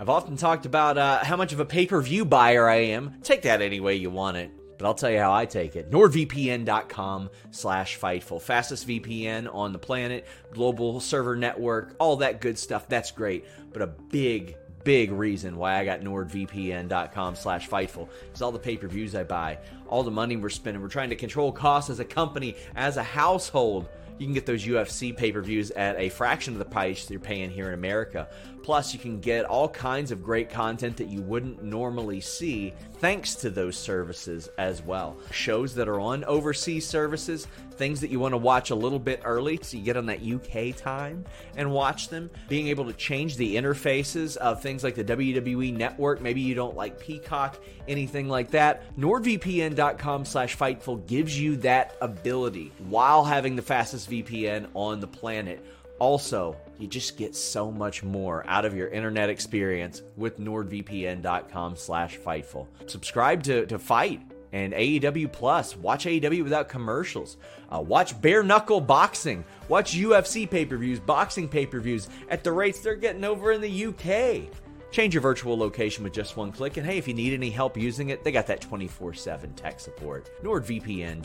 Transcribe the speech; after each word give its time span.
I've 0.00 0.08
often 0.08 0.38
talked 0.38 0.64
about 0.64 0.96
uh, 0.96 1.22
how 1.22 1.36
much 1.36 1.52
of 1.52 1.60
a 1.60 1.66
pay 1.66 1.84
per 1.84 2.00
view 2.00 2.24
buyer 2.24 2.66
I 2.66 2.76
am. 2.76 3.16
Take 3.22 3.42
that 3.42 3.60
any 3.60 3.80
way 3.80 3.96
you 3.96 4.08
want 4.08 4.38
it. 4.38 4.50
But 4.78 4.86
I'll 4.86 4.94
tell 4.94 5.10
you 5.10 5.18
how 5.18 5.30
I 5.30 5.44
take 5.44 5.76
it. 5.76 5.90
NordVPN.com 5.90 7.28
slash 7.50 8.00
Fightful. 8.00 8.40
Fastest 8.40 8.88
VPN 8.88 9.54
on 9.54 9.74
the 9.74 9.78
planet, 9.78 10.26
global 10.52 11.00
server 11.00 11.36
network, 11.36 11.96
all 11.98 12.16
that 12.16 12.40
good 12.40 12.58
stuff. 12.58 12.88
That's 12.88 13.10
great. 13.10 13.44
But 13.74 13.82
a 13.82 13.88
big, 13.88 14.56
big 14.84 15.12
reason 15.12 15.58
why 15.58 15.78
I 15.78 15.84
got 15.84 16.00
NordVPN.com 16.00 17.34
slash 17.34 17.68
Fightful 17.68 18.08
is 18.34 18.40
all 18.40 18.52
the 18.52 18.58
pay 18.58 18.78
per 18.78 18.88
views 18.88 19.14
I 19.14 19.24
buy, 19.24 19.58
all 19.86 20.02
the 20.02 20.10
money 20.10 20.38
we're 20.38 20.48
spending. 20.48 20.80
We're 20.80 20.88
trying 20.88 21.10
to 21.10 21.16
control 21.16 21.52
costs 21.52 21.90
as 21.90 22.00
a 22.00 22.06
company, 22.06 22.56
as 22.74 22.96
a 22.96 23.02
household. 23.02 23.86
You 24.20 24.26
can 24.26 24.34
get 24.34 24.44
those 24.44 24.66
UFC 24.66 25.16
pay 25.16 25.32
per 25.32 25.40
views 25.40 25.70
at 25.70 25.98
a 25.98 26.10
fraction 26.10 26.52
of 26.52 26.58
the 26.58 26.64
price 26.66 27.08
you're 27.08 27.18
paying 27.18 27.48
here 27.48 27.68
in 27.68 27.72
America. 27.72 28.28
Plus, 28.62 28.92
you 28.92 29.00
can 29.00 29.18
get 29.18 29.46
all 29.46 29.66
kinds 29.66 30.10
of 30.10 30.22
great 30.22 30.50
content 30.50 30.98
that 30.98 31.08
you 31.08 31.22
wouldn't 31.22 31.62
normally 31.62 32.20
see 32.20 32.74
thanks 32.98 33.34
to 33.36 33.48
those 33.48 33.78
services 33.78 34.50
as 34.58 34.82
well. 34.82 35.16
Shows 35.30 35.74
that 35.74 35.88
are 35.88 35.98
on 35.98 36.22
overseas 36.24 36.86
services, 36.86 37.48
things 37.80 38.02
that 38.02 38.10
you 38.10 38.20
want 38.20 38.34
to 38.34 38.36
watch 38.36 38.68
a 38.68 38.74
little 38.74 38.98
bit 38.98 39.22
early 39.24 39.58
so 39.62 39.78
you 39.78 39.82
get 39.82 39.96
on 39.96 40.04
that 40.04 40.20
UK 40.22 40.76
time 40.76 41.24
and 41.56 41.72
watch 41.72 42.10
them. 42.10 42.28
Being 42.46 42.68
able 42.68 42.84
to 42.84 42.92
change 42.92 43.38
the 43.38 43.56
interfaces 43.56 44.36
of 44.36 44.60
things 44.60 44.84
like 44.84 44.94
the 44.94 45.02
WWE 45.02 45.74
network, 45.74 46.20
maybe 46.20 46.42
you 46.42 46.54
don't 46.54 46.76
like 46.76 47.00
Peacock, 47.00 47.58
anything 47.88 48.28
like 48.28 48.50
that. 48.50 48.82
NordVPN.com 48.98 50.26
slash 50.26 50.58
Fightful 50.58 51.06
gives 51.06 51.40
you 51.40 51.56
that 51.56 51.96
ability 52.02 52.70
while 52.90 53.24
having 53.24 53.56
the 53.56 53.62
fastest 53.62 54.10
VPN 54.10 54.68
on 54.74 55.00
the 55.00 55.08
planet. 55.08 55.64
Also, 55.98 56.58
you 56.78 56.86
just 56.86 57.16
get 57.16 57.34
so 57.34 57.70
much 57.70 58.02
more 58.02 58.44
out 58.46 58.66
of 58.66 58.74
your 58.74 58.88
internet 58.88 59.30
experience 59.30 60.02
with 60.18 60.38
nordvpn.com 60.38 61.76
slash 61.76 62.18
fightful 62.18 62.66
subscribe 62.86 63.42
to, 63.42 63.66
to 63.66 63.78
fight 63.78 64.22
and 64.52 64.72
aew 64.72 65.30
plus. 65.32 65.76
Watch 65.76 66.06
aew 66.06 66.42
without 66.42 66.68
commercials. 66.68 67.36
Uh, 67.70 67.80
watch 67.80 68.20
bare 68.20 68.42
knuckle 68.42 68.80
boxing. 68.80 69.44
Watch 69.68 69.94
ufc 69.94 70.50
pay-per-views 70.50 71.00
boxing 71.00 71.48
pay-per-views 71.48 72.08
at 72.28 72.44
the 72.44 72.52
rates 72.52 72.80
they're 72.80 72.96
getting 72.96 73.24
over 73.24 73.52
in 73.52 73.60
the 73.60 73.86
uk 73.86 74.50
change 74.90 75.14
your 75.14 75.20
virtual 75.20 75.56
location 75.56 76.02
with 76.02 76.12
just 76.12 76.36
one 76.36 76.50
click 76.50 76.76
and 76.76 76.84
hey 76.84 76.98
if 76.98 77.06
you 77.06 77.14
need 77.14 77.32
any 77.32 77.50
help 77.50 77.76
using 77.76 78.08
it 78.08 78.24
they 78.24 78.32
got 78.32 78.46
that 78.46 78.60
24-7 78.60 79.54
tech 79.54 79.78
support. 79.78 80.28
Nordvpn 80.42 81.24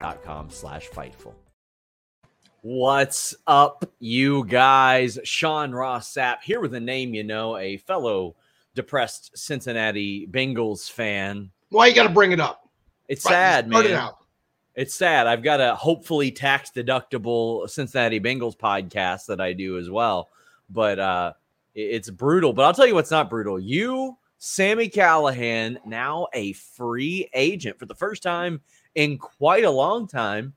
Com 0.00 0.50
slash 0.50 0.88
fightful. 0.88 1.34
What's 2.62 3.34
up 3.46 3.84
you 3.98 4.44
guys? 4.46 5.18
Sean 5.24 5.72
ross 5.72 6.12
sapp 6.12 6.42
here 6.42 6.60
with 6.60 6.74
a 6.74 6.80
name 6.80 7.14
you 7.14 7.22
know 7.24 7.56
a 7.56 7.76
fellow 7.78 8.36
depressed 8.74 9.36
cincinnati 9.36 10.26
bengals 10.26 10.90
fan. 10.90 11.50
Why 11.68 11.86
you 11.88 11.94
got 11.94 12.04
to 12.04 12.08
bring 12.08 12.32
it 12.32 12.40
up? 12.40 12.68
it's 13.06 13.24
Right, 13.26 13.32
sad 13.32 13.68
man 13.68 13.84
it 13.84 13.92
out. 13.92 14.16
it's 14.74 14.94
sad. 14.94 15.26
I've 15.26 15.42
got 15.42 15.60
a 15.60 15.74
hopefully 15.74 16.30
tax 16.30 16.70
deductible 16.70 17.68
cincinnati 17.68 18.18
bengals 18.18 18.56
podcast 18.56 19.26
that 19.26 19.40
i 19.40 19.52
do 19.52 19.76
as 19.78 19.90
well 19.90 20.30
but 20.70 20.98
uh 20.98 21.32
it's 21.74 22.08
brutal. 22.08 22.52
But 22.52 22.64
i'll 22.64 22.72
tell 22.72 22.86
you 22.86 22.94
what's 22.94 23.10
not 23.10 23.28
brutal. 23.28 23.58
You 23.60 24.16
Sami 24.46 24.90
Callihan 24.90 25.78
now 25.86 26.26
a 26.34 26.52
free 26.52 27.30
agent 27.32 27.78
for 27.78 27.86
the 27.86 27.94
first 27.94 28.22
time 28.22 28.60
in 28.94 29.16
quite 29.16 29.64
a 29.64 29.70
long 29.70 30.06
time 30.06 30.52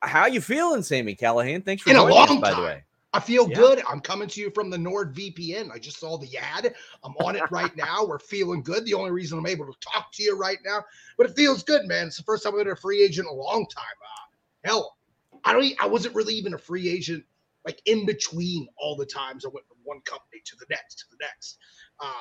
how 0.00 0.24
you 0.24 0.40
feeling 0.40 0.82
Sami 0.82 1.14
Callihan 1.14 1.62
thanks 1.62 1.82
for 1.82 1.90
In 1.90 1.96
a 1.96 1.98
joining 2.00 2.16
us, 2.16 2.30
long 2.30 2.40
by 2.40 2.54
the 2.54 2.62
way 2.62 2.82
I 3.12 3.20
feel 3.20 3.46
Yeah. 3.46 3.56
good. 3.56 3.82
I'm 3.86 4.00
coming 4.00 4.28
to 4.28 4.40
you 4.40 4.50
from 4.50 4.70
the 4.70 4.78
NordVPN. 4.78 5.70
I 5.70 5.78
just 5.78 5.98
saw 5.98 6.16
the 6.16 6.38
ad. 6.38 6.74
I'm 7.04 7.12
on 7.16 7.36
it 7.36 7.42
right 7.50 7.74
now. 7.76 8.06
We're 8.06 8.18
feeling 8.18 8.62
good. 8.62 8.86
The 8.86 8.94
only 8.94 9.10
reason 9.10 9.38
I'm 9.38 9.46
able 9.46 9.66
to 9.66 9.78
talk 9.80 10.10
to 10.14 10.22
you 10.22 10.34
right 10.34 10.58
now, 10.64 10.82
but 11.18 11.28
it 11.28 11.36
feels 11.36 11.62
good, 11.62 11.86
man. 11.86 12.06
It's 12.06 12.16
the 12.16 12.22
first 12.22 12.44
time 12.44 12.54
I've 12.54 12.60
been 12.60 12.72
a 12.72 12.76
free 12.76 13.02
agent 13.02 13.28
in 13.30 13.34
a 13.34 13.36
long 13.36 13.66
time. 13.74 13.84
Uh, 13.84 14.68
hell, 14.68 14.96
I 15.44 15.52
don't. 15.52 15.74
I 15.80 15.86
wasn't 15.86 16.14
really 16.14 16.32
even 16.34 16.54
a 16.54 16.58
free 16.58 16.88
agent 16.88 17.24
like 17.66 17.82
in 17.84 18.06
between 18.06 18.68
all 18.78 18.96
the 18.96 19.06
times 19.06 19.44
I 19.44 19.48
went 19.48 19.66
from 19.68 19.76
one 19.84 20.00
company 20.06 20.40
to 20.46 20.56
the 20.56 20.66
next 20.70 20.98
to 21.00 21.04
the 21.10 21.18
next, 21.20 21.58
uh, 22.00 22.12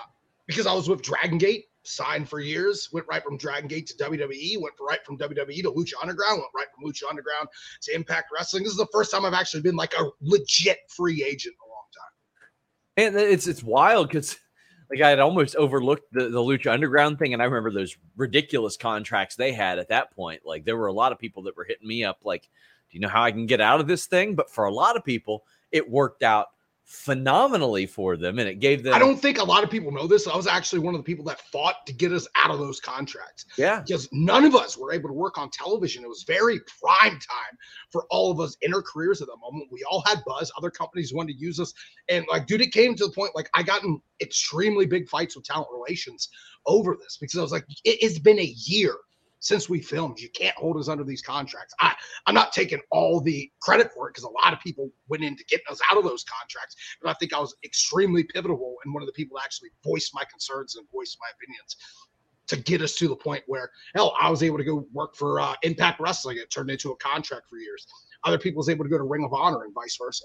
because 0.47 0.65
I 0.65 0.73
was 0.73 0.89
with 0.89 1.01
Dragon 1.01 1.37
Gate, 1.37 1.65
signed 1.83 2.29
for 2.29 2.39
years, 2.39 2.89
went 2.91 3.05
right 3.07 3.23
from 3.23 3.37
Dragon 3.37 3.67
Gate 3.67 3.87
to 3.87 4.03
WWE, 4.03 4.61
went 4.61 4.75
right 4.79 5.03
from 5.05 5.17
WWE 5.17 5.61
to 5.63 5.71
Lucha 5.71 5.93
Underground, 6.01 6.39
went 6.39 6.51
right 6.55 6.67
from 6.73 6.89
Lucha 6.89 7.09
Underground 7.09 7.47
to 7.83 7.93
Impact 7.93 8.29
Wrestling. 8.33 8.63
This 8.63 8.71
is 8.71 8.77
the 8.77 8.87
first 8.91 9.11
time 9.11 9.25
I've 9.25 9.33
actually 9.33 9.61
been 9.61 9.75
like 9.75 9.93
a 9.93 10.05
legit 10.21 10.79
free 10.89 11.23
agent 11.23 11.55
in 11.55 11.65
a 11.65 11.69
long 11.69 13.15
time. 13.15 13.21
And 13.21 13.31
it's 13.31 13.47
it's 13.47 13.63
wild 13.63 14.07
because 14.07 14.37
like 14.89 15.01
I 15.01 15.09
had 15.09 15.19
almost 15.19 15.55
overlooked 15.55 16.11
the, 16.11 16.29
the 16.29 16.39
Lucha 16.39 16.71
Underground 16.71 17.19
thing, 17.19 17.33
and 17.33 17.41
I 17.41 17.45
remember 17.45 17.71
those 17.71 17.95
ridiculous 18.15 18.77
contracts 18.77 19.35
they 19.35 19.51
had 19.51 19.79
at 19.79 19.89
that 19.89 20.15
point. 20.15 20.41
Like 20.45 20.65
there 20.65 20.77
were 20.77 20.87
a 20.87 20.93
lot 20.93 21.11
of 21.11 21.19
people 21.19 21.43
that 21.43 21.57
were 21.57 21.65
hitting 21.65 21.87
me 21.87 22.03
up, 22.03 22.19
like, 22.23 22.43
"Do 22.43 22.97
you 22.97 22.99
know 22.99 23.09
how 23.09 23.23
I 23.23 23.31
can 23.31 23.45
get 23.45 23.61
out 23.61 23.79
of 23.79 23.87
this 23.87 24.07
thing?" 24.07 24.35
But 24.35 24.49
for 24.49 24.65
a 24.65 24.73
lot 24.73 24.95
of 24.95 25.03
people, 25.03 25.43
it 25.71 25.89
worked 25.89 26.23
out 26.23 26.47
phenomenally 26.87 27.85
for 27.85 28.15
them 28.15 28.39
and 28.39 28.47
it 28.47 28.61
gave 28.61 28.81
them 28.81 28.93
I 28.93 28.99
don't 28.99 29.19
think 29.21 29.39
a 29.39 29.43
lot 29.43 29.61
of 29.61 29.69
people 29.69 29.91
know 29.91 30.07
this. 30.07 30.25
I 30.25 30.37
was 30.37 30.47
actually 30.47 30.79
one 30.79 30.95
of 30.95 30.99
the 30.99 31.03
people 31.03 31.25
that 31.25 31.41
fought 31.41 31.85
to 31.85 31.91
get 31.91 32.13
us 32.13 32.25
out 32.37 32.49
of 32.49 32.59
those 32.59 32.79
contracts. 32.79 33.45
Yeah. 33.57 33.81
Because 33.81 34.07
none 34.13 34.45
of 34.45 34.55
us 34.55 34.77
were 34.77 34.93
able 34.93 35.09
to 35.09 35.13
work 35.13 35.37
on 35.37 35.49
television. 35.49 36.05
It 36.05 36.07
was 36.07 36.23
very 36.23 36.61
prime 36.81 37.11
time 37.11 37.57
for 37.91 38.05
all 38.09 38.31
of 38.31 38.39
us 38.39 38.55
in 38.61 38.73
our 38.73 38.81
careers 38.81 39.21
at 39.21 39.27
the 39.27 39.35
moment. 39.35 39.67
We 39.69 39.83
all 39.83 40.01
had 40.07 40.23
buzz. 40.25 40.49
Other 40.57 40.71
companies 40.71 41.13
wanted 41.13 41.33
to 41.33 41.39
use 41.39 41.59
us. 41.59 41.73
And 42.07 42.25
like, 42.31 42.47
dude, 42.47 42.61
it 42.61 42.71
came 42.71 42.95
to 42.95 43.05
the 43.05 43.11
point 43.11 43.35
like 43.35 43.49
I 43.53 43.63
got 43.63 43.83
in 43.83 43.99
extremely 44.21 44.85
big 44.85 45.09
fights 45.09 45.35
with 45.35 45.43
talent 45.43 45.67
relations 45.73 46.29
over 46.65 46.97
this 46.97 47.17
because 47.19 47.37
I 47.37 47.41
was 47.41 47.51
like, 47.51 47.65
it, 47.83 47.97
it's 48.01 48.19
been 48.19 48.39
a 48.39 48.53
year 48.55 48.95
since 49.39 49.69
we 49.69 49.81
filmed. 49.81 50.19
You 50.19 50.29
can't 50.29 50.55
hold 50.55 50.77
us 50.77 50.87
under 50.87 51.03
these 51.03 51.21
contracts. 51.21 51.73
I, 51.79 51.93
I'm 52.25 52.33
not 52.33 52.51
taking 52.51 52.79
all 52.91 53.21
the 53.21 53.51
credit 53.61 53.91
for 53.93 54.07
it 54.07 54.13
because 54.13 54.23
a 54.23 54.29
lot 54.29 54.53
of 54.53 54.59
people 54.59 54.89
went 55.09 55.23
into 55.23 55.43
getting 55.45 55.65
us 55.69 55.79
out 55.91 55.97
of 55.97 56.03
those 56.03 56.23
contracts. 56.23 56.75
But 57.01 57.09
I 57.09 57.13
think 57.13 57.33
I 57.33 57.39
was 57.39 57.55
extremely 57.63 58.23
pivotal 58.23 58.75
and 58.83 58.93
one 58.93 59.03
of 59.03 59.07
the 59.07 59.13
people 59.13 59.37
that 59.37 59.43
actually 59.43 59.69
voiced 59.83 60.13
my 60.13 60.23
concerns 60.29 60.75
and 60.75 60.85
voiced 60.91 61.17
my 61.21 61.27
opinions 61.35 61.77
to 62.47 62.57
get 62.57 62.81
us 62.81 62.95
to 62.95 63.07
the 63.07 63.15
point 63.15 63.43
where 63.47 63.71
hell, 63.93 64.15
I 64.19 64.29
was 64.29 64.41
able 64.41 64.57
to 64.57 64.63
go 64.63 64.87
work 64.93 65.15
for 65.15 65.39
uh, 65.39 65.53
Impact 65.63 65.99
Wrestling. 65.99 66.37
It 66.37 66.49
turned 66.49 66.69
into 66.69 66.91
a 66.91 66.95
contract 66.97 67.49
for 67.49 67.57
years. 67.57 67.85
Other 68.23 68.37
people 68.37 68.57
was 68.57 68.69
able 68.69 68.85
to 68.85 68.89
go 68.89 68.97
to 68.97 69.03
Ring 69.03 69.23
of 69.23 69.33
Honor 69.33 69.63
and 69.63 69.73
vice 69.73 69.97
versa. 70.01 70.23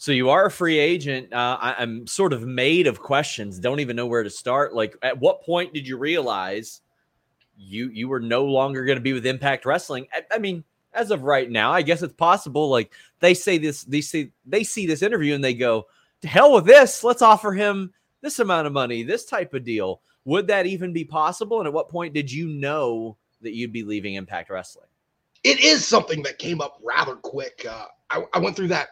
So 0.00 0.12
you 0.12 0.30
are 0.30 0.46
a 0.46 0.50
free 0.50 0.78
agent. 0.78 1.32
Uh, 1.32 1.58
I, 1.60 1.74
I'm 1.74 2.06
sort 2.06 2.32
of 2.32 2.46
made 2.46 2.86
of 2.86 3.00
questions. 3.00 3.58
Don't 3.58 3.80
even 3.80 3.96
know 3.96 4.06
where 4.06 4.22
to 4.22 4.30
start. 4.30 4.72
Like, 4.72 4.96
at 5.02 5.18
what 5.18 5.42
point 5.42 5.74
did 5.74 5.88
you 5.88 5.98
realize 5.98 6.82
you 7.58 7.90
you 7.90 8.08
were 8.08 8.20
no 8.20 8.44
longer 8.44 8.84
going 8.84 8.96
to 8.98 9.02
be 9.02 9.12
with 9.12 9.26
Impact 9.26 9.66
Wrestling? 9.66 10.06
I, 10.12 10.22
I, 10.34 10.38
mean, 10.38 10.64
as 10.92 11.10
of 11.10 11.22
right 11.22 11.50
now, 11.50 11.72
I 11.72 11.82
guess 11.82 12.02
it's 12.02 12.14
possible. 12.14 12.68
Like 12.68 12.92
they 13.20 13.34
say 13.34 13.58
this, 13.58 13.84
they 13.84 14.00
see 14.00 14.32
they 14.46 14.64
see 14.64 14.86
this 14.86 15.02
interview 15.02 15.34
and 15.34 15.42
they 15.42 15.54
go, 15.54 15.86
"To 16.22 16.28
hell 16.28 16.54
with 16.54 16.66
this! 16.66 17.04
Let's 17.04 17.22
offer 17.22 17.52
him 17.52 17.92
this 18.20 18.38
amount 18.38 18.66
of 18.66 18.72
money, 18.72 19.02
this 19.02 19.24
type 19.24 19.54
of 19.54 19.64
deal." 19.64 20.00
Would 20.24 20.48
that 20.48 20.66
even 20.66 20.92
be 20.92 21.04
possible? 21.04 21.58
And 21.58 21.66
at 21.66 21.72
what 21.72 21.88
point 21.88 22.12
did 22.12 22.30
you 22.30 22.48
know 22.48 23.16
that 23.40 23.54
you'd 23.54 23.72
be 23.72 23.82
leaving 23.82 24.14
Impact 24.14 24.50
Wrestling? 24.50 24.88
It 25.42 25.58
is 25.60 25.86
something 25.86 26.22
that 26.24 26.38
came 26.38 26.60
up 26.60 26.78
rather 26.82 27.14
quick. 27.14 27.64
Uh, 27.66 27.86
I, 28.10 28.24
I 28.34 28.38
went 28.38 28.54
through 28.54 28.68
that 28.68 28.88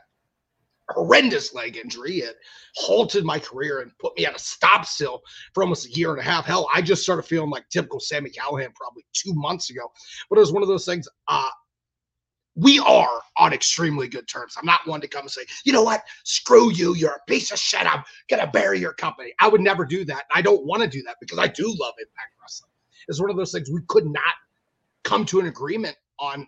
horrendous 0.90 1.54
leg 1.54 1.76
injury. 1.76 2.18
It 2.18 2.36
halted 2.74 3.24
my 3.24 3.38
career 3.38 3.80
and 3.80 3.90
put 3.98 4.16
me 4.16 4.26
at 4.26 4.36
a 4.36 4.38
stop 4.38 4.84
still 4.86 5.22
for 5.54 5.62
almost 5.62 5.86
a 5.86 5.90
year 5.90 6.10
and 6.10 6.20
a 6.20 6.22
half. 6.22 6.44
Hell, 6.44 6.68
I 6.72 6.82
just 6.82 7.02
started 7.02 7.22
feeling 7.22 7.50
like 7.50 7.68
typical 7.70 8.00
Sami 8.00 8.30
Callihan 8.30 8.74
probably 8.74 9.04
two 9.12 9.34
months 9.34 9.70
ago. 9.70 9.90
But 10.30 10.36
it 10.36 10.40
was 10.40 10.52
one 10.52 10.62
of 10.62 10.68
those 10.68 10.84
things. 10.84 11.08
Uh, 11.28 11.48
we 12.56 12.78
are 12.78 13.20
on 13.36 13.52
extremely 13.52 14.08
good 14.08 14.26
terms. 14.26 14.54
I'm 14.56 14.64
not 14.64 14.80
one 14.86 15.02
to 15.02 15.08
come 15.08 15.22
and 15.22 15.30
say, 15.30 15.42
you 15.64 15.72
know 15.72 15.82
what, 15.82 16.02
screw 16.24 16.72
you, 16.72 16.94
you're 16.94 17.10
a 17.10 17.30
piece 17.30 17.52
of 17.52 17.58
shit. 17.58 17.84
I'm 17.84 18.02
gonna 18.30 18.50
bury 18.50 18.80
your 18.80 18.94
company. 18.94 19.32
I 19.40 19.48
would 19.48 19.60
never 19.60 19.84
do 19.84 20.04
that. 20.06 20.24
I 20.34 20.40
don't 20.40 20.64
want 20.64 20.82
to 20.82 20.88
do 20.88 21.02
that 21.02 21.16
because 21.20 21.38
I 21.38 21.48
do 21.48 21.64
love 21.64 21.94
Impact 21.98 22.32
Wrestling. 22.40 22.70
It's 23.08 23.20
one 23.20 23.30
of 23.30 23.36
those 23.36 23.52
things 23.52 23.70
we 23.70 23.82
could 23.88 24.06
not 24.06 24.34
come 25.04 25.26
to 25.26 25.38
an 25.38 25.46
agreement 25.46 25.96
on 26.18 26.46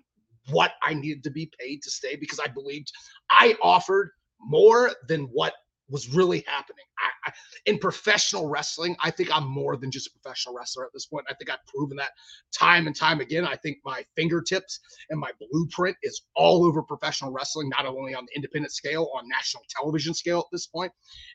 what 0.50 0.72
I 0.82 0.94
needed 0.94 1.22
to 1.24 1.30
be 1.30 1.50
paid 1.60 1.82
to 1.82 1.90
stay 1.90 2.16
because 2.16 2.40
I 2.40 2.48
believed 2.48 2.90
I 3.30 3.54
offered 3.62 4.12
more 4.40 4.92
than 5.08 5.22
what 5.32 5.54
was 5.90 6.14
really 6.14 6.44
happening. 6.46 6.84
I, 6.98 7.30
I, 7.30 7.32
in 7.66 7.78
professional 7.78 8.48
wrestling, 8.48 8.96
I 9.02 9.10
think 9.10 9.34
I'm 9.34 9.48
more 9.48 9.76
than 9.76 9.90
just 9.90 10.08
a 10.08 10.10
professional 10.10 10.54
wrestler 10.54 10.84
at 10.84 10.90
this 10.92 11.06
point. 11.06 11.26
I 11.28 11.34
think 11.34 11.50
I've 11.50 11.64
proven 11.66 11.96
that 11.96 12.10
time 12.56 12.86
and 12.86 12.94
time 12.94 13.20
again. 13.20 13.44
I 13.44 13.56
think 13.56 13.78
my 13.84 14.04
fingertips 14.14 14.80
and 15.10 15.18
my 15.18 15.30
blueprint 15.50 15.96
is 16.02 16.22
all 16.36 16.64
over 16.64 16.82
professional 16.82 17.32
wrestling, 17.32 17.70
not 17.70 17.86
only 17.86 18.14
on 18.14 18.26
the 18.26 18.36
independent 18.36 18.72
scale, 18.72 19.10
on 19.16 19.28
national 19.28 19.62
television 19.70 20.14
scale 20.14 20.40
at 20.40 20.46
this 20.52 20.66
point. 20.66 20.92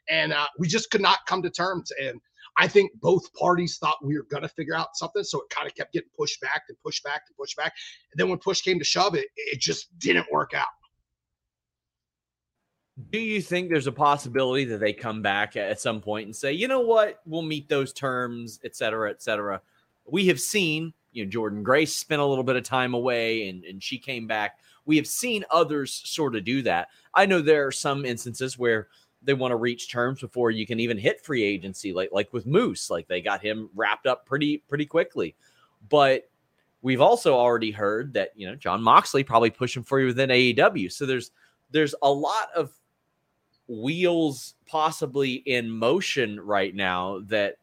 And 0.09 0.33
uh, 0.33 0.45
we 0.59 0.67
just 0.67 0.91
could 0.91 1.01
not 1.01 1.19
come 1.27 1.41
to 1.41 1.49
terms. 1.49 1.91
And 1.99 2.19
I 2.57 2.67
think 2.67 2.91
both 3.01 3.33
parties 3.33 3.77
thought 3.79 3.97
we 4.03 4.15
were 4.15 4.27
going 4.29 4.43
to 4.43 4.49
figure 4.49 4.75
out 4.75 4.89
something. 4.95 5.23
So 5.23 5.41
it 5.41 5.49
kind 5.49 5.67
of 5.67 5.73
kept 5.75 5.93
getting 5.93 6.09
pushed 6.17 6.39
back 6.41 6.63
and 6.69 6.77
pushed 6.85 7.03
back 7.03 7.23
and 7.27 7.35
pushed 7.37 7.57
back. 7.57 7.73
And 8.11 8.19
then 8.19 8.29
when 8.29 8.37
push 8.37 8.61
came 8.61 8.77
to 8.77 8.85
shove, 8.85 9.15
it, 9.15 9.27
it 9.35 9.59
just 9.59 9.87
didn't 9.97 10.27
work 10.31 10.51
out. 10.53 10.67
Do 13.09 13.19
you 13.19 13.41
think 13.41 13.69
there's 13.69 13.87
a 13.87 13.91
possibility 13.91 14.65
that 14.65 14.79
they 14.79 14.93
come 14.93 15.21
back 15.21 15.55
at 15.55 15.81
some 15.81 15.99
point 15.99 16.27
and 16.27 16.35
say, 16.35 16.53
you 16.53 16.67
know 16.67 16.81
what, 16.81 17.21
we'll 17.25 17.41
meet 17.41 17.67
those 17.67 17.91
terms, 17.91 18.59
et 18.63 18.75
cetera, 18.75 19.09
et 19.09 19.21
cetera? 19.21 19.61
We 20.05 20.27
have 20.27 20.39
seen, 20.39 20.93
you 21.11 21.25
know, 21.25 21.31
Jordynne 21.31 21.63
Grace 21.63 21.95
spent 21.95 22.21
a 22.21 22.25
little 22.25 22.43
bit 22.43 22.55
of 22.55 22.63
time 22.63 22.93
away 22.93 23.49
and, 23.49 23.63
and 23.63 23.81
she 23.81 23.97
came 23.97 24.27
back. 24.27 24.59
We 24.85 24.97
have 24.97 25.07
seen 25.07 25.43
others 25.49 26.03
sort 26.05 26.35
of 26.35 26.43
do 26.43 26.61
that. 26.63 26.89
I 27.15 27.25
know 27.25 27.41
there 27.41 27.65
are 27.65 27.71
some 27.71 28.05
instances 28.05 28.59
where 28.59 28.89
they 29.23 29.33
want 29.33 29.51
to 29.51 29.55
reach 29.55 29.89
terms 29.89 30.19
before 30.19 30.51
you 30.51 30.67
can 30.67 30.79
even 30.79 30.97
hit 30.97 31.23
free 31.23 31.43
agency, 31.43 31.93
like 31.93 32.09
like 32.11 32.31
with 32.33 32.45
Moose, 32.45 32.89
like 32.89 33.07
they 33.07 33.21
got 33.21 33.41
him 33.41 33.69
wrapped 33.73 34.05
up 34.05 34.25
pretty 34.25 34.57
pretty 34.67 34.85
quickly. 34.85 35.35
But 35.89 36.29
we've 36.81 37.01
also 37.01 37.33
already 37.33 37.71
heard 37.71 38.13
that 38.13 38.31
you 38.35 38.47
know 38.47 38.55
Jon 38.55 38.83
Moxley 38.83 39.23
probably 39.23 39.49
pushing 39.49 39.83
for 39.83 39.99
you 39.99 40.07
within 40.07 40.29
AEW. 40.29 40.91
So 40.91 41.05
there's 41.05 41.31
there's 41.71 41.95
a 42.01 42.11
lot 42.11 42.49
of 42.55 42.71
wheels 43.81 44.55
possibly 44.67 45.33
in 45.33 45.69
motion 45.69 46.39
right 46.39 46.73
now 46.75 47.19
that 47.27 47.55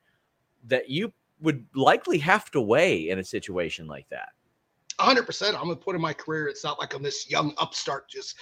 that 0.66 0.90
you 0.90 1.12
would 1.40 1.64
likely 1.74 2.18
have 2.18 2.50
to 2.50 2.60
weigh 2.60 3.08
in 3.08 3.18
a 3.18 3.24
situation 3.24 3.86
like 3.86 4.08
that. 4.10 4.30
100%. 4.98 5.58
I'm 5.58 5.70
a 5.70 5.76
point 5.76 5.96
in 5.96 6.02
my 6.02 6.12
career. 6.12 6.48
It's 6.48 6.62
not 6.62 6.78
like 6.78 6.94
I'm 6.94 7.02
this 7.02 7.30
young 7.30 7.54
upstart 7.58 8.08
just 8.08 8.36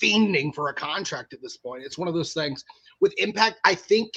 fiending 0.00 0.54
for 0.54 0.68
a 0.68 0.74
contract 0.74 1.32
at 1.32 1.42
this 1.42 1.56
point. 1.56 1.82
It's 1.84 1.98
one 1.98 2.06
of 2.06 2.14
those 2.14 2.32
things 2.32 2.64
with 3.00 3.12
Impact. 3.18 3.56
I 3.64 3.74
think 3.74 4.12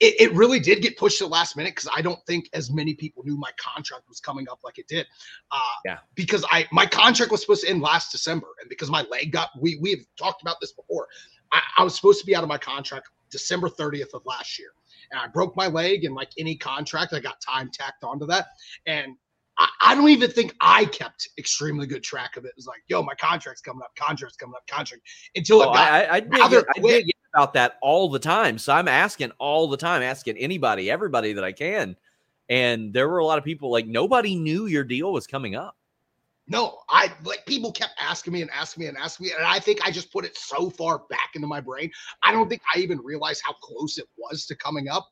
it, 0.00 0.18
it 0.18 0.32
really 0.32 0.58
did 0.58 0.82
get 0.82 0.96
pushed 0.96 1.18
to 1.18 1.24
the 1.24 1.30
last 1.30 1.56
minute 1.56 1.74
because 1.74 1.90
I 1.94 2.00
don't 2.00 2.18
think 2.26 2.48
as 2.54 2.70
many 2.70 2.94
people 2.94 3.22
knew 3.24 3.36
my 3.36 3.50
contract 3.58 4.04
was 4.08 4.18
coming 4.18 4.46
up 4.50 4.60
like 4.64 4.78
it 4.78 4.88
did. 4.88 5.06
Uh, 5.52 5.58
yeah. 5.84 5.98
Because 6.14 6.44
I 6.50 6.66
my 6.72 6.86
contract 6.86 7.30
was 7.30 7.42
supposed 7.42 7.62
to 7.64 7.68
end 7.68 7.82
last 7.82 8.10
December, 8.10 8.48
and 8.60 8.68
because 8.68 8.90
my 8.90 9.02
leg 9.10 9.30
got 9.30 9.50
we 9.60 9.78
we've 9.80 10.06
talked 10.18 10.40
about 10.42 10.56
this 10.60 10.72
before. 10.72 11.06
I, 11.52 11.60
I 11.78 11.84
was 11.84 11.94
supposed 11.94 12.20
to 12.20 12.26
be 12.26 12.34
out 12.34 12.42
of 12.42 12.48
my 12.48 12.58
contract 12.58 13.08
December 13.30 13.68
30th 13.68 14.14
of 14.14 14.22
last 14.24 14.58
year. 14.58 14.70
And 15.10 15.20
I 15.20 15.26
broke 15.26 15.56
my 15.56 15.66
leg, 15.66 16.04
and 16.04 16.14
like 16.14 16.30
any 16.38 16.56
contract, 16.56 17.12
I 17.12 17.20
got 17.20 17.40
time 17.40 17.70
tacked 17.72 18.04
onto 18.04 18.26
that. 18.26 18.46
And 18.86 19.16
I, 19.58 19.68
I 19.82 19.94
don't 19.94 20.08
even 20.08 20.30
think 20.30 20.54
I 20.60 20.84
kept 20.86 21.28
extremely 21.38 21.86
good 21.86 22.02
track 22.02 22.36
of 22.36 22.44
it. 22.44 22.48
It 22.48 22.56
was 22.56 22.66
like, 22.66 22.82
yo, 22.88 23.02
my 23.02 23.14
contract's 23.14 23.60
coming 23.60 23.82
up, 23.82 23.94
contract's 23.96 24.36
coming 24.36 24.54
up, 24.54 24.66
contract 24.68 25.02
until 25.34 25.62
oh, 25.62 25.70
it 25.70 25.74
got. 25.74 25.92
I, 25.92 26.08
I, 26.16 26.20
dig 26.20 26.52
it, 26.52 26.64
I 26.76 26.80
dig 26.80 27.10
about 27.34 27.54
that 27.54 27.78
all 27.82 28.08
the 28.08 28.18
time. 28.18 28.58
So 28.58 28.72
I'm 28.72 28.88
asking 28.88 29.32
all 29.38 29.68
the 29.68 29.76
time, 29.76 30.02
asking 30.02 30.36
anybody, 30.36 30.90
everybody 30.90 31.32
that 31.32 31.44
I 31.44 31.52
can. 31.52 31.96
And 32.48 32.92
there 32.92 33.08
were 33.08 33.18
a 33.18 33.24
lot 33.24 33.38
of 33.38 33.44
people 33.44 33.70
like 33.70 33.86
nobody 33.86 34.34
knew 34.34 34.66
your 34.66 34.84
deal 34.84 35.12
was 35.12 35.26
coming 35.26 35.54
up. 35.54 35.76
No, 36.50 36.80
I 36.90 37.12
like 37.24 37.46
people 37.46 37.72
kept 37.72 37.94
asking 38.00 38.34
me 38.34 38.42
and 38.42 38.50
asking 38.52 38.82
me 38.84 38.88
and 38.88 38.98
asking 38.98 39.28
me, 39.28 39.34
and 39.36 39.46
I 39.46 39.60
think 39.60 39.80
I 39.86 39.92
just 39.92 40.12
put 40.12 40.26
it 40.26 40.36
so 40.38 40.70
far 40.70 41.02
back 41.10 41.30
into 41.36 41.48
my 41.48 41.60
brain. 41.60 41.90
I 42.24 42.32
don't 42.32 42.50
think 42.50 42.62
I 42.74 42.80
even 42.80 43.00
realized 43.00 43.42
how 43.46 43.54
close 43.62 43.98
it 43.98 44.06
was 44.18 44.46
to 44.48 44.56
coming 44.56 44.88
up. 44.88 45.08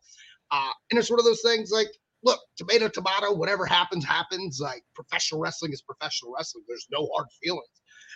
Uh, 0.52 0.71
and 0.90 1.00
it's 1.00 1.11
one 1.11 1.21
of 1.21 1.26
those 1.26 1.42
things 1.42 1.73
like, 1.73 1.88
look, 2.25 2.40
tomato, 2.57 2.88
tomato, 2.88 3.35
whatever 3.35 3.66
happens, 3.66 4.04
happens. 4.07 4.61
Like 4.62 4.85
professional 4.95 5.40
wrestling 5.42 5.73
is 5.75 5.83
professional 5.83 6.35
wrestling. 6.37 6.64
There's 6.68 6.88
no 6.92 7.09
hard 7.14 7.28
feelings. 7.42 7.68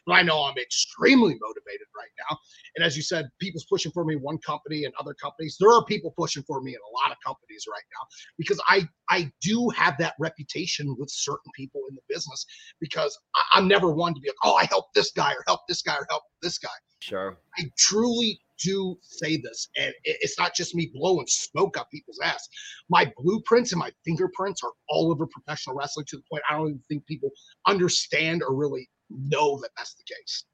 But 0.07 0.15
I 0.15 0.23
know 0.23 0.45
I'm 0.45 0.59
extremely 0.59 1.37
motivated 1.41 1.87
right 1.97 2.11
now. 2.29 2.37
And 2.77 2.85
as 2.85 2.97
you 2.97 3.03
said, 3.03 3.29
people's 3.41 3.67
pushing 3.69 3.93
for 3.93 4.05
me 4.05 4.17
one 4.17 4.39
company 4.39 4.85
and 4.85 4.95
other 4.99 5.15
companies. 5.15 5.57
There 5.59 5.71
are 5.71 5.85
people 5.85 6.15
pushing 6.17 6.43
for 6.45 6.61
me 6.63 6.73
in 6.73 6.81
a 6.81 6.93
lot 7.03 7.13
of 7.13 7.19
companies 7.25 7.65
right 7.71 7.85
now 7.93 8.07
because 8.39 8.61
I 8.69 8.89
I 9.11 9.31
do 9.43 9.69
have 9.71 9.97
that 9.99 10.15
reputation 10.19 10.97
with 10.99 11.11
certain 11.11 11.53
people 11.55 11.83
in 11.89 11.95
the 11.95 12.03
business 12.09 12.47
because 12.81 13.19
I, 13.35 13.59
am 13.59 13.69
never 13.69 13.93
one 13.93 14.15
to 14.15 14.21
be 14.21 14.29
like, 14.29 14.37
oh, 14.45 14.55
I 14.55 14.65
help 14.65 14.87
this 14.95 15.13
guy 15.13 15.33
or 15.33 15.45
help 15.47 15.61
this 15.69 15.83
guy 15.83 15.95
or 15.95 16.07
help 16.09 16.23
this 16.41 16.59
guy. 16.59 16.71
Sure. 17.01 17.37
I 17.59 17.65
truly 17.79 18.41
do 18.63 18.97
say 19.03 19.37
this, 19.37 19.69
and 19.77 19.93
it's 20.05 20.39
not 20.39 20.55
just 20.55 20.75
me 20.75 20.91
blowing 20.95 21.27
smoke 21.29 21.77
up 21.77 21.91
people's 21.91 22.21
ass. 22.23 22.49
My 22.89 23.13
blueprints 23.17 23.73
and 23.73 23.81
my 23.81 23.91
fingerprints 24.05 24.63
are 24.63 24.71
all 24.89 25.11
over 25.11 25.27
professional 25.27 25.77
wrestling 25.77 26.07
to 26.11 26.17
the 26.17 26.23
point 26.31 26.45
I 26.49 26.57
don't 26.57 26.69
even 26.69 26.83
think 26.89 27.07
people 27.07 27.31
understand 27.67 28.43
or 28.43 28.55
really 28.55 28.89
know 29.19 29.59
that 29.61 29.71
that's 29.76 29.95
the 29.95 30.04
case. 30.04 30.45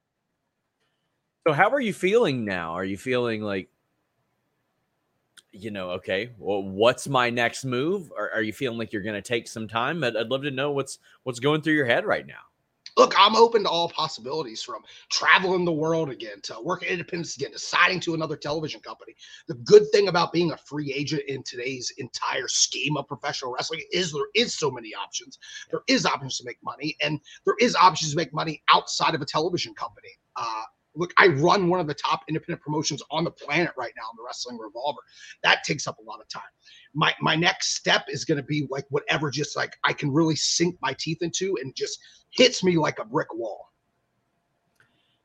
So, 1.47 1.53
how 1.53 1.69
are 1.69 1.79
you 1.79 1.93
feeling 1.93 2.45
now? 2.45 2.73
Are 2.73 2.83
you 2.83 2.97
feeling 2.97 3.41
like, 3.41 3.69
you 5.51 5.71
know, 5.71 5.91
okay, 5.91 6.31
well, 6.37 6.61
what's 6.61 7.07
my 7.07 7.29
next 7.29 7.65
move? 7.65 8.11
Or 8.15 8.31
are 8.31 8.41
you 8.41 8.53
feeling 8.53 8.77
like 8.77 8.93
you're 8.93 9.01
going 9.01 9.15
to 9.15 9.21
take 9.21 9.47
some 9.47 9.67
time? 9.67 10.03
I'd, 10.03 10.15
I'd 10.15 10.27
love 10.27 10.43
to 10.43 10.51
know 10.51 10.71
what's 10.71 10.99
what's 11.23 11.39
going 11.39 11.61
through 11.61 11.73
your 11.73 11.85
head 11.85 12.05
right 12.05 12.25
now 12.25 12.48
look, 12.99 13.13
I'm 13.17 13.35
open 13.35 13.63
to 13.63 13.69
all 13.69 13.87
possibilities 13.89 14.61
from 14.61 14.81
traveling 15.09 15.63
the 15.63 15.71
world 15.71 16.09
again 16.09 16.41
to 16.43 16.57
working 16.61 16.89
independence 16.89 17.37
again, 17.37 17.51
deciding 17.51 18.01
to 18.01 18.13
another 18.13 18.35
television 18.35 18.81
company. 18.81 19.15
The 19.47 19.53
good 19.55 19.83
thing 19.93 20.09
about 20.09 20.33
being 20.33 20.51
a 20.51 20.57
free 20.57 20.93
agent 20.93 21.23
in 21.29 21.41
today's 21.43 21.93
entire 21.97 22.49
scheme 22.49 22.97
of 22.97 23.07
professional 23.07 23.53
wrestling 23.53 23.81
is 23.93 24.11
there 24.11 24.23
is 24.35 24.53
so 24.53 24.69
many 24.69 24.93
options. 24.93 25.39
There 25.71 25.81
is 25.87 26.05
options 26.05 26.37
to 26.39 26.43
make 26.45 26.57
money, 26.61 26.97
and 27.01 27.21
there 27.45 27.55
is 27.61 27.73
options 27.75 28.11
to 28.11 28.17
make 28.17 28.33
money 28.33 28.61
outside 28.71 29.15
of 29.15 29.21
a 29.21 29.25
television 29.25 29.73
company. 29.73 30.09
Uh, 30.35 30.63
look, 30.95 31.13
I 31.17 31.27
run 31.27 31.69
one 31.69 31.79
of 31.79 31.87
the 31.87 31.93
top 31.93 32.21
independent 32.27 32.61
promotions 32.61 33.01
on 33.11 33.23
the 33.23 33.31
planet 33.31 33.71
right 33.77 33.93
now, 33.95 34.03
the 34.17 34.23
Wrestling 34.25 34.57
Revolver. 34.57 34.99
That 35.43 35.63
takes 35.63 35.87
up 35.87 35.97
a 35.99 36.03
lot 36.03 36.19
of 36.19 36.27
time. 36.29 36.41
My 36.93 37.13
my 37.21 37.35
next 37.35 37.75
step 37.75 38.05
is 38.07 38.25
going 38.25 38.37
to 38.37 38.43
be 38.43 38.67
like 38.69 38.85
whatever, 38.89 39.29
just 39.29 39.55
like 39.55 39.73
I 39.83 39.93
can 39.93 40.11
really 40.11 40.35
sink 40.35 40.77
my 40.81 40.95
teeth 40.99 41.21
into, 41.21 41.57
and 41.61 41.75
just 41.75 41.99
hits 42.31 42.63
me 42.63 42.77
like 42.77 42.99
a 42.99 43.05
brick 43.05 43.33
wall. 43.33 43.69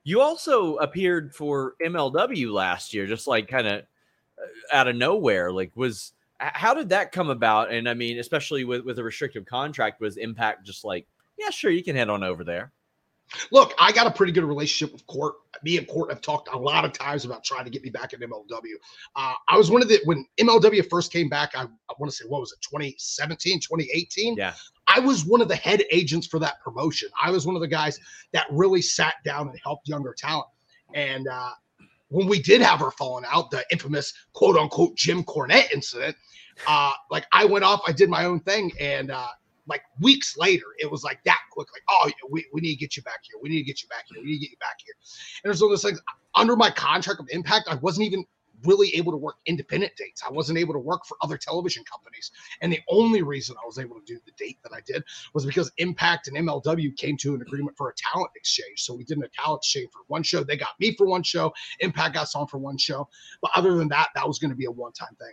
You 0.04 0.20
also 0.20 0.76
appeared 0.76 1.34
for 1.34 1.74
MLW 1.82 2.52
last 2.52 2.92
year, 2.92 3.06
just 3.06 3.26
like 3.26 3.48
kind 3.48 3.66
of 3.66 3.80
uh, 4.38 4.76
out 4.76 4.88
of 4.88 4.96
nowhere. 4.96 5.50
Like, 5.50 5.72
was 5.74 6.12
how 6.38 6.74
did 6.74 6.90
that 6.90 7.12
come 7.12 7.30
about? 7.30 7.72
And 7.72 7.88
I 7.88 7.94
mean, 7.94 8.18
especially 8.18 8.64
with 8.64 8.84
with 8.84 8.98
a 8.98 9.04
restrictive 9.04 9.46
contract, 9.46 10.00
was 10.00 10.18
Impact 10.18 10.66
just 10.66 10.84
like, 10.84 11.06
yeah, 11.38 11.50
sure, 11.50 11.70
you 11.70 11.82
can 11.82 11.96
head 11.96 12.10
on 12.10 12.22
over 12.22 12.44
there. 12.44 12.72
Look, 13.50 13.74
I 13.78 13.92
got 13.92 14.06
a 14.06 14.10
pretty 14.10 14.32
good 14.32 14.44
relationship 14.44 14.92
with 14.92 15.06
Court. 15.06 15.34
Me 15.62 15.78
and 15.78 15.88
Court 15.88 16.10
have 16.10 16.20
talked 16.20 16.48
a 16.52 16.58
lot 16.58 16.84
of 16.84 16.92
times 16.92 17.24
about 17.24 17.42
trying 17.44 17.64
to 17.64 17.70
get 17.70 17.82
me 17.82 17.90
back 17.90 18.12
in 18.12 18.20
MLW. 18.20 18.74
Uh, 19.16 19.34
I 19.48 19.56
was 19.56 19.70
one 19.70 19.82
of 19.82 19.88
the 19.88 20.00
when 20.04 20.26
MLW 20.38 20.88
first 20.88 21.12
came 21.12 21.28
back. 21.28 21.52
I, 21.54 21.62
I 21.62 21.94
want 21.98 22.10
to 22.10 22.16
say 22.16 22.24
what 22.28 22.40
was 22.40 22.52
it, 22.52 22.60
2017, 22.62 23.60
2018? 23.60 24.36
Yeah. 24.36 24.54
I 24.86 25.00
was 25.00 25.24
one 25.24 25.40
of 25.40 25.48
the 25.48 25.56
head 25.56 25.82
agents 25.90 26.26
for 26.26 26.38
that 26.40 26.60
promotion. 26.60 27.08
I 27.20 27.30
was 27.30 27.46
one 27.46 27.54
of 27.54 27.60
the 27.60 27.68
guys 27.68 27.98
that 28.32 28.46
really 28.50 28.82
sat 28.82 29.14
down 29.24 29.48
and 29.48 29.58
helped 29.62 29.88
younger 29.88 30.14
talent. 30.16 30.48
And 30.94 31.26
uh, 31.26 31.50
when 32.08 32.28
we 32.28 32.40
did 32.40 32.60
have 32.60 32.82
our 32.82 32.90
falling 32.90 33.24
out, 33.30 33.50
the 33.50 33.64
infamous 33.72 34.12
quote 34.32 34.56
unquote 34.56 34.96
Jim 34.96 35.24
Cornette 35.24 35.72
incident, 35.72 36.16
uh, 36.66 36.92
like 37.10 37.26
I 37.32 37.44
went 37.44 37.64
off, 37.64 37.80
I 37.86 37.92
did 37.92 38.08
my 38.08 38.24
own 38.24 38.40
thing, 38.40 38.70
and 38.78 39.10
uh, 39.10 39.28
like 39.66 39.82
weeks 40.00 40.36
later, 40.36 40.66
it 40.78 40.90
was 40.90 41.04
like 41.04 41.22
that 41.24 41.40
quick. 41.50 41.68
Like, 41.72 41.82
oh, 41.90 42.10
we, 42.30 42.46
we 42.52 42.60
need 42.60 42.74
to 42.74 42.80
get 42.80 42.96
you 42.96 43.02
back 43.02 43.20
here. 43.22 43.38
We 43.42 43.48
need 43.48 43.58
to 43.58 43.64
get 43.64 43.82
you 43.82 43.88
back 43.88 44.04
here. 44.08 44.20
We 44.22 44.28
need 44.28 44.38
to 44.38 44.40
get 44.40 44.50
you 44.50 44.58
back 44.58 44.76
here. 44.84 44.94
And 45.42 45.48
there's 45.48 45.62
all 45.62 45.68
those 45.68 45.82
things 45.82 46.00
under 46.34 46.56
my 46.56 46.70
contract 46.70 47.20
of 47.20 47.28
Impact. 47.30 47.68
I 47.68 47.76
wasn't 47.76 48.06
even 48.06 48.24
really 48.64 48.94
able 48.94 49.12
to 49.12 49.18
work 49.18 49.36
independent 49.46 49.92
dates. 49.96 50.22
I 50.26 50.30
wasn't 50.32 50.58
able 50.58 50.74
to 50.74 50.78
work 50.78 51.04
for 51.06 51.16
other 51.22 51.36
television 51.36 51.84
companies. 51.84 52.30
And 52.60 52.72
the 52.72 52.80
only 52.88 53.22
reason 53.22 53.56
I 53.62 53.66
was 53.66 53.78
able 53.78 53.96
to 53.96 54.04
do 54.06 54.18
the 54.24 54.32
date 54.38 54.58
that 54.62 54.72
I 54.72 54.80
did 54.86 55.04
was 55.34 55.44
because 55.44 55.70
Impact 55.78 56.28
and 56.28 56.36
MLW 56.36 56.96
came 56.96 57.16
to 57.18 57.34
an 57.34 57.42
agreement 57.42 57.76
for 57.76 57.90
a 57.90 57.94
talent 57.94 58.30
exchange. 58.36 58.82
So 58.82 58.94
we 58.94 59.04
did 59.04 59.18
a 59.18 59.28
talent 59.28 59.60
exchange 59.60 59.90
for 59.92 60.00
one 60.08 60.22
show. 60.22 60.44
They 60.44 60.56
got 60.56 60.78
me 60.80 60.94
for 60.96 61.06
one 61.06 61.22
show. 61.22 61.52
Impact 61.80 62.14
got 62.14 62.28
on 62.34 62.46
for 62.46 62.58
one 62.58 62.78
show. 62.78 63.08
But 63.42 63.50
other 63.54 63.74
than 63.74 63.88
that, 63.88 64.08
that 64.14 64.26
was 64.26 64.38
going 64.38 64.50
to 64.50 64.56
be 64.56 64.64
a 64.64 64.70
one 64.70 64.92
time 64.92 65.14
thing 65.18 65.32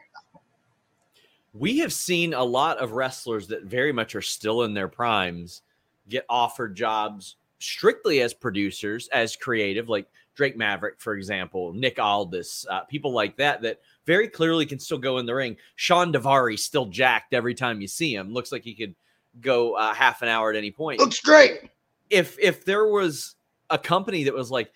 we 1.53 1.79
have 1.79 1.93
seen 1.93 2.33
a 2.33 2.43
lot 2.43 2.77
of 2.77 2.93
wrestlers 2.93 3.47
that 3.47 3.63
very 3.63 3.91
much 3.91 4.15
are 4.15 4.21
still 4.21 4.63
in 4.63 4.73
their 4.73 4.87
primes 4.87 5.61
get 6.07 6.25
offered 6.29 6.75
jobs 6.75 7.35
strictly 7.59 8.21
as 8.21 8.33
producers, 8.33 9.07
as 9.09 9.35
creative, 9.35 9.89
like 9.89 10.07
Drake 10.33 10.57
Maverick, 10.57 10.99
for 10.99 11.15
example, 11.15 11.73
Nick 11.73 11.99
Aldis, 11.99 12.65
uh, 12.69 12.81
people 12.81 13.13
like 13.13 13.37
that, 13.37 13.61
that 13.61 13.79
very 14.05 14.27
clearly 14.27 14.65
can 14.65 14.79
still 14.79 14.97
go 14.97 15.17
in 15.17 15.25
the 15.25 15.35
ring. 15.35 15.57
Shawn 15.75 16.11
Daivari 16.11 16.57
still 16.57 16.85
jacked 16.85 17.33
every 17.33 17.53
time 17.53 17.81
you 17.81 17.87
see 17.87 18.15
him. 18.15 18.33
Looks 18.33 18.51
like 18.51 18.63
he 18.63 18.73
could 18.73 18.95
go 19.39 19.73
uh, 19.73 19.93
half 19.93 20.21
an 20.21 20.27
hour 20.29 20.49
at 20.49 20.55
any 20.55 20.71
point. 20.71 20.99
Looks 20.99 21.19
great. 21.19 21.69
If 22.09 22.37
if 22.39 22.65
there 22.65 22.85
was 22.85 23.35
a 23.69 23.77
company 23.77 24.23
that 24.25 24.33
was 24.33 24.51
like, 24.51 24.71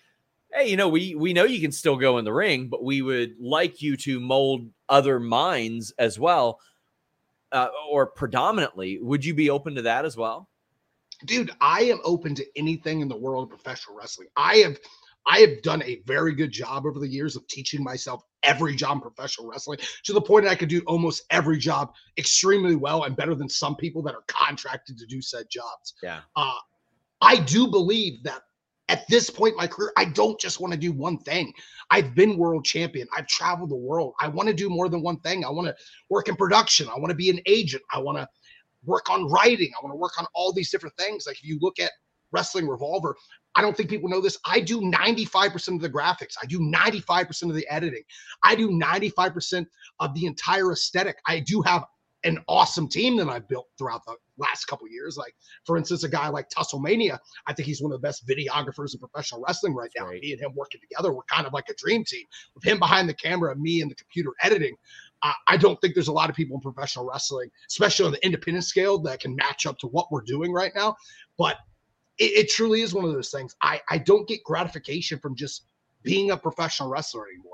hey, 0.52 0.68
you 0.68 0.76
know, 0.76 0.88
we 0.88 1.14
we 1.14 1.32
know 1.32 1.44
you 1.44 1.60
can 1.60 1.72
still 1.72 1.96
go 1.96 2.18
in 2.18 2.24
the 2.24 2.32
ring, 2.32 2.68
but 2.68 2.84
we 2.84 3.02
would 3.02 3.34
like 3.40 3.82
you 3.82 3.96
to 3.98 4.20
mold 4.20 4.68
other 4.88 5.18
minds 5.20 5.92
as 5.98 6.18
well, 6.18 6.60
uh, 7.52 7.68
or 7.90 8.06
predominantly. 8.06 8.98
Would 9.00 9.24
you 9.24 9.34
be 9.34 9.50
open 9.50 9.74
to 9.76 9.82
that 9.82 10.04
as 10.04 10.16
well? 10.16 10.48
Dude, 11.24 11.50
I 11.60 11.84
am 11.84 12.00
open 12.04 12.34
to 12.34 12.46
anything 12.56 13.00
in 13.00 13.08
the 13.08 13.16
world 13.16 13.44
of 13.44 13.50
professional 13.50 13.96
wrestling. 13.96 14.28
I 14.36 14.56
have 14.56 14.78
I 15.26 15.40
have 15.40 15.62
done 15.62 15.82
a 15.82 16.02
very 16.06 16.34
good 16.34 16.52
job 16.52 16.86
over 16.86 17.00
the 17.00 17.08
years 17.08 17.34
of 17.34 17.46
teaching 17.48 17.82
myself 17.82 18.22
every 18.42 18.76
job 18.76 18.98
in 18.98 19.00
professional 19.00 19.48
wrestling 19.48 19.80
to 20.04 20.12
the 20.12 20.20
point 20.20 20.44
that 20.44 20.50
I 20.50 20.54
could 20.54 20.68
do 20.68 20.82
almost 20.86 21.24
every 21.30 21.58
job 21.58 21.92
extremely 22.16 22.76
well 22.76 23.04
and 23.04 23.16
better 23.16 23.34
than 23.34 23.48
some 23.48 23.74
people 23.74 24.02
that 24.02 24.14
are 24.14 24.22
contracted 24.28 24.96
to 24.98 25.06
do 25.06 25.20
said 25.20 25.46
jobs. 25.50 25.94
Yeah. 26.02 26.20
Uh, 26.36 26.54
I 27.20 27.40
do 27.40 27.66
believe 27.66 28.22
that 28.22 28.42
at 28.88 29.06
this 29.08 29.30
point 29.30 29.52
in 29.52 29.56
my 29.56 29.66
career, 29.66 29.92
I 29.96 30.04
don't 30.04 30.38
just 30.38 30.60
want 30.60 30.72
to 30.72 30.78
do 30.78 30.92
one 30.92 31.18
thing. 31.18 31.52
I've 31.90 32.14
been 32.14 32.38
world 32.38 32.64
champion. 32.64 33.08
I've 33.16 33.26
traveled 33.26 33.70
the 33.70 33.76
world. 33.76 34.14
I 34.20 34.28
want 34.28 34.48
to 34.48 34.54
do 34.54 34.68
more 34.68 34.88
than 34.88 35.02
one 35.02 35.18
thing. 35.20 35.44
I 35.44 35.50
want 35.50 35.66
to 35.68 35.74
work 36.08 36.28
in 36.28 36.36
production. 36.36 36.88
I 36.88 36.98
want 36.98 37.10
to 37.10 37.16
be 37.16 37.30
an 37.30 37.40
agent. 37.46 37.82
I 37.92 37.98
want 37.98 38.18
to 38.18 38.28
work 38.84 39.10
on 39.10 39.28
writing. 39.30 39.70
I 39.76 39.84
want 39.84 39.92
to 39.92 39.98
work 39.98 40.20
on 40.20 40.26
all 40.34 40.52
these 40.52 40.70
different 40.70 40.96
things. 40.96 41.26
Like 41.26 41.36
if 41.36 41.44
you 41.44 41.58
look 41.60 41.80
at 41.80 41.90
Wrestling 42.32 42.68
Revolver, 42.68 43.16
I 43.56 43.62
don't 43.62 43.76
think 43.76 43.88
people 43.88 44.08
know 44.08 44.20
this. 44.20 44.38
I 44.44 44.60
do 44.60 44.80
95% 44.80 45.68
of 45.68 45.80
the 45.80 45.90
graphics. 45.90 46.34
I 46.40 46.46
do 46.46 46.60
95% 46.60 47.42
of 47.44 47.54
the 47.54 47.66
editing. 47.68 48.02
I 48.44 48.54
do 48.54 48.68
95% 48.70 49.66
of 49.98 50.14
the 50.14 50.26
entire 50.26 50.72
aesthetic. 50.72 51.16
I 51.26 51.40
do 51.40 51.62
have 51.62 51.84
an 52.26 52.42
awesome 52.48 52.88
team 52.88 53.16
that 53.16 53.28
I've 53.28 53.48
built 53.48 53.68
throughout 53.78 54.04
the 54.04 54.16
last 54.36 54.66
couple 54.66 54.88
years. 54.88 55.16
Like, 55.16 55.34
for 55.64 55.76
instance, 55.76 56.02
a 56.04 56.08
guy 56.08 56.28
like 56.28 56.48
Tusslemania, 56.50 57.18
I 57.46 57.52
think 57.52 57.66
he's 57.66 57.80
one 57.80 57.92
of 57.92 58.00
the 58.00 58.06
best 58.06 58.26
videographers 58.26 58.94
in 58.94 59.00
professional 59.00 59.42
wrestling 59.46 59.74
right 59.74 59.90
now. 59.96 60.06
Right. 60.06 60.20
Me 60.20 60.32
and 60.32 60.40
him 60.40 60.52
working 60.54 60.80
together, 60.80 61.12
we're 61.12 61.22
kind 61.24 61.46
of 61.46 61.52
like 61.52 61.68
a 61.70 61.74
dream 61.74 62.04
team 62.04 62.24
with 62.54 62.64
him 62.64 62.78
behind 62.78 63.08
the 63.08 63.14
camera, 63.14 63.54
me 63.56 63.80
and 63.80 63.90
the 63.90 63.94
computer 63.94 64.30
editing. 64.42 64.74
Uh, 65.22 65.32
I 65.48 65.56
don't 65.56 65.80
think 65.80 65.94
there's 65.94 66.08
a 66.08 66.12
lot 66.12 66.28
of 66.28 66.36
people 66.36 66.56
in 66.56 66.60
professional 66.60 67.06
wrestling, 67.06 67.50
especially 67.68 68.06
on 68.06 68.12
the 68.12 68.24
independent 68.24 68.64
scale, 68.64 68.98
that 68.98 69.20
can 69.20 69.34
match 69.36 69.64
up 69.64 69.78
to 69.78 69.86
what 69.86 70.10
we're 70.10 70.22
doing 70.22 70.52
right 70.52 70.72
now. 70.74 70.96
But 71.38 71.56
it, 72.18 72.32
it 72.32 72.50
truly 72.50 72.82
is 72.82 72.92
one 72.92 73.04
of 73.04 73.12
those 73.12 73.30
things. 73.30 73.54
I, 73.62 73.80
I 73.88 73.98
don't 73.98 74.28
get 74.28 74.42
gratification 74.44 75.18
from 75.18 75.36
just 75.36 75.64
being 76.02 76.32
a 76.32 76.36
professional 76.36 76.88
wrestler 76.88 77.26
anymore. 77.28 77.52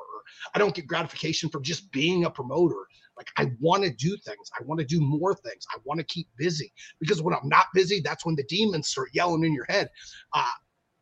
I 0.54 0.58
don't 0.58 0.74
get 0.74 0.86
gratification 0.86 1.50
from 1.50 1.62
just 1.62 1.90
being 1.92 2.24
a 2.24 2.30
promoter. 2.30 2.86
Like 3.16 3.28
I 3.36 3.50
want 3.60 3.84
to 3.84 3.90
do 3.90 4.16
things. 4.24 4.50
I 4.58 4.62
want 4.64 4.80
to 4.80 4.86
do 4.86 5.00
more 5.00 5.34
things. 5.34 5.66
I 5.74 5.78
want 5.84 5.98
to 6.00 6.04
keep 6.04 6.28
busy 6.36 6.72
because 6.98 7.22
when 7.22 7.34
I'm 7.34 7.48
not 7.48 7.66
busy, 7.74 8.00
that's 8.00 8.24
when 8.24 8.34
the 8.34 8.44
demons 8.44 8.88
start 8.88 9.10
yelling 9.12 9.44
in 9.44 9.52
your 9.52 9.66
head. 9.68 9.90
Uh, 10.32 10.46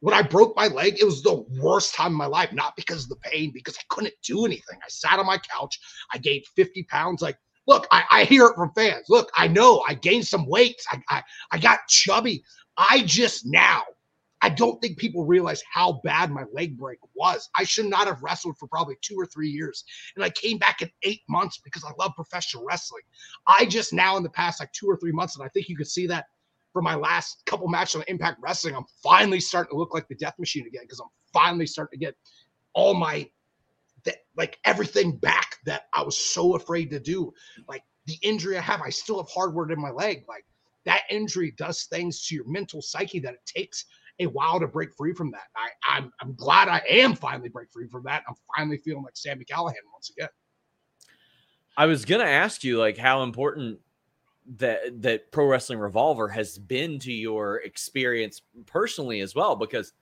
when 0.01 0.15
I 0.15 0.23
broke 0.23 0.57
my 0.57 0.67
leg, 0.67 0.97
it 0.99 1.05
was 1.05 1.23
the 1.23 1.45
worst 1.61 1.95
time 1.95 2.13
of 2.13 2.19
my 2.19 2.27
life, 2.27 2.53
not 2.53 2.75
because 2.75 3.05
of 3.05 3.11
the 3.11 3.17
pain, 3.17 3.53
because 3.53 3.77
I 3.77 3.83
couldn't 3.89 4.15
do 4.23 4.47
anything. 4.47 4.79
I 4.83 4.89
sat 4.89 5.19
on 5.19 5.27
my 5.27 5.39
couch. 5.39 5.79
I 6.13 6.19
gained 6.19 6.45
50 6.57 6.85
pounds. 6.85 7.21
Like, 7.21 7.37
look, 7.67 7.87
I, 7.91 8.05
I 8.11 8.25
hear 8.25 8.47
it 8.47 8.55
from 8.55 8.73
fans. 8.75 9.07
Look, 9.11 9.31
I 9.37 9.47
know 9.47 9.85
I 9.87 9.95
gained 9.95 10.27
some 10.27 10.47
weight. 10.47 10.81
I, 10.91 11.03
I, 11.11 11.23
I 11.53 11.59
got 11.59 11.81
chubby. 11.89 12.43
I 12.79 13.03
just 13.03 13.45
now, 13.45 13.83
I 14.43 14.49
don't 14.49 14.81
think 14.81 14.97
people 14.97 15.25
realize 15.25 15.63
how 15.71 16.01
bad 16.03 16.31
my 16.31 16.45
leg 16.53 16.79
break 16.79 16.99
was. 17.15 17.49
I 17.57 17.65
should 17.65 17.87
not 17.87 18.07
have 18.07 18.23
wrestled 18.23 18.57
for 18.59 18.67
probably 18.69 18.97
two 19.03 19.17
or 19.17 19.27
three 19.27 19.51
years. 19.51 19.85
And 20.17 20.25
I 20.25 20.31
came 20.31 20.57
back 20.59 20.81
in 20.81 20.91
eight 21.03 21.21
months 21.29 21.61
because 21.63 21.85
I 21.85 21.91
love 21.99 22.13
professional 22.17 22.65
wrestling. 22.65 23.03
I 23.47 23.67
just 23.67 23.93
now, 23.93 24.17
in 24.17 24.23
the 24.23 24.31
past 24.31 24.61
like 24.61 24.73
two 24.73 24.87
or 24.87 24.97
three 24.97 25.13
months, 25.13 25.37
and 25.37 25.45
I 25.45 25.49
think 25.49 25.69
you 25.69 25.77
could 25.77 25.89
see 25.89 26.07
that 26.07 26.27
for 26.73 26.81
my 26.81 26.95
last 26.95 27.43
couple 27.47 27.69
matches 27.69 27.97
on 27.97 28.05
Impact 28.09 28.39
Wrestling, 28.41 28.75
I'm 28.75 28.87
finally 29.03 29.41
starting 29.41 29.73
to 29.73 29.77
look 29.77 29.93
like 29.93 30.09
the 30.09 30.15
death 30.15 30.39
machine 30.39 30.67
again 30.67 30.83
because 30.85 31.01
I'm 31.01 31.09
finally 31.33 31.67
starting 31.67 31.99
to 31.99 32.05
get 32.05 32.15
all 32.73 32.95
my 32.95 33.29
that 34.05 34.19
like 34.37 34.59
everything 34.65 35.17
back 35.17 35.57
that 35.67 35.83
I 35.93 36.03
was 36.03 36.17
so 36.17 36.57
afraid 36.57 36.91
to 36.91 37.01
do. 37.01 37.33
Like 37.69 37.83
the 38.07 38.17
injury 38.23 38.57
I 38.57 38.63
have, 38.63 38.81
I 38.81 38.91
still 38.91 39.19
have 39.19 39.29
hardware 39.29 39.71
in 39.71 39.81
my 39.81 39.91
leg. 39.91 40.25
Like 40.29 40.45
that 40.87 41.03
injury 41.11 41.53
does 41.59 41.85
things 41.85 42.27
to 42.27 42.35
your 42.35 42.49
mental 42.49 42.81
psyche 42.81 43.21
that 43.21 43.35
it 43.35 43.47
takes 43.47 43.85
a 44.21 44.27
while 44.27 44.61
to 44.61 44.69
break 44.69 44.95
free 44.97 45.13
from 45.13 45.33
that. 45.33 45.49
I, 45.57 45.97
I'm, 45.97 46.13
I'm 46.21 46.35
glad 46.35 46.69
I 46.69 46.83
am 46.89 47.17
finally 47.17 47.49
break 47.49 47.73
free 47.73 47.89
from 47.89 48.05
that. 48.05 48.23
I'm 48.29 48.37
finally 48.57 48.79
feeling 48.79 49.03
like 49.03 49.17
Sami 49.17 49.45
Callihan 49.45 49.75
once 49.93 50.11
again. 50.11 50.29
I 51.77 51.87
was 51.87 52.05
gonna 52.05 52.25
ask 52.25 52.63
you 52.63 52.79
like 52.79 52.99
how 52.99 53.23
important 53.23 53.81
that 54.57 55.03
that 55.03 55.31
Pro 55.33 55.47
Wrestling 55.47 55.79
Revolver 55.79 56.29
has 56.29 56.59
been 56.59 56.99
to 57.01 57.13
your 57.13 57.59
experience 57.59 58.43
personally 58.67 59.21
as 59.21 59.35
well, 59.35 59.57
because 59.57 59.93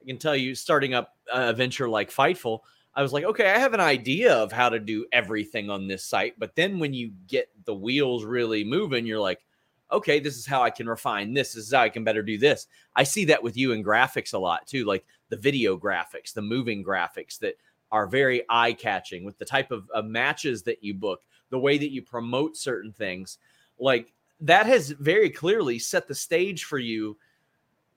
I 0.00 0.06
can 0.06 0.18
tell 0.18 0.36
you, 0.36 0.54
starting 0.54 0.94
up 0.94 1.16
a 1.32 1.52
venture 1.52 1.88
like 1.88 2.10
Fightful, 2.10 2.60
I 2.94 3.02
was 3.02 3.12
like, 3.12 3.24
okay, 3.24 3.50
I 3.50 3.58
have 3.58 3.74
an 3.74 3.80
idea 3.80 4.34
of 4.34 4.52
how 4.52 4.68
to 4.68 4.78
do 4.78 5.06
everything 5.12 5.68
on 5.68 5.86
this 5.86 6.04
site, 6.04 6.38
but 6.38 6.54
then 6.56 6.78
when 6.78 6.94
you 6.94 7.12
get 7.26 7.48
the 7.64 7.74
wheels 7.74 8.24
really 8.24 8.64
moving, 8.64 9.04
you're 9.04 9.20
like, 9.20 9.44
okay, 9.90 10.20
this 10.20 10.36
is 10.36 10.46
how 10.46 10.62
I 10.62 10.70
can 10.70 10.88
refine 10.88 11.32
this. 11.32 11.52
This 11.52 11.66
is 11.66 11.72
how 11.72 11.80
I 11.80 11.88
can 11.88 12.04
better 12.04 12.22
do 12.22 12.38
this. 12.38 12.66
I 12.94 13.04
see 13.04 13.24
that 13.26 13.42
with 13.42 13.56
you 13.56 13.72
in 13.72 13.84
graphics 13.84 14.34
a 14.34 14.38
lot 14.38 14.66
too, 14.66 14.84
like 14.84 15.04
the 15.28 15.36
video 15.36 15.76
graphics, 15.76 16.32
the 16.32 16.42
moving 16.42 16.84
graphics 16.84 17.38
that 17.38 17.56
are 17.92 18.06
very 18.06 18.42
eye 18.48 18.72
catching 18.72 19.24
with 19.24 19.38
the 19.38 19.44
type 19.44 19.70
of, 19.70 19.88
of 19.90 20.04
matches 20.04 20.62
that 20.64 20.82
you 20.82 20.94
book, 20.94 21.22
the 21.50 21.58
way 21.58 21.78
that 21.78 21.92
you 21.92 22.02
promote 22.02 22.56
certain 22.56 22.92
things. 22.92 23.38
Like 23.78 24.12
that 24.40 24.66
has 24.66 24.90
very 24.90 25.30
clearly 25.30 25.78
set 25.78 26.08
the 26.08 26.14
stage 26.14 26.64
for 26.64 26.78
you 26.78 27.16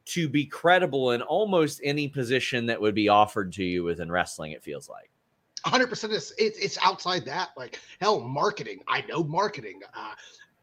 to 0.06 0.30
be 0.30 0.46
credible 0.46 1.12
in 1.12 1.22
almost 1.22 1.82
any 1.84 2.08
position 2.08 2.66
that 2.68 2.82
would 2.82 2.96
be 2.96 3.10
offered 3.10 3.54
to 3.54 3.64
you 3.64 3.84
within 3.84 4.12
wrestling, 4.12 4.52
it 4.52 4.64
feels 4.64 4.90
like. 4.90 5.10
100% 5.66 6.14
it's, 6.14 6.32
it's 6.38 6.78
outside 6.82 7.26
that 7.26 7.50
like 7.58 7.80
hell 8.00 8.22
marketing 8.22 8.80
i 8.88 9.02
know 9.10 9.24
marketing 9.24 9.82
uh, 9.94 10.14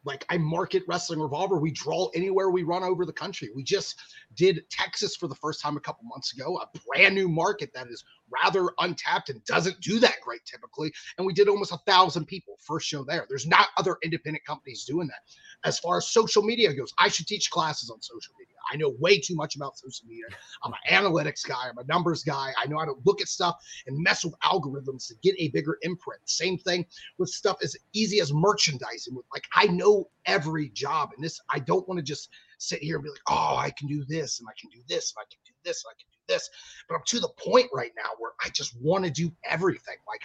like 0.06 0.24
I 0.30 0.38
market 0.38 0.84
Wrestling 0.86 1.20
Revolver. 1.20 1.58
We 1.58 1.72
draw 1.72 2.08
anywhere 2.14 2.48
we 2.48 2.62
run 2.62 2.84
over 2.84 3.04
the 3.04 3.12
country. 3.12 3.50
We 3.54 3.64
just 3.64 4.00
did 4.34 4.64
Texas 4.70 5.16
for 5.16 5.26
the 5.26 5.34
first 5.34 5.60
time 5.60 5.76
a 5.76 5.80
couple 5.80 6.04
months 6.04 6.32
ago, 6.32 6.58
a 6.58 6.78
brand 6.86 7.14
new 7.14 7.28
market 7.28 7.70
that 7.74 7.88
is 7.88 8.04
rather 8.30 8.70
untapped 8.78 9.28
and 9.30 9.44
doesn't 9.44 9.80
do 9.80 9.98
that 9.98 10.14
great 10.22 10.44
typically. 10.46 10.92
And 11.18 11.26
we 11.26 11.32
did 11.32 11.48
almost 11.48 11.72
a 11.72 11.78
thousand 11.86 12.26
people 12.26 12.56
first 12.60 12.86
show 12.86 13.04
there. 13.04 13.26
There's 13.28 13.46
not 13.46 13.68
other 13.76 13.96
independent 14.02 14.44
companies 14.44 14.84
doing 14.84 15.08
that. 15.08 15.20
As 15.64 15.78
far 15.78 15.98
as 15.98 16.08
social 16.08 16.42
media 16.42 16.72
goes, 16.72 16.92
I 16.98 17.08
should 17.08 17.26
teach 17.26 17.50
classes 17.50 17.90
on 17.90 18.00
social 18.00 18.34
media. 18.38 18.55
I 18.72 18.76
know 18.76 18.94
way 18.98 19.18
too 19.18 19.34
much 19.34 19.56
about 19.56 19.78
social 19.78 20.06
media. 20.06 20.24
I'm 20.62 20.72
an 20.72 20.78
analytics 20.90 21.46
guy, 21.46 21.68
I'm 21.68 21.78
a 21.78 21.84
numbers 21.84 22.22
guy. 22.22 22.52
I 22.62 22.66
know 22.66 22.78
how 22.78 22.86
to 22.86 22.94
look 23.04 23.20
at 23.20 23.28
stuff 23.28 23.56
and 23.86 23.96
mess 24.02 24.24
with 24.24 24.34
algorithms 24.44 25.08
to 25.08 25.14
get 25.22 25.34
a 25.38 25.48
bigger 25.48 25.78
imprint. 25.82 26.20
Same 26.24 26.58
thing 26.58 26.86
with 27.18 27.28
stuff 27.30 27.58
as 27.62 27.76
easy 27.92 28.20
as 28.20 28.32
merchandising. 28.32 29.14
With 29.14 29.26
like, 29.32 29.44
I 29.54 29.66
know 29.66 30.08
every 30.26 30.70
job, 30.70 31.10
and 31.14 31.24
this 31.24 31.40
I 31.50 31.58
don't 31.60 31.86
want 31.88 31.98
to 31.98 32.04
just 32.04 32.30
sit 32.58 32.82
here 32.82 32.96
and 32.96 33.04
be 33.04 33.10
like, 33.10 33.20
oh, 33.28 33.56
I 33.56 33.70
can 33.70 33.88
do 33.88 34.04
this 34.04 34.40
and 34.40 34.48
I 34.48 34.52
can 34.58 34.70
do 34.70 34.82
this 34.88 35.14
and 35.16 35.22
I 35.22 35.26
can 35.30 35.38
do 35.44 35.52
this 35.64 35.84
and 35.84 35.90
I 35.90 35.96
can 36.00 36.08
do 36.10 36.34
this. 36.34 36.50
But 36.88 36.96
I'm 36.96 37.02
to 37.06 37.20
the 37.20 37.28
point 37.28 37.68
right 37.72 37.92
now 37.96 38.10
where 38.18 38.32
I 38.44 38.48
just 38.50 38.74
want 38.80 39.04
to 39.04 39.10
do 39.10 39.30
everything. 39.44 39.96
Like 40.08 40.22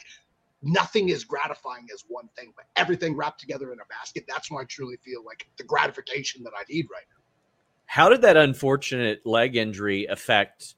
nothing 0.62 1.10
is 1.10 1.24
gratifying 1.24 1.88
as 1.94 2.04
one 2.08 2.30
thing, 2.38 2.54
but 2.56 2.66
everything 2.76 3.16
wrapped 3.16 3.40
together 3.40 3.74
in 3.74 3.80
a 3.80 3.86
basket. 3.90 4.26
That's 4.28 4.52
when 4.52 4.62
I 4.62 4.66
truly 4.66 4.98
feel 4.98 5.24
like 5.26 5.48
the 5.58 5.64
gratification 5.64 6.44
that 6.44 6.54
I 6.58 6.64
need 6.70 6.88
right. 6.92 7.04
How 7.92 8.08
did 8.08 8.22
that 8.22 8.38
unfortunate 8.38 9.26
leg 9.26 9.58
injury 9.58 10.06
affect 10.06 10.76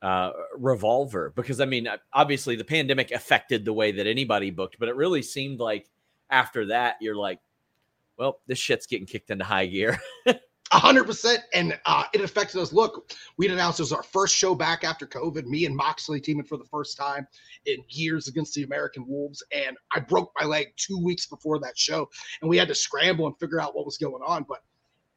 uh, 0.00 0.30
Revolver? 0.56 1.32
Because 1.34 1.60
I 1.60 1.64
mean, 1.64 1.88
obviously 2.12 2.54
the 2.54 2.62
pandemic 2.62 3.10
affected 3.10 3.64
the 3.64 3.72
way 3.72 3.90
that 3.90 4.06
anybody 4.06 4.52
booked, 4.52 4.76
but 4.78 4.88
it 4.88 4.94
really 4.94 5.20
seemed 5.20 5.58
like 5.58 5.90
after 6.30 6.66
that, 6.66 6.94
you're 7.00 7.16
like, 7.16 7.40
well, 8.16 8.38
this 8.46 8.60
shit's 8.60 8.86
getting 8.86 9.04
kicked 9.04 9.30
into 9.30 9.44
high 9.44 9.66
gear. 9.66 9.98
hundred 10.70 11.04
percent, 11.04 11.40
and 11.54 11.76
uh, 11.86 12.04
it 12.12 12.20
affected 12.20 12.60
us. 12.60 12.72
Look, 12.72 13.12
we'd 13.36 13.50
announced 13.50 13.80
it 13.80 13.82
was 13.82 13.92
our 13.92 14.04
first 14.04 14.36
show 14.36 14.54
back 14.54 14.84
after 14.84 15.08
COVID. 15.08 15.46
Me 15.46 15.66
and 15.66 15.74
Moxley 15.74 16.20
teaming 16.20 16.44
for 16.44 16.56
the 16.56 16.66
first 16.66 16.96
time 16.96 17.26
in 17.66 17.78
years 17.88 18.28
against 18.28 18.54
the 18.54 18.62
American 18.62 19.04
Wolves, 19.08 19.42
and 19.50 19.76
I 19.92 19.98
broke 19.98 20.30
my 20.40 20.46
leg 20.46 20.68
two 20.76 21.02
weeks 21.02 21.26
before 21.26 21.58
that 21.58 21.76
show, 21.76 22.08
and 22.40 22.48
we 22.48 22.56
had 22.56 22.68
to 22.68 22.76
scramble 22.76 23.26
and 23.26 23.36
figure 23.40 23.60
out 23.60 23.74
what 23.74 23.84
was 23.84 23.98
going 23.98 24.22
on. 24.24 24.46
But 24.48 24.60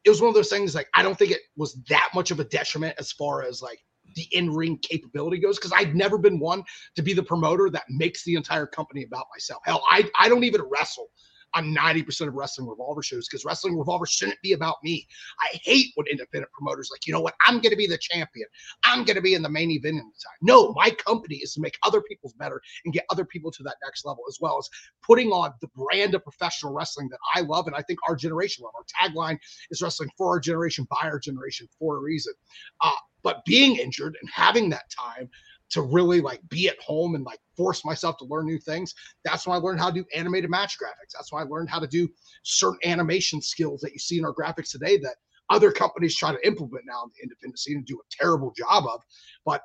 it 0.03 0.09
was 0.09 0.21
one 0.21 0.29
of 0.29 0.35
those 0.35 0.49
things 0.49 0.75
like 0.75 0.87
I 0.93 1.03
don't 1.03 1.17
think 1.17 1.31
it 1.31 1.41
was 1.55 1.75
that 1.89 2.09
much 2.13 2.31
of 2.31 2.39
a 2.39 2.45
detriment 2.45 2.95
as 2.97 3.11
far 3.11 3.43
as 3.43 3.61
like 3.61 3.79
the 4.15 4.27
in-ring 4.31 4.79
capability 4.81 5.37
goes 5.37 5.57
because 5.57 5.73
I've 5.73 5.93
never 5.93 6.17
been 6.17 6.39
one 6.39 6.63
to 6.95 7.01
be 7.01 7.13
the 7.13 7.23
promoter 7.23 7.69
that 7.69 7.83
makes 7.89 8.23
the 8.23 8.35
entire 8.35 8.65
company 8.65 9.03
about 9.03 9.25
myself. 9.33 9.61
Hell, 9.65 9.83
I 9.89 10.09
I 10.19 10.29
don't 10.29 10.43
even 10.43 10.61
wrestle 10.63 11.09
on 11.53 11.73
90% 11.75 12.27
of 12.27 12.33
wrestling 12.33 12.67
revolver 12.67 13.01
shows 13.01 13.27
because 13.27 13.45
wrestling 13.45 13.77
revolver 13.77 14.05
shouldn't 14.05 14.41
be 14.41 14.53
about 14.53 14.75
me. 14.83 15.07
I 15.41 15.57
hate 15.63 15.91
when 15.95 16.07
independent 16.07 16.51
promoters 16.51 16.89
like, 16.91 17.07
you 17.07 17.13
know 17.13 17.21
what, 17.21 17.35
I'm 17.45 17.55
going 17.55 17.71
to 17.71 17.77
be 17.77 17.87
the 17.87 17.97
champion. 17.97 18.47
I'm 18.83 19.03
going 19.03 19.15
to 19.15 19.21
be 19.21 19.33
in 19.33 19.41
the 19.41 19.49
main 19.49 19.71
event 19.71 19.97
in 19.97 19.97
the 19.97 20.03
time. 20.03 20.37
No, 20.41 20.73
my 20.73 20.91
company 20.91 21.37
is 21.37 21.53
to 21.53 21.61
make 21.61 21.77
other 21.85 22.01
people's 22.01 22.33
better 22.33 22.61
and 22.85 22.93
get 22.93 23.05
other 23.09 23.25
people 23.25 23.51
to 23.51 23.63
that 23.63 23.77
next 23.83 24.05
level, 24.05 24.23
as 24.29 24.37
well 24.41 24.57
as 24.57 24.69
putting 25.01 25.29
on 25.31 25.53
the 25.61 25.69
brand 25.75 26.15
of 26.15 26.23
professional 26.23 26.73
wrestling 26.73 27.09
that 27.09 27.19
I 27.35 27.41
love 27.41 27.67
and 27.67 27.75
I 27.75 27.81
think 27.81 27.99
our 28.07 28.15
generation 28.15 28.63
love. 28.63 28.73
Our 28.75 29.09
tagline 29.09 29.37
is 29.71 29.81
wrestling 29.81 30.09
for 30.17 30.27
our 30.27 30.39
generation, 30.39 30.87
by 30.89 31.07
our 31.07 31.19
generation, 31.19 31.67
for 31.79 31.97
a 31.97 31.99
reason. 31.99 32.33
Uh, 32.81 32.91
but 33.23 33.43
being 33.45 33.77
injured 33.77 34.15
and 34.21 34.29
having 34.29 34.69
that 34.69 34.89
time 34.89 35.29
to 35.69 35.81
really 35.81 36.21
like 36.21 36.41
be 36.49 36.69
at 36.69 36.79
home 36.79 37.15
and 37.15 37.23
like 37.23 37.39
force 37.55 37.83
myself 37.83 38.17
to 38.17 38.25
learn 38.25 38.45
new 38.45 38.59
things. 38.59 38.93
That's 39.25 39.45
when 39.45 39.55
I 39.55 39.59
learned 39.59 39.79
how 39.79 39.89
to 39.89 40.01
do 40.01 40.05
animated 40.15 40.49
match 40.49 40.77
graphics. 40.81 41.13
That's 41.13 41.31
when 41.31 41.43
I 41.43 41.45
learned 41.47 41.69
how 41.69 41.79
to 41.79 41.87
do 41.87 42.07
certain 42.43 42.79
animation 42.85 43.41
skills 43.41 43.81
that 43.81 43.93
you 43.93 43.99
see 43.99 44.17
in 44.17 44.25
our 44.25 44.33
graphics 44.33 44.71
today 44.71 44.97
that 44.99 45.15
other 45.49 45.71
companies 45.71 46.15
try 46.15 46.31
to 46.31 46.47
implement 46.47 46.85
now 46.85 47.03
in 47.03 47.09
the 47.15 47.23
independent 47.23 47.59
scene 47.59 47.77
and 47.77 47.85
do 47.85 47.95
a 47.99 48.15
terrible 48.23 48.53
job 48.55 48.85
of. 48.85 49.01
But 49.45 49.61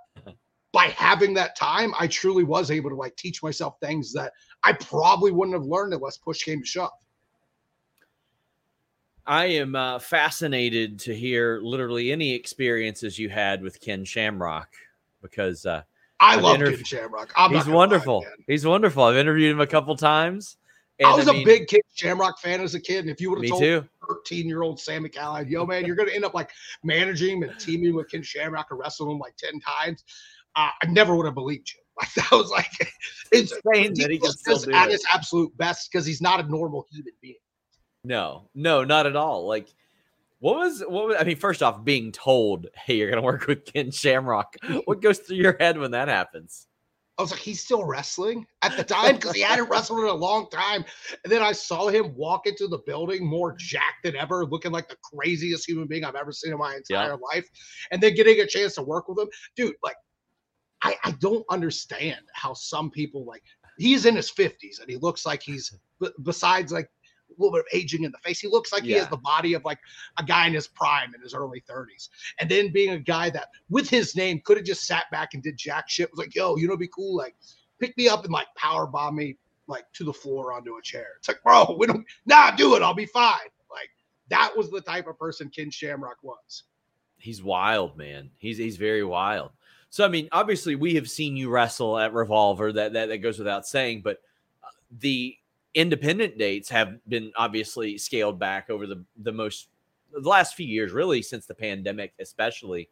by 0.72 0.86
having 0.86 1.34
that 1.34 1.56
time, 1.56 1.92
I 1.98 2.06
truly 2.06 2.44
was 2.44 2.70
able 2.70 2.90
to 2.90 2.96
like 2.96 3.14
teach 3.16 3.42
myself 3.42 3.74
things 3.80 4.12
that 4.14 4.32
I 4.64 4.72
probably 4.72 5.30
wouldn't 5.30 5.54
have 5.56 5.66
learned 5.66 5.92
unless 5.92 6.18
push 6.18 6.42
came 6.42 6.60
to 6.60 6.66
shove. 6.66 6.90
I 9.26 9.46
am 9.46 9.76
uh, 9.76 10.00
fascinated 10.00 10.98
to 11.00 11.14
hear 11.14 11.60
literally 11.62 12.10
any 12.10 12.34
experiences 12.34 13.18
you 13.18 13.28
had 13.28 13.62
with 13.62 13.80
Ken 13.80 14.04
Shamrock 14.04 14.68
because 15.20 15.64
uh, 15.64 15.82
I 16.22 16.34
I've 16.36 16.42
love 16.42 16.58
interv- 16.58 16.76
Ken 16.76 16.84
Shamrock. 16.84 17.32
I'm 17.36 17.52
he's 17.52 17.66
wonderful. 17.66 18.20
Lie, 18.20 18.44
he's 18.46 18.64
wonderful. 18.64 19.02
I've 19.02 19.16
interviewed 19.16 19.50
him 19.50 19.60
a 19.60 19.66
couple 19.66 19.96
times. 19.96 20.56
I 21.04 21.16
was 21.16 21.26
I 21.26 21.32
mean, 21.32 21.42
a 21.42 21.44
big 21.44 21.66
Ken 21.66 21.80
Shamrock 21.94 22.38
fan 22.38 22.60
as 22.60 22.76
a 22.76 22.80
kid, 22.80 23.00
and 23.00 23.10
if 23.10 23.20
you 23.20 23.30
would 23.30 23.42
have 23.42 23.50
told 23.50 23.60
too. 23.60 23.84
13 24.08 24.46
year 24.46 24.62
old 24.62 24.78
Sami 24.78 25.08
Callihan, 25.08 25.50
yo 25.50 25.66
man, 25.66 25.84
you're 25.84 25.96
going 25.96 26.08
to 26.08 26.14
end 26.14 26.24
up 26.24 26.32
like 26.32 26.50
managing 26.84 27.42
and 27.42 27.58
teaming 27.58 27.94
with 27.94 28.08
Ken 28.08 28.22
Shamrock 28.22 28.68
and 28.70 28.78
wrestling 28.78 29.10
him 29.10 29.18
like 29.18 29.36
10 29.36 29.58
times, 29.58 30.04
uh, 30.54 30.68
I 30.80 30.86
never 30.86 31.16
would 31.16 31.26
have 31.26 31.34
believed 31.34 31.72
you. 31.74 31.80
Like 32.00 32.14
that 32.14 32.30
was 32.32 32.50
like 32.50 32.70
it's 33.32 33.52
insane 33.52 33.92
that 33.96 34.10
he 34.10 34.18
can 34.18 34.32
still 34.32 34.56
do 34.56 34.72
at 34.72 34.88
it. 34.88 34.92
his 34.92 35.04
absolute 35.12 35.54
best 35.58 35.92
because 35.92 36.06
he's 36.06 36.22
not 36.22 36.40
a 36.40 36.48
normal 36.48 36.86
human 36.90 37.12
being. 37.20 37.36
No, 38.02 38.48
no, 38.54 38.82
not 38.82 39.06
at 39.06 39.14
all. 39.14 39.46
Like 39.46 39.68
what 40.42 40.56
was 40.56 40.80
what 40.80 41.06
was 41.06 41.16
I 41.20 41.22
mean, 41.22 41.36
first 41.36 41.62
off, 41.62 41.84
being 41.84 42.10
told, 42.10 42.66
hey, 42.74 42.96
you're 42.96 43.08
gonna 43.08 43.22
work 43.22 43.46
with 43.46 43.64
Ken 43.64 43.92
Shamrock. 43.92 44.56
What 44.86 45.00
goes 45.00 45.20
through 45.20 45.36
your 45.36 45.56
head 45.60 45.78
when 45.78 45.92
that 45.92 46.08
happens? 46.08 46.66
I 47.16 47.22
was 47.22 47.30
like, 47.30 47.40
he's 47.40 47.60
still 47.60 47.84
wrestling 47.84 48.44
at 48.62 48.76
the 48.76 48.82
time 48.82 49.14
because 49.14 49.36
he 49.36 49.42
hadn't 49.42 49.68
wrestled 49.68 50.00
in 50.00 50.06
a 50.06 50.12
long 50.12 50.50
time. 50.50 50.84
And 51.22 51.32
then 51.32 51.42
I 51.42 51.52
saw 51.52 51.86
him 51.86 52.12
walk 52.16 52.48
into 52.48 52.66
the 52.66 52.78
building 52.78 53.24
more 53.24 53.54
jacked 53.56 54.02
than 54.02 54.16
ever, 54.16 54.44
looking 54.44 54.72
like 54.72 54.88
the 54.88 54.96
craziest 55.14 55.68
human 55.68 55.86
being 55.86 56.04
I've 56.04 56.16
ever 56.16 56.32
seen 56.32 56.52
in 56.52 56.58
my 56.58 56.74
entire 56.74 57.10
yeah. 57.10 57.16
life. 57.32 57.48
And 57.92 58.02
then 58.02 58.14
getting 58.14 58.40
a 58.40 58.46
chance 58.46 58.74
to 58.74 58.82
work 58.82 59.08
with 59.08 59.20
him, 59.20 59.28
dude, 59.54 59.76
like, 59.84 59.96
I, 60.82 60.96
I 61.04 61.12
don't 61.20 61.44
understand 61.50 62.22
how 62.32 62.54
some 62.54 62.90
people 62.90 63.24
like 63.24 63.44
he's 63.78 64.06
in 64.06 64.16
his 64.16 64.32
50s 64.32 64.80
and 64.80 64.90
he 64.90 64.96
looks 64.96 65.24
like 65.24 65.42
he's 65.42 65.78
besides 66.24 66.72
like 66.72 66.90
little 67.38 67.52
bit 67.52 67.60
of 67.60 67.66
aging 67.72 68.04
in 68.04 68.12
the 68.12 68.18
face. 68.18 68.40
He 68.40 68.48
looks 68.48 68.72
like 68.72 68.82
yeah. 68.82 68.88
he 68.88 68.98
has 69.00 69.08
the 69.08 69.16
body 69.16 69.54
of 69.54 69.64
like 69.64 69.78
a 70.18 70.24
guy 70.24 70.46
in 70.46 70.54
his 70.54 70.66
prime 70.66 71.14
in 71.14 71.20
his 71.20 71.34
early 71.34 71.62
30s. 71.68 72.08
And 72.40 72.50
then 72.50 72.72
being 72.72 72.90
a 72.90 72.98
guy 72.98 73.30
that 73.30 73.48
with 73.70 73.88
his 73.88 74.16
name 74.16 74.40
could 74.44 74.56
have 74.56 74.66
just 74.66 74.86
sat 74.86 75.10
back 75.10 75.34
and 75.34 75.42
did 75.42 75.56
jack 75.56 75.88
shit. 75.88 76.10
Was 76.10 76.18
like, 76.18 76.34
yo, 76.34 76.56
you 76.56 76.68
know, 76.68 76.76
be 76.76 76.88
cool. 76.88 77.16
Like, 77.16 77.34
pick 77.78 77.96
me 77.96 78.08
up 78.08 78.24
and 78.24 78.32
like 78.32 78.46
power 78.56 78.86
bomb 78.86 79.16
me 79.16 79.36
like 79.66 79.84
to 79.94 80.04
the 80.04 80.12
floor 80.12 80.52
onto 80.52 80.76
a 80.76 80.82
chair. 80.82 81.08
It's 81.18 81.28
like, 81.28 81.42
bro, 81.42 81.76
we 81.78 81.86
don't 81.86 82.06
nah, 82.26 82.50
do 82.52 82.76
it. 82.76 82.82
I'll 82.82 82.94
be 82.94 83.06
fine. 83.06 83.38
Like 83.70 83.90
that 84.28 84.56
was 84.56 84.70
the 84.70 84.80
type 84.80 85.08
of 85.08 85.18
person 85.18 85.50
Ken 85.50 85.70
Shamrock 85.70 86.18
was. 86.22 86.64
He's 87.16 87.42
wild, 87.42 87.96
man. 87.96 88.30
He's 88.38 88.58
he's 88.58 88.76
very 88.76 89.04
wild. 89.04 89.50
So 89.90 90.04
I 90.04 90.08
mean, 90.08 90.28
obviously 90.32 90.74
we 90.74 90.94
have 90.94 91.10
seen 91.10 91.36
you 91.36 91.50
wrestle 91.50 91.98
at 91.98 92.12
Revolver. 92.12 92.72
That 92.72 92.92
that, 92.92 93.08
that 93.08 93.18
goes 93.18 93.38
without 93.38 93.66
saying. 93.66 94.02
But 94.02 94.18
uh, 94.62 94.68
the 94.98 95.36
independent 95.74 96.38
dates 96.38 96.68
have 96.68 96.98
been 97.08 97.32
obviously 97.36 97.98
scaled 97.98 98.38
back 98.38 98.70
over 98.70 98.86
the 98.86 99.04
the 99.18 99.32
most 99.32 99.68
the 100.12 100.28
last 100.28 100.54
few 100.54 100.66
years, 100.66 100.92
really 100.92 101.22
since 101.22 101.46
the 101.46 101.54
pandemic, 101.54 102.12
especially. 102.20 102.88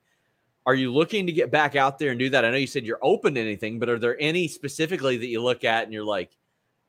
Are 0.67 0.75
you 0.75 0.93
looking 0.93 1.27
to 1.27 1.33
get 1.33 1.51
back 1.51 1.75
out 1.75 1.99
there 1.99 2.11
and 2.11 2.19
do 2.19 2.29
that? 2.31 2.45
I 2.45 2.51
know 2.51 2.59
you 2.59 2.67
said 2.67 2.85
you're 2.85 2.99
open 3.03 3.35
to 3.35 3.41
anything, 3.41 3.79
but 3.79 3.89
are 3.89 3.99
there 3.99 4.21
any 4.21 4.47
specifically 4.47 5.17
that 5.17 5.27
you 5.27 5.43
look 5.43 5.65
at 5.65 5.85
and 5.85 5.93
you're 5.93 6.05
like, 6.05 6.37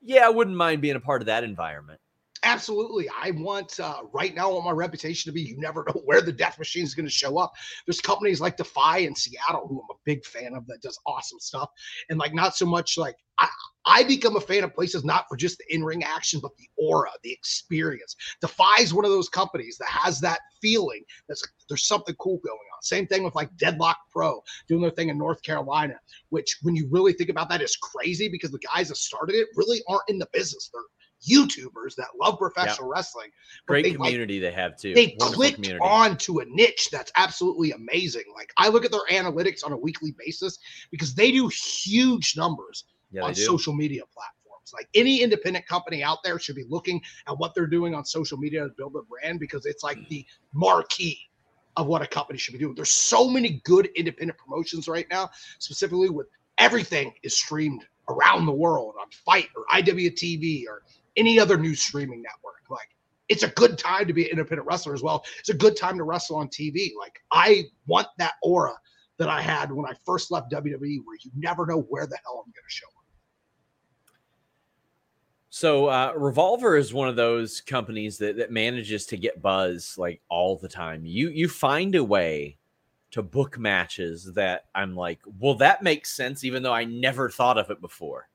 yeah, 0.02 0.26
I 0.26 0.30
wouldn't 0.30 0.58
mind 0.58 0.82
being 0.82 0.98
a 0.98 1.00
part 1.00 1.22
of 1.22 1.28
that 1.28 1.46
environment? 1.46 2.01
Absolutely. 2.44 3.08
I 3.10 3.32
want 3.32 3.80
uh, 3.80 4.02
right 4.14 4.34
now. 4.34 4.50
I 4.50 4.54
want 4.54 4.66
my 4.66 4.72
reputation 4.72 5.30
to 5.30 5.34
be. 5.34 5.42
You 5.42 5.58
never 5.60 5.84
know 5.88 6.02
where 6.06 6.22
the 6.22 6.32
death 6.32 6.58
machine 6.58 6.84
is 6.84 6.96
going 6.96 7.06
to 7.06 7.12
show 7.12 7.38
up. 7.38 7.54
There's 7.86 8.02
companies 8.02 8.42
like 8.42 8.58
Defy 8.58 9.00
in 9.00 9.16
Seattle, 9.16 9.68
who 9.68 9.80
I'm 9.80 9.96
a 9.96 10.00
big 10.06 10.26
fan 10.26 10.56
of, 10.56 10.66
that 10.68 10.82
does 10.82 11.00
awesome 11.06 11.40
stuff, 11.40 11.70
and 12.10 12.18
like 12.18 12.34
not 12.34 12.56
so 12.56 12.66
much 12.66 12.98
like 12.98 13.16
I, 13.38 13.48
I 13.86 14.04
become 14.04 14.36
a 14.38 14.42
fan 14.42 14.64
of 14.64 14.74
places 14.74 15.04
not 15.04 15.26
for 15.30 15.36
just 15.36 15.58
the 15.60 15.74
in-ring 15.74 16.04
action, 16.04 16.40
but 16.40 16.56
the 16.58 16.68
aura, 16.78 17.10
the 17.24 17.32
experience. 17.32 18.16
Defy 18.40 18.78
is 18.80 18.94
one 18.94 19.06
of 19.06 19.12
those 19.12 19.30
companies 19.30 19.78
that 19.78 19.90
has 19.90 20.20
that 20.22 20.40
feeling 20.62 21.04
that's 21.28 21.44
there's 21.70 21.88
something 21.88 22.16
cool 22.16 22.40
going 22.44 22.58
on. 22.58 22.82
Same 22.82 23.06
thing 23.06 23.24
with 23.24 23.36
like 23.36 23.56
Deadlock 23.58 23.98
Pro 24.12 24.42
doing 24.68 24.82
their 24.82 24.92
thing 24.92 25.10
in 25.10 25.18
North 25.18 25.42
Carolina, 25.44 25.96
which 26.30 26.58
when 26.64 26.76
you 26.76 26.88
really 26.90 27.14
think 27.14 27.30
about 27.30 27.50
that 27.50 27.62
is 27.62 27.76
crazy 27.76 28.30
because 28.30 28.52
the 28.52 28.60
guys 28.60 28.90
that 28.90 28.98
started 28.98 29.36
it 29.36 29.48
really 29.56 29.82
aren't 29.88 30.10
in 30.10 30.18
the 30.18 30.28
business. 30.34 30.70
They're 30.74 30.82
YouTubers 31.28 31.96
that 31.96 32.08
love 32.20 32.38
professional 32.38 32.88
yep. 32.88 32.96
wrestling. 32.96 33.30
Great 33.68 33.84
they, 33.84 33.94
community 33.94 34.40
like, 34.40 34.52
they 34.52 34.62
have 34.62 34.78
too. 34.78 34.94
They 34.94 35.16
Wonderful 35.20 35.34
clicked 35.34 35.56
community. 35.56 35.84
on 35.84 36.18
to 36.18 36.40
a 36.40 36.46
niche 36.46 36.90
that's 36.92 37.12
absolutely 37.16 37.72
amazing. 37.72 38.24
Like 38.34 38.52
I 38.58 38.70
look 38.70 38.86
at 38.86 38.92
their 38.92 39.06
analytics 39.12 39.66
on 39.66 39.72
a 39.72 39.78
weekly 39.78 40.16
basis 40.18 40.60
because 40.90 41.14
they 41.14 41.32
do 41.32 41.50
huge 41.50 42.36
numbers 42.36 42.86
yeah, 43.12 43.24
on 43.24 43.36
social 43.36 43.74
media 43.74 44.02
platforms. 44.14 44.74
Like 44.74 44.88
any 44.96 45.22
independent 45.22 45.68
company 45.68 46.04
out 46.04 46.20
there 46.24 46.40
should 46.40 46.56
be 46.56 46.66
looking 46.70 47.02
at 47.28 47.38
what 47.38 47.54
they're 47.54 47.68
doing 47.68 47.94
on 47.94 48.06
social 48.06 48.38
media 48.38 48.64
to 48.64 48.70
build 48.78 48.96
a 48.96 49.02
brand 49.04 49.40
because 49.40 49.66
it's 49.66 49.84
like 49.84 49.98
the 50.10 50.26
marquee 50.54 51.20
of 51.78 51.88
what 51.88 52.02
a 52.02 52.08
company 52.08 52.38
should 52.38 52.54
be 52.54 52.60
doing. 52.60 52.76
There's 52.76 52.92
so 52.92 53.30
many 53.30 53.62
good 53.64 53.90
independent 53.96 54.38
promotions 54.38 54.88
right 54.88 55.08
now, 55.10 55.30
specifically 55.60 56.10
with 56.10 56.28
everything 56.58 57.14
is 57.24 57.38
streamed 57.38 57.86
around 58.10 58.46
the 58.46 58.52
world 58.52 58.96
on 59.00 59.08
FITE 59.12 59.50
or 59.56 59.66
IWTV 59.74 60.66
or 60.68 60.84
any 61.15 61.39
other 61.39 61.58
new 61.58 61.76
streaming 61.76 62.21
network. 62.21 62.62
Like 62.69 62.89
it's 63.30 63.43
a 63.43 63.50
good 63.50 63.78
time 63.78 64.08
to 64.08 64.13
be 64.13 64.26
an 64.26 64.32
independent 64.32 64.67
wrestler 64.67 64.93
as 64.93 65.02
well. 65.02 65.24
It's 65.39 65.50
a 65.50 65.54
good 65.54 65.78
time 65.78 65.97
to 65.97 66.04
wrestle 66.04 66.38
on 66.38 66.47
TV. 66.50 66.91
Like 67.00 67.19
I 67.32 67.65
want 67.88 68.08
that 68.17 68.34
aura 68.43 68.74
that 69.17 69.30
I 69.30 69.41
had 69.41 69.71
when 69.71 69.86
I 69.86 69.93
first 70.06 70.32
left 70.32 70.52
WWE, 70.52 70.80
where 71.04 71.17
you 71.21 71.32
never 71.36 71.65
know 71.65 71.82
where 71.82 72.08
the 72.08 72.17
hell 72.24 72.43
I'm 72.45 72.52
going 72.52 72.63
to 72.67 72.69
show 72.69 72.88
up. 72.88 73.02
So 75.54 75.88
uh, 75.88 76.13
Revolver 76.15 76.78
is 76.78 76.93
one 76.93 77.10
of 77.10 77.15
those 77.15 77.62
companies 77.62 78.17
that 78.19 78.38
that 78.38 78.52
manages 78.52 79.06
to 79.08 79.17
get 79.17 79.41
buzz 79.41 79.95
like 79.97 80.21
all 80.30 80.56
the 80.56 80.69
time. 80.69 81.06
You 81.06 81.30
you 81.30 81.50
find 81.50 81.93
a 81.93 82.04
way 82.04 82.58
to 83.12 83.21
book 83.21 83.60
matches 83.60 84.32
that 84.34 84.65
I'm 84.74 84.95
like, 84.95 85.19
well, 85.39 85.56
that 85.56 85.84
makes 85.84 86.15
sense, 86.15 86.43
even 86.43 86.63
though 86.63 86.74
I 86.74 86.86
never 86.86 87.30
thought 87.30 87.58
of 87.58 87.69
it 87.69 87.82
before. 87.82 88.30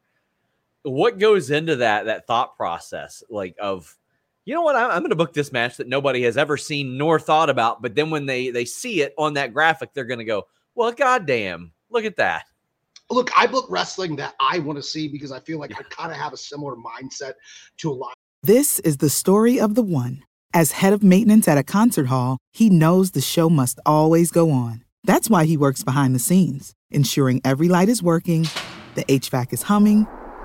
What 0.87 1.18
goes 1.18 1.51
into 1.51 1.77
that 1.77 2.07
that 2.07 2.27
thought 2.27 2.57
process, 2.57 3.22
like 3.29 3.57
of, 3.61 3.96
you 4.44 4.55
know 4.55 4.62
what, 4.62 4.77
I'm, 4.77 4.90
I'm 4.90 5.01
going 5.01 5.11
to 5.11 5.16
book 5.16 5.35
this 5.35 5.51
match 5.51 5.79
that 5.79 5.88
nobody 5.88 6.22
has 6.22 6.37
ever 6.37 6.57
seen 6.57 6.96
nor 6.96 7.18
thought 7.18 7.51
about, 7.51 7.83
but 7.83 7.96
then 7.96 8.11
when 8.11 8.27
they 8.27 8.51
they 8.51 8.64
see 8.64 9.03
it 9.03 9.12
on 9.18 9.35
that 9.35 9.53
graphic, 9.53 9.92
they're 9.92 10.05
going 10.05 10.20
to 10.20 10.25
go, 10.25 10.46
well, 10.77 10.92
goddamn, 10.92 11.72
look 11.90 12.05
at 12.05 12.16
that. 12.16 12.44
Look, 13.11 13.31
I 13.37 13.46
book 13.46 13.66
wrestling 13.68 14.16
that 14.16 14.35
I 14.40 14.61
want 14.61 14.79
to 14.79 14.83
see 14.83 15.09
because 15.09 15.33
I 15.33 15.40
feel 15.40 15.59
like 15.59 15.72
I 15.79 15.83
kind 15.85 16.12
of 16.12 16.18
have 16.18 16.33
a 16.33 16.37
similar 16.37 16.77
mindset 16.77 17.35
to 17.79 17.90
a 17.90 17.94
lot. 17.94 18.14
This 18.42 18.79
is 18.81 18.99
the 18.99 19.11
story 19.11 19.59
of 19.59 19.75
the 19.75 19.83
one. 19.83 20.22
As 20.55 20.72
head 20.72 20.92
of 20.92 21.03
maintenance 21.03 21.49
at 21.49 21.59
a 21.59 21.62
concert 21.64 22.07
hall, 22.07 22.38
he 22.53 22.70
knows 22.70 23.11
the 23.11 23.20
show 23.20 23.51
must 23.51 23.81
always 23.85 24.31
go 24.31 24.51
on. 24.51 24.85
That's 25.05 25.31
why 25.31 25.44
he 25.44 25.57
works 25.57 25.85
behind 25.85 26.14
the 26.14 26.20
scenes, 26.20 26.72
ensuring 26.90 27.40
every 27.44 27.68
light 27.68 27.88
is 27.88 28.03
working, 28.03 28.46
the 28.94 29.05
HVAC 29.05 29.53
is 29.53 29.62
humming, 29.62 30.07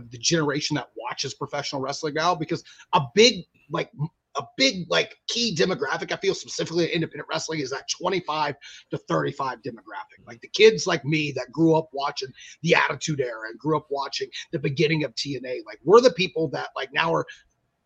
the 0.00 0.18
generation 0.18 0.74
that 0.76 0.88
watches 0.96 1.34
professional 1.34 1.80
wrestling 1.80 2.14
now 2.14 2.34
because 2.34 2.62
a 2.92 3.00
big 3.14 3.44
like 3.70 3.90
a 4.36 4.42
big 4.56 4.86
like 4.90 5.16
key 5.28 5.54
demographic 5.54 6.12
I 6.12 6.16
feel 6.16 6.34
specifically 6.34 6.86
in 6.86 6.90
independent 6.90 7.28
wrestling 7.30 7.60
is 7.60 7.70
that 7.70 7.88
25 7.88 8.56
to 8.90 8.98
35 8.98 9.58
demographic. 9.58 10.26
Like 10.26 10.40
the 10.40 10.48
kids 10.48 10.86
like 10.86 11.04
me 11.04 11.32
that 11.32 11.52
grew 11.52 11.74
up 11.76 11.88
watching 11.92 12.30
the 12.62 12.74
Attitude 12.74 13.20
Era 13.20 13.48
and 13.48 13.58
grew 13.58 13.76
up 13.76 13.86
watching 13.90 14.28
the 14.52 14.58
beginning 14.58 15.04
of 15.04 15.14
TNA. 15.14 15.60
Like 15.66 15.78
we're 15.84 16.00
the 16.00 16.12
people 16.12 16.48
that 16.48 16.70
like 16.74 16.92
now 16.92 17.14
are 17.14 17.26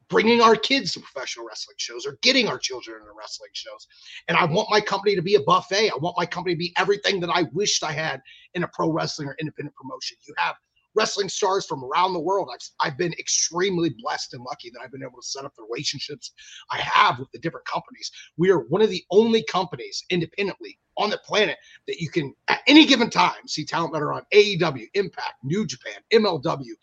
bringing 0.09 0.41
our 0.41 0.57
kids 0.57 0.93
to 0.93 1.01
professional 1.01 1.47
wrestling 1.47 1.77
shows 1.79 2.07
or 2.07 2.19
getting 2.23 2.49
our 2.49 2.59
children 2.59 2.97
into 2.99 3.13
wrestling 3.17 3.51
shows. 3.53 3.87
And 4.29 4.37
I 4.37 4.47
want 4.47 4.69
my 4.71 4.81
company 4.81 5.15
to 5.15 5.23
be 5.23 5.35
a 5.35 5.41
buffet. 5.41 5.91
I 5.91 5.97
want 5.99 6.17
my 6.17 6.27
company 6.27 6.55
to 6.55 6.59
be 6.59 6.73
everything 6.79 7.21
that 7.21 7.31
I 7.31 7.45
wished 7.53 7.85
I 7.85 7.93
had 7.93 8.23
in 8.55 8.63
a 8.63 8.69
pro 8.69 8.91
wrestling 8.91 9.29
or 9.29 9.37
independent 9.39 9.75
promotion. 9.77 10.17
You 10.27 10.35
have 10.39 10.57
wrestling 10.99 11.29
stars 11.29 11.65
from 11.65 11.85
around 11.85 12.13
the 12.13 12.21
world. 12.21 12.51
I've, 12.53 12.69
I've 12.81 12.99
been 12.99 13.13
extremely 13.15 13.95
blessed 14.03 14.35
and 14.35 14.43
lucky 14.43 14.71
that 14.71 14.81
I've 14.83 14.91
been 14.91 15.03
able 15.03 15.21
to 15.21 15.27
set 15.27 15.45
up 15.45 15.55
the 15.57 15.63
relationships 15.63 16.33
I 16.73 16.79
have 16.79 17.21
with 17.21 17.31
the 17.33 17.39
different 17.39 17.67
companies. 17.67 18.11
We 18.37 18.51
are 18.51 18.61
one 18.61 18.83
of 18.83 18.91
the 18.91 19.05
only 19.13 19.45
companies 19.45 20.05
independently 20.11 20.79
on 20.97 21.11
the 21.11 21.19
planet 21.19 21.57
that 21.87 22.01
you 22.01 22.11
can 22.11 22.35
at 22.49 22.61
any 22.67 22.85
given 22.85 23.09
time 23.09 23.47
see 23.47 23.65
talent 23.65 23.93
that 23.93 24.03
are 24.03 24.13
on 24.13 24.23
AEW, 24.35 24.87
Impact, 24.95 25.35
New 25.45 25.65
Japan, 25.65 26.01
MLW, 26.13 26.75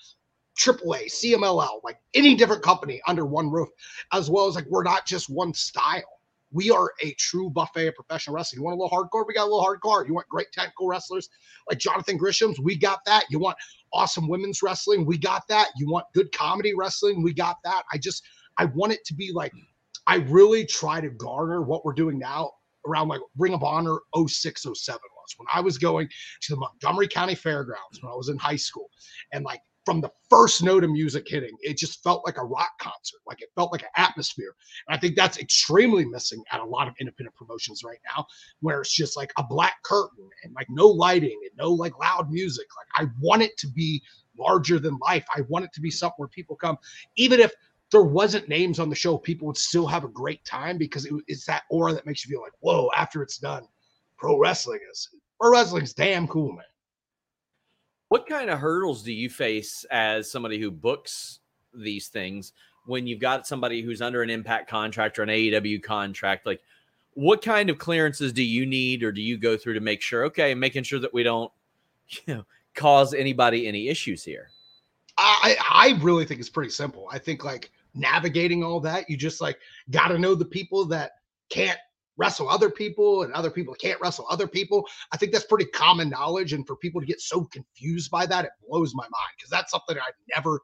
AAA, 0.58 1.06
CMLL, 1.08 1.82
like 1.84 1.97
any 2.13 2.36
different 2.36 2.63
company 2.63 3.01
under 3.08 3.25
one 3.25 3.51
roof, 3.51 3.67
as 4.13 4.30
well 4.30 4.47
as 4.47 4.56
like 4.56 4.65
we're 4.69 4.84
not 4.84 5.06
just 5.06 5.30
one 5.30 5.54
style. 5.54 6.14
We 6.55 6.71
are 6.71 6.93
a 7.03 7.13
true 7.19 7.49
buffet 7.49 7.87
of 7.87 7.95
professional 7.95 8.33
wrestling. 8.33 8.61
You 8.61 8.63
want 8.63 8.79
a 8.79 8.81
little 8.81 8.97
hardcore? 8.97 9.27
We 9.27 9.33
got 9.33 9.43
a 9.43 9.51
little 9.53 9.63
hardcore. 9.63 10.07
You 10.07 10.13
want 10.13 10.29
great 10.29 10.47
technical 10.53 10.87
wrestlers 10.87 11.27
like 11.69 11.79
Jonathan 11.79 12.15
Gresham's? 12.15 12.61
We 12.61 12.77
got 12.77 12.99
that. 13.05 13.25
You 13.29 13.39
want 13.39 13.57
awesome 13.91 14.29
women's 14.29 14.63
wrestling? 14.63 15.05
We 15.05 15.17
got 15.17 15.43
that. 15.49 15.71
You 15.75 15.89
want 15.89 16.05
good 16.13 16.31
comedy 16.31 16.73
wrestling? 16.73 17.21
We 17.23 17.33
got 17.33 17.57
that. 17.65 17.83
I 17.91 17.97
just, 17.97 18.23
I 18.57 18.65
want 18.65 18.93
it 18.93 19.03
to 19.05 19.13
be 19.13 19.33
like, 19.33 19.51
I 20.07 20.17
really 20.29 20.65
try 20.65 21.01
to 21.01 21.09
garner 21.09 21.61
what 21.61 21.83
we're 21.83 21.93
doing 21.93 22.17
now 22.17 22.51
around 22.87 23.09
like 23.09 23.21
Ring 23.37 23.53
of 23.53 23.63
Honor 23.63 23.97
0607 24.15 24.99
was 25.25 25.33
when 25.37 25.47
I 25.53 25.59
was 25.59 25.77
going 25.77 26.07
to 26.41 26.53
the 26.53 26.59
Montgomery 26.59 27.07
County 27.09 27.35
Fairgrounds 27.35 28.01
when 28.01 28.11
I 28.11 28.15
was 28.15 28.29
in 28.29 28.37
high 28.37 28.55
school. 28.55 28.89
And 29.33 29.43
like 29.43 29.59
from 29.86 30.02
the 30.02 30.10
first 30.30 30.63
note 30.63 30.84
of 30.84 30.89
music 30.89 31.26
hitting, 31.28 31.56
it 31.62 31.78
just 31.78 32.04
felt 32.04 32.26
like 32.26 32.38
a 32.38 32.43
rock 32.43 32.71
concert. 32.80 33.19
Like 33.28 33.41
it 33.41 33.50
felt 33.56 33.71
like 33.71 33.84
an 33.84 33.89
atmosphere. 33.95 34.56
And 34.88 34.98
I 34.98 35.00
think 35.00 35.15
that's 35.15 35.38
extremely 35.38 36.06
missing 36.06 36.43
at 36.52 36.60
a 36.60 36.65
lot 36.65 36.88
of 36.88 36.95
independent 37.00 37.36
promotions 37.36 37.84
right 37.84 38.00
now, 38.15 38.26
where 38.62 38.82
it's 38.82 38.93
just 38.93 39.15
like 39.15 39.32
a 39.38 39.43
black 39.43 39.76
curtain 39.84 40.28
and 40.43 40.54
like 40.54 40.67
no 40.69 40.88
lighting 40.88 41.39
and 41.43 41.52
no 41.58 41.71
like 41.71 41.98
loud 42.00 42.32
music. 42.32 42.65
Like 42.76 43.08
I 43.08 43.12
want 43.21 43.43
it 43.43 43.56
to 43.60 43.67
be 43.67 44.02
larger 44.38 44.80
than 44.80 44.98
life. 44.98 45.26
I 45.36 45.41
want 45.48 45.65
it 45.65 45.74
to 45.74 45.82
be 45.82 45.91
something 45.91 46.15
where 46.17 46.28
people 46.28 46.56
come, 46.56 46.78
even 47.15 47.39
if 47.39 47.54
there 47.91 48.04
wasn't 48.04 48.50
names 48.50 48.80
on 48.80 48.89
the 48.89 48.95
show, 48.95 49.17
people 49.17 49.48
would 49.48 49.58
still 49.58 49.88
have 49.88 50.04
a 50.04 50.10
great 50.10 50.43
time 50.43 50.78
because 50.78 51.06
it, 51.06 51.13
it's 51.28 51.45
that 51.45 51.63
aura 51.69 51.93
that 51.93 52.06
makes 52.06 52.26
you 52.26 52.32
feel 52.32 52.41
like, 52.41 52.52
whoa, 52.60 52.89
after 52.98 53.21
it's 53.21 53.38
done, 53.38 53.67
pro 54.17 54.38
wrestling 54.38 54.80
is 54.91 55.10
pro 55.39 55.52
wrestling's 55.52 55.93
damn 55.93 56.28
cool, 56.28 56.52
man. 56.52 56.65
What 58.09 58.27
kind 58.27 58.49
of 58.49 58.59
hurdles 58.59 59.03
do 59.03 59.11
you 59.11 59.29
face 59.29 59.85
as 59.91 60.29
somebody 60.29 60.59
who 60.59 60.71
books 60.71 61.39
these 61.73 62.07
things 62.07 62.53
when 62.85 63.07
you've 63.07 63.19
got 63.19 63.47
somebody 63.47 63.81
who's 63.81 64.01
under 64.01 64.21
an 64.21 64.29
impact 64.29 64.69
contract 64.69 65.17
or 65.17 65.23
an 65.23 65.29
AEW 65.29 65.81
contract? 65.81 66.45
Like, 66.45 66.61
what 67.13 67.41
kind 67.41 67.69
of 67.69 67.77
clearances 67.77 68.31
do 68.33 68.43
you 68.43 68.65
need 68.65 69.01
or 69.01 69.11
do 69.11 69.21
you 69.21 69.37
go 69.37 69.57
through 69.57 69.73
to 69.73 69.79
make 69.79 70.01
sure, 70.01 70.25
okay, 70.25 70.53
making 70.53 70.83
sure 70.83 70.99
that 70.99 71.13
we 71.13 71.23
don't, 71.23 71.51
you 72.09 72.35
know, 72.35 72.45
cause 72.75 73.13
anybody 73.13 73.67
any 73.67 73.87
issues 73.87 74.23
here? 74.23 74.49
I 75.17 75.55
I 75.69 75.99
really 76.01 76.25
think 76.25 76.41
it's 76.41 76.49
pretty 76.49 76.71
simple. 76.71 77.07
I 77.11 77.19
think 77.19 77.43
like 77.43 77.71
navigating 77.93 78.63
all 78.63 78.79
that, 78.81 79.09
you 79.09 79.15
just 79.17 79.41
like 79.41 79.59
got 79.89 80.09
to 80.09 80.19
know 80.19 80.35
the 80.35 80.45
people 80.45 80.85
that 80.85 81.11
can't 81.49 81.79
wrestle 82.17 82.49
other 82.49 82.69
people 82.69 83.23
and 83.23 83.34
other 83.34 83.49
people 83.49 83.73
can't 83.75 83.99
wrestle 84.01 84.28
other 84.30 84.47
people. 84.47 84.88
I 85.12 85.17
think 85.17 85.32
that's 85.32 85.45
pretty 85.45 85.65
common 85.65 86.10
knowledge. 86.10 86.54
And 86.54 86.65
for 86.65 86.75
people 86.75 87.01
to 87.01 87.08
get 87.08 87.21
so 87.21 87.45
confused 87.45 88.12
by 88.12 88.25
that, 88.28 88.45
it 88.45 88.51
blows 88.67 88.93
my 88.95 89.04
mind 89.04 89.34
because 89.38 89.49
that's 89.49 89.71
something 89.71 89.97
I've 89.97 90.13
never 90.36 90.62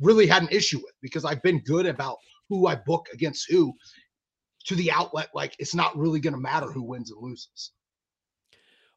really 0.00 0.26
had 0.26 0.42
an 0.42 0.48
issue 0.50 0.78
with 0.78 0.94
because 1.02 1.24
I've 1.24 1.42
been 1.42 1.60
good 1.60 1.86
about 1.86 2.16
who 2.48 2.66
I 2.66 2.74
book 2.74 3.06
against 3.12 3.50
who 3.50 3.72
to 4.66 4.74
the 4.74 4.90
outlet. 4.90 5.28
Like 5.34 5.54
it's 5.58 5.74
not 5.74 5.96
really 5.96 6.20
going 6.20 6.34
to 6.34 6.40
matter 6.40 6.70
who 6.70 6.82
wins 6.82 7.10
and 7.10 7.22
loses. 7.22 7.72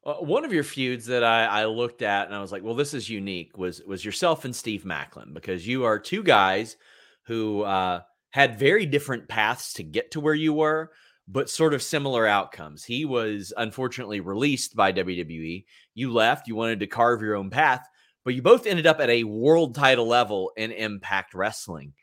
Uh, 0.04 0.16
one 0.16 0.44
of 0.44 0.52
your 0.52 0.64
feuds 0.64 1.06
that 1.06 1.24
I, 1.24 1.46
I, 1.46 1.64
looked 1.64 2.02
at 2.02 2.26
and 2.26 2.34
I 2.34 2.40
was 2.40 2.52
like, 2.52 2.62
well, 2.62 2.74
this 2.74 2.92
is 2.92 3.08
unique 3.08 3.56
was 3.56 3.80
was 3.86 4.04
yourself 4.04 4.44
and 4.44 4.54
Steve 4.54 4.84
Maclin 4.84 5.32
because 5.32 5.66
you 5.66 5.84
are 5.84 5.98
two 5.98 6.22
guys 6.22 6.76
who 7.22 7.62
uh, 7.62 8.00
had 8.28 8.58
very 8.58 8.84
different 8.84 9.28
paths 9.28 9.72
to 9.74 9.82
get 9.82 10.10
to 10.10 10.20
where 10.20 10.34
you 10.34 10.52
were 10.52 10.90
but 11.26 11.48
sort 11.48 11.74
of 11.74 11.82
similar 11.82 12.26
outcomes. 12.26 12.84
He 12.84 13.04
was 13.04 13.52
unfortunately 13.56 14.20
released 14.20 14.76
by 14.76 14.92
WWE. 14.92 15.64
You 15.94 16.12
left, 16.12 16.48
you 16.48 16.54
wanted 16.54 16.80
to 16.80 16.86
carve 16.86 17.22
your 17.22 17.36
own 17.36 17.50
path, 17.50 17.86
but 18.24 18.34
you 18.34 18.42
both 18.42 18.66
ended 18.66 18.86
up 18.86 19.00
at 19.00 19.10
a 19.10 19.24
world 19.24 19.74
title 19.74 20.06
level 20.06 20.52
in 20.56 20.70
Impact 20.70 21.34
Wrestling. 21.34 21.94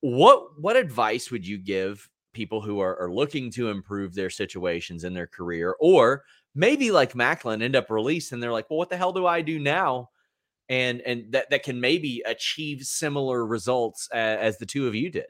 What 0.00 0.58
what 0.58 0.76
advice 0.76 1.30
would 1.30 1.46
you 1.46 1.58
give 1.58 2.08
people 2.32 2.60
who 2.60 2.80
are, 2.80 2.96
are 3.00 3.12
looking 3.12 3.50
to 3.50 3.70
improve 3.70 4.14
their 4.14 4.30
situations 4.30 5.04
in 5.04 5.14
their 5.14 5.26
career, 5.26 5.76
or 5.80 6.24
maybe 6.54 6.90
like 6.90 7.14
Maclin 7.14 7.62
end 7.62 7.76
up 7.76 7.90
released 7.90 8.32
and 8.32 8.42
they're 8.42 8.52
like, 8.52 8.70
well, 8.70 8.78
what 8.78 8.90
the 8.90 8.96
hell 8.96 9.12
do 9.12 9.26
I 9.26 9.42
do 9.42 9.58
now? 9.58 10.10
And 10.68 11.00
and 11.02 11.32
that 11.32 11.50
that 11.50 11.64
can 11.64 11.80
maybe 11.80 12.22
achieve 12.24 12.82
similar 12.82 13.44
results 13.44 14.08
as, 14.12 14.38
as 14.38 14.58
the 14.58 14.66
two 14.66 14.86
of 14.86 14.94
you 14.94 15.10
did. 15.10 15.26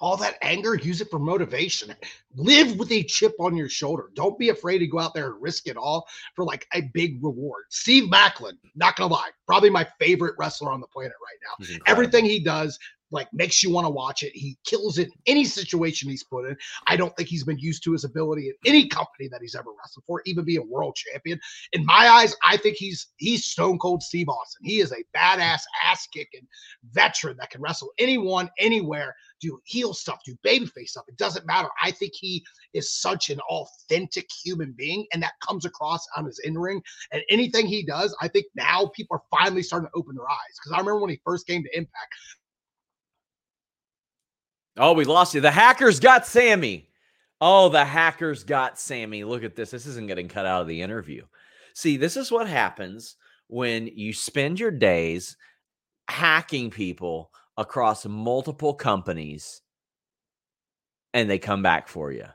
All 0.00 0.16
that 0.18 0.36
anger, 0.42 0.74
use 0.74 1.00
it 1.00 1.10
for 1.10 1.18
motivation. 1.18 1.94
Live 2.34 2.78
with 2.78 2.90
a 2.92 3.02
chip 3.02 3.34
on 3.38 3.56
your 3.56 3.68
shoulder. 3.68 4.10
Don't 4.14 4.38
be 4.38 4.48
afraid 4.48 4.78
to 4.78 4.86
go 4.86 4.98
out 4.98 5.14
there 5.14 5.32
and 5.32 5.42
risk 5.42 5.66
it 5.66 5.76
all 5.76 6.06
for 6.34 6.44
like 6.44 6.66
a 6.74 6.82
big 6.92 7.22
reward. 7.22 7.64
Steve 7.70 8.10
Maclin, 8.10 8.58
not 8.74 8.96
gonna 8.96 9.12
lie, 9.12 9.30
probably 9.46 9.70
my 9.70 9.86
favorite 9.98 10.34
wrestler 10.38 10.72
on 10.72 10.80
the 10.80 10.86
planet 10.86 11.12
right 11.22 11.68
now. 11.68 11.76
Everything 11.86 12.24
he 12.24 12.38
does 12.38 12.78
like 13.12 13.28
makes 13.32 13.62
you 13.62 13.70
want 13.70 13.86
to 13.86 13.90
watch 13.90 14.22
it. 14.22 14.32
He 14.34 14.56
kills 14.64 14.98
it 14.98 15.08
in 15.08 15.12
any 15.26 15.44
situation 15.44 16.10
he's 16.10 16.24
put 16.24 16.48
in. 16.48 16.56
I 16.86 16.96
don't 16.96 17.14
think 17.16 17.28
he's 17.28 17.44
been 17.44 17.58
used 17.58 17.84
to 17.84 17.92
his 17.92 18.04
ability 18.04 18.48
in 18.48 18.54
any 18.66 18.88
company 18.88 19.28
that 19.28 19.40
he's 19.40 19.54
ever 19.54 19.70
wrestled 19.78 20.04
for, 20.06 20.22
even 20.26 20.44
be 20.44 20.56
a 20.56 20.62
world 20.62 20.96
champion. 20.96 21.38
In 21.72 21.84
my 21.84 22.08
eyes, 22.08 22.34
I 22.44 22.56
think 22.56 22.76
he's 22.76 23.08
he's 23.16 23.44
Stone 23.44 23.78
Cold 23.78 24.02
Steve 24.02 24.28
Austin. 24.28 24.64
He 24.64 24.80
is 24.80 24.92
a 24.92 25.04
badass 25.16 25.60
ass 25.84 26.06
kicking 26.12 26.46
veteran 26.90 27.36
that 27.38 27.50
can 27.50 27.60
wrestle 27.60 27.90
anyone, 27.98 28.50
anywhere, 28.58 29.14
do 29.40 29.60
heel 29.64 29.92
stuff, 29.92 30.20
do 30.24 30.36
babyface 30.46 30.88
stuff. 30.88 31.04
It 31.08 31.16
doesn't 31.16 31.46
matter. 31.46 31.68
I 31.82 31.90
think 31.90 32.12
he 32.14 32.44
is 32.72 32.92
such 32.92 33.30
an 33.30 33.40
authentic 33.40 34.28
human 34.44 34.72
being, 34.76 35.06
and 35.12 35.22
that 35.22 35.32
comes 35.46 35.64
across 35.64 36.06
on 36.16 36.24
his 36.24 36.40
in 36.44 36.56
ring. 36.56 36.82
And 37.12 37.22
anything 37.28 37.66
he 37.66 37.84
does, 37.84 38.16
I 38.20 38.28
think 38.28 38.46
now 38.54 38.90
people 38.94 39.16
are 39.16 39.38
finally 39.38 39.62
starting 39.62 39.88
to 39.88 39.98
open 39.98 40.14
their 40.14 40.28
eyes. 40.28 40.56
Because 40.58 40.72
I 40.72 40.78
remember 40.78 41.00
when 41.00 41.10
he 41.10 41.20
first 41.24 41.46
came 41.46 41.62
to 41.62 41.76
Impact, 41.76 42.14
Oh, 44.76 44.92
we 44.94 45.04
lost 45.04 45.34
you. 45.34 45.40
The 45.40 45.50
hackers 45.50 46.00
got 46.00 46.26
Sami. 46.26 46.88
Oh, 47.40 47.68
the 47.68 47.84
hackers 47.84 48.44
got 48.44 48.78
Sami. 48.78 49.24
Look 49.24 49.44
at 49.44 49.56
this. 49.56 49.70
This 49.70 49.86
isn't 49.86 50.06
getting 50.06 50.28
cut 50.28 50.46
out 50.46 50.62
of 50.62 50.68
the 50.68 50.80
interview. 50.80 51.24
See, 51.74 51.96
this 51.96 52.16
is 52.16 52.30
what 52.30 52.48
happens 52.48 53.16
when 53.48 53.86
you 53.88 54.12
spend 54.12 54.60
your 54.60 54.70
days 54.70 55.36
hacking 56.08 56.70
people 56.70 57.30
across 57.56 58.06
multiple 58.06 58.74
companies 58.74 59.60
and 61.12 61.28
they 61.28 61.38
come 61.38 61.62
back 61.62 61.88
for 61.88 62.12
you. 62.12 62.26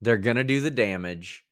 They're 0.00 0.18
going 0.18 0.36
to 0.36 0.44
do 0.44 0.60
the 0.60 0.70
damage. 0.70 1.44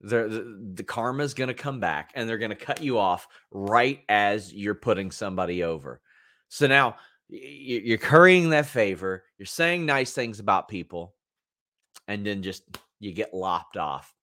The, 0.00 0.72
the 0.74 0.82
karma 0.82 1.22
is 1.22 1.34
going 1.34 1.48
to 1.48 1.54
come 1.54 1.78
back 1.78 2.10
and 2.14 2.28
they're 2.28 2.38
going 2.38 2.50
to 2.50 2.56
cut 2.56 2.82
you 2.82 2.98
off 2.98 3.28
right 3.50 4.00
as 4.08 4.52
you're 4.52 4.74
putting 4.74 5.10
somebody 5.10 5.62
over. 5.62 6.00
So 6.48 6.66
now 6.66 6.96
you're 7.32 7.98
currying 7.98 8.50
that 8.50 8.66
favor, 8.66 9.24
you're 9.38 9.46
saying 9.46 9.86
nice 9.86 10.12
things 10.12 10.38
about 10.38 10.68
people, 10.68 11.14
and 12.06 12.26
then 12.26 12.42
just 12.42 12.64
you 13.00 13.12
get 13.12 13.32
lopped 13.32 13.76
off. 13.76 14.14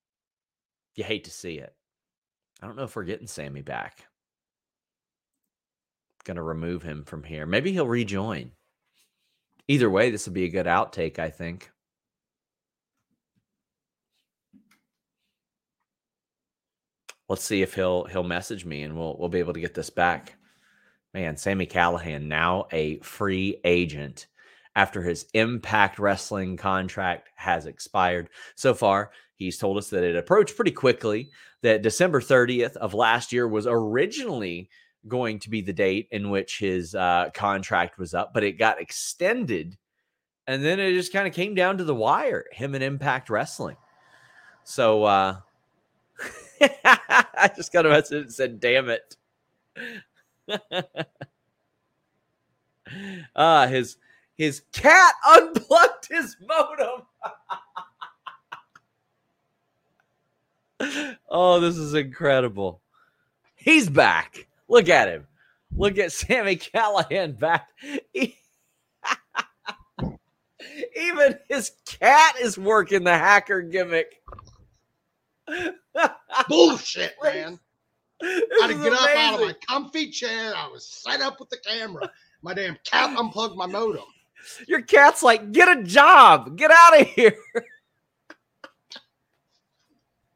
You 0.96 1.04
hate 1.04 1.24
to 1.24 1.32
see 1.32 1.58
it. 1.58 1.74
I 2.62 2.68
don't 2.68 2.76
know 2.76 2.84
if 2.84 2.96
we're 2.96 3.04
getting 3.04 3.28
Sami 3.28 3.62
back. 3.62 4.06
Gonna 6.24 6.44
remove 6.44 6.84
him 6.84 7.04
from 7.04 7.24
here. 7.24 7.46
Maybe 7.46 7.72
he'll 7.72 7.88
rejoin. 7.88 8.52
Either 9.68 9.90
way, 9.90 10.12
this 10.12 10.28
would 10.28 10.34
be 10.34 10.46
a 10.46 10.50
good 10.50 10.66
outtake, 10.66 11.18
I 11.20 11.30
think. 11.30 11.72
Let's 17.28 17.44
see 17.44 17.62
if 17.62 17.76
he'll 17.76 18.06
he'll 18.06 18.24
message 18.24 18.66
me 18.66 18.84
and 18.84 18.98
we'll 18.98 19.16
we'll 19.18 19.30
be 19.30 19.40
able 19.40 19.54
to 19.54 19.60
get 19.60 19.74
this 19.74 19.90
back. 19.90 20.36
Man, 21.14 21.38
Sami 21.38 21.66
Callihan 21.66 22.24
now 22.24 22.68
a 22.72 23.00
free 23.00 23.60
agent 23.64 24.28
after 24.76 25.02
his 25.02 25.26
Impact 25.34 25.98
Wrestling 26.00 26.56
contract 26.56 27.30
has 27.36 27.66
expired. 27.66 28.30
So 28.56 28.74
far, 28.74 29.12
he's 29.36 29.58
told 29.58 29.78
us 29.78 29.90
that 29.90 30.04
it 30.04 30.16
approached 30.16 30.56
pretty 30.56 30.72
quickly, 30.72 31.32
that 31.62 31.82
December 31.82 32.22
30th 32.22 32.78
of 32.78 32.94
last 32.94 33.34
year 33.34 33.48
was 33.48 33.68
originally 33.68 34.70
going 35.08 35.40
to 35.40 35.50
be 35.50 35.62
the 35.62 35.74
date 35.74 36.08
in 36.12 36.30
which 36.30 36.60
his 36.60 36.94
uh, 36.94 37.30
contract 37.34 37.98
was 37.98 38.14
up, 38.14 38.34
but 38.34 38.44
it 38.44 38.54
got 38.54 38.80
extended. 38.80 39.78
And 40.46 40.64
then 40.64 40.80
it 40.80 40.94
just 40.94 41.14
kind 41.14 41.28
of 41.28 41.34
came 41.34 41.56
down 41.56 41.78
to 41.78 41.84
the 41.84 41.96
wire, 41.96 42.46
him 42.52 42.76
and 42.76 42.84
Impact 42.84 43.30
Wrestling. 43.30 43.78
So 44.64 45.04
uh, 45.04 45.38
I 46.62 47.52
just 47.56 47.74
got 47.74 47.86
a 47.86 47.90
message 47.90 48.28
that 48.28 48.32
said, 48.34 48.60
damn 48.60 48.90
it. 48.90 49.16
Ah, 53.36 53.68
his 53.68 53.98
his 54.36 54.64
cat 54.72 55.14
unplugged 55.28 56.08
his 56.10 56.36
modem. 56.42 57.04
oh, 61.30 61.60
this 61.60 61.78
is 61.78 61.94
incredible. 61.94 62.82
He's 63.56 63.90
back. 63.90 64.48
Look 64.68 64.90
at 64.90 65.10
him. 65.10 65.28
Look 65.76 65.98
at 65.98 66.12
Sami 66.12 66.56
Callihan 66.56 67.38
back. 67.38 67.68
Even 70.96 71.40
his 71.48 71.72
cat 71.86 72.36
is 72.40 72.58
working 72.58 73.04
the 73.04 73.18
hacker 73.18 73.62
gimmick. 73.62 74.22
Bullshit, 76.48 77.16
man. 77.22 77.60
I 78.22 78.58
had 78.62 78.68
to 78.68 78.74
get 78.74 78.88
amazing. 78.88 78.94
up 78.94 79.16
out 79.16 79.34
of 79.36 79.40
my 79.42 79.54
comfy 79.68 80.10
chair. 80.10 80.54
I 80.56 80.68
was 80.68 80.86
set 80.86 81.22
up 81.22 81.40
with 81.40 81.50
the 81.50 81.58
camera. 81.58 82.10
My 82.42 82.54
damn 82.54 82.78
cat 82.84 83.18
unplugged 83.18 83.56
my 83.56 83.66
modem. 83.66 84.04
Your 84.68 84.82
cat's 84.82 85.22
like, 85.22 85.52
get 85.52 85.68
a 85.68 85.84
job, 85.84 86.58
get 86.58 86.72
out 86.72 87.02
of 87.02 87.08
here. 87.08 87.38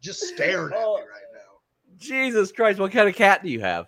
Just 0.01 0.21
staring 0.21 0.73
at 0.73 0.79
oh, 0.79 0.97
me 0.97 1.03
right 1.03 1.21
now. 1.33 1.97
Jesus 1.97 2.51
Christ, 2.51 2.79
what 2.79 2.91
kind 2.91 3.07
of 3.07 3.15
cat 3.15 3.41
do 3.41 3.49
you 3.49 3.61
have? 3.61 3.87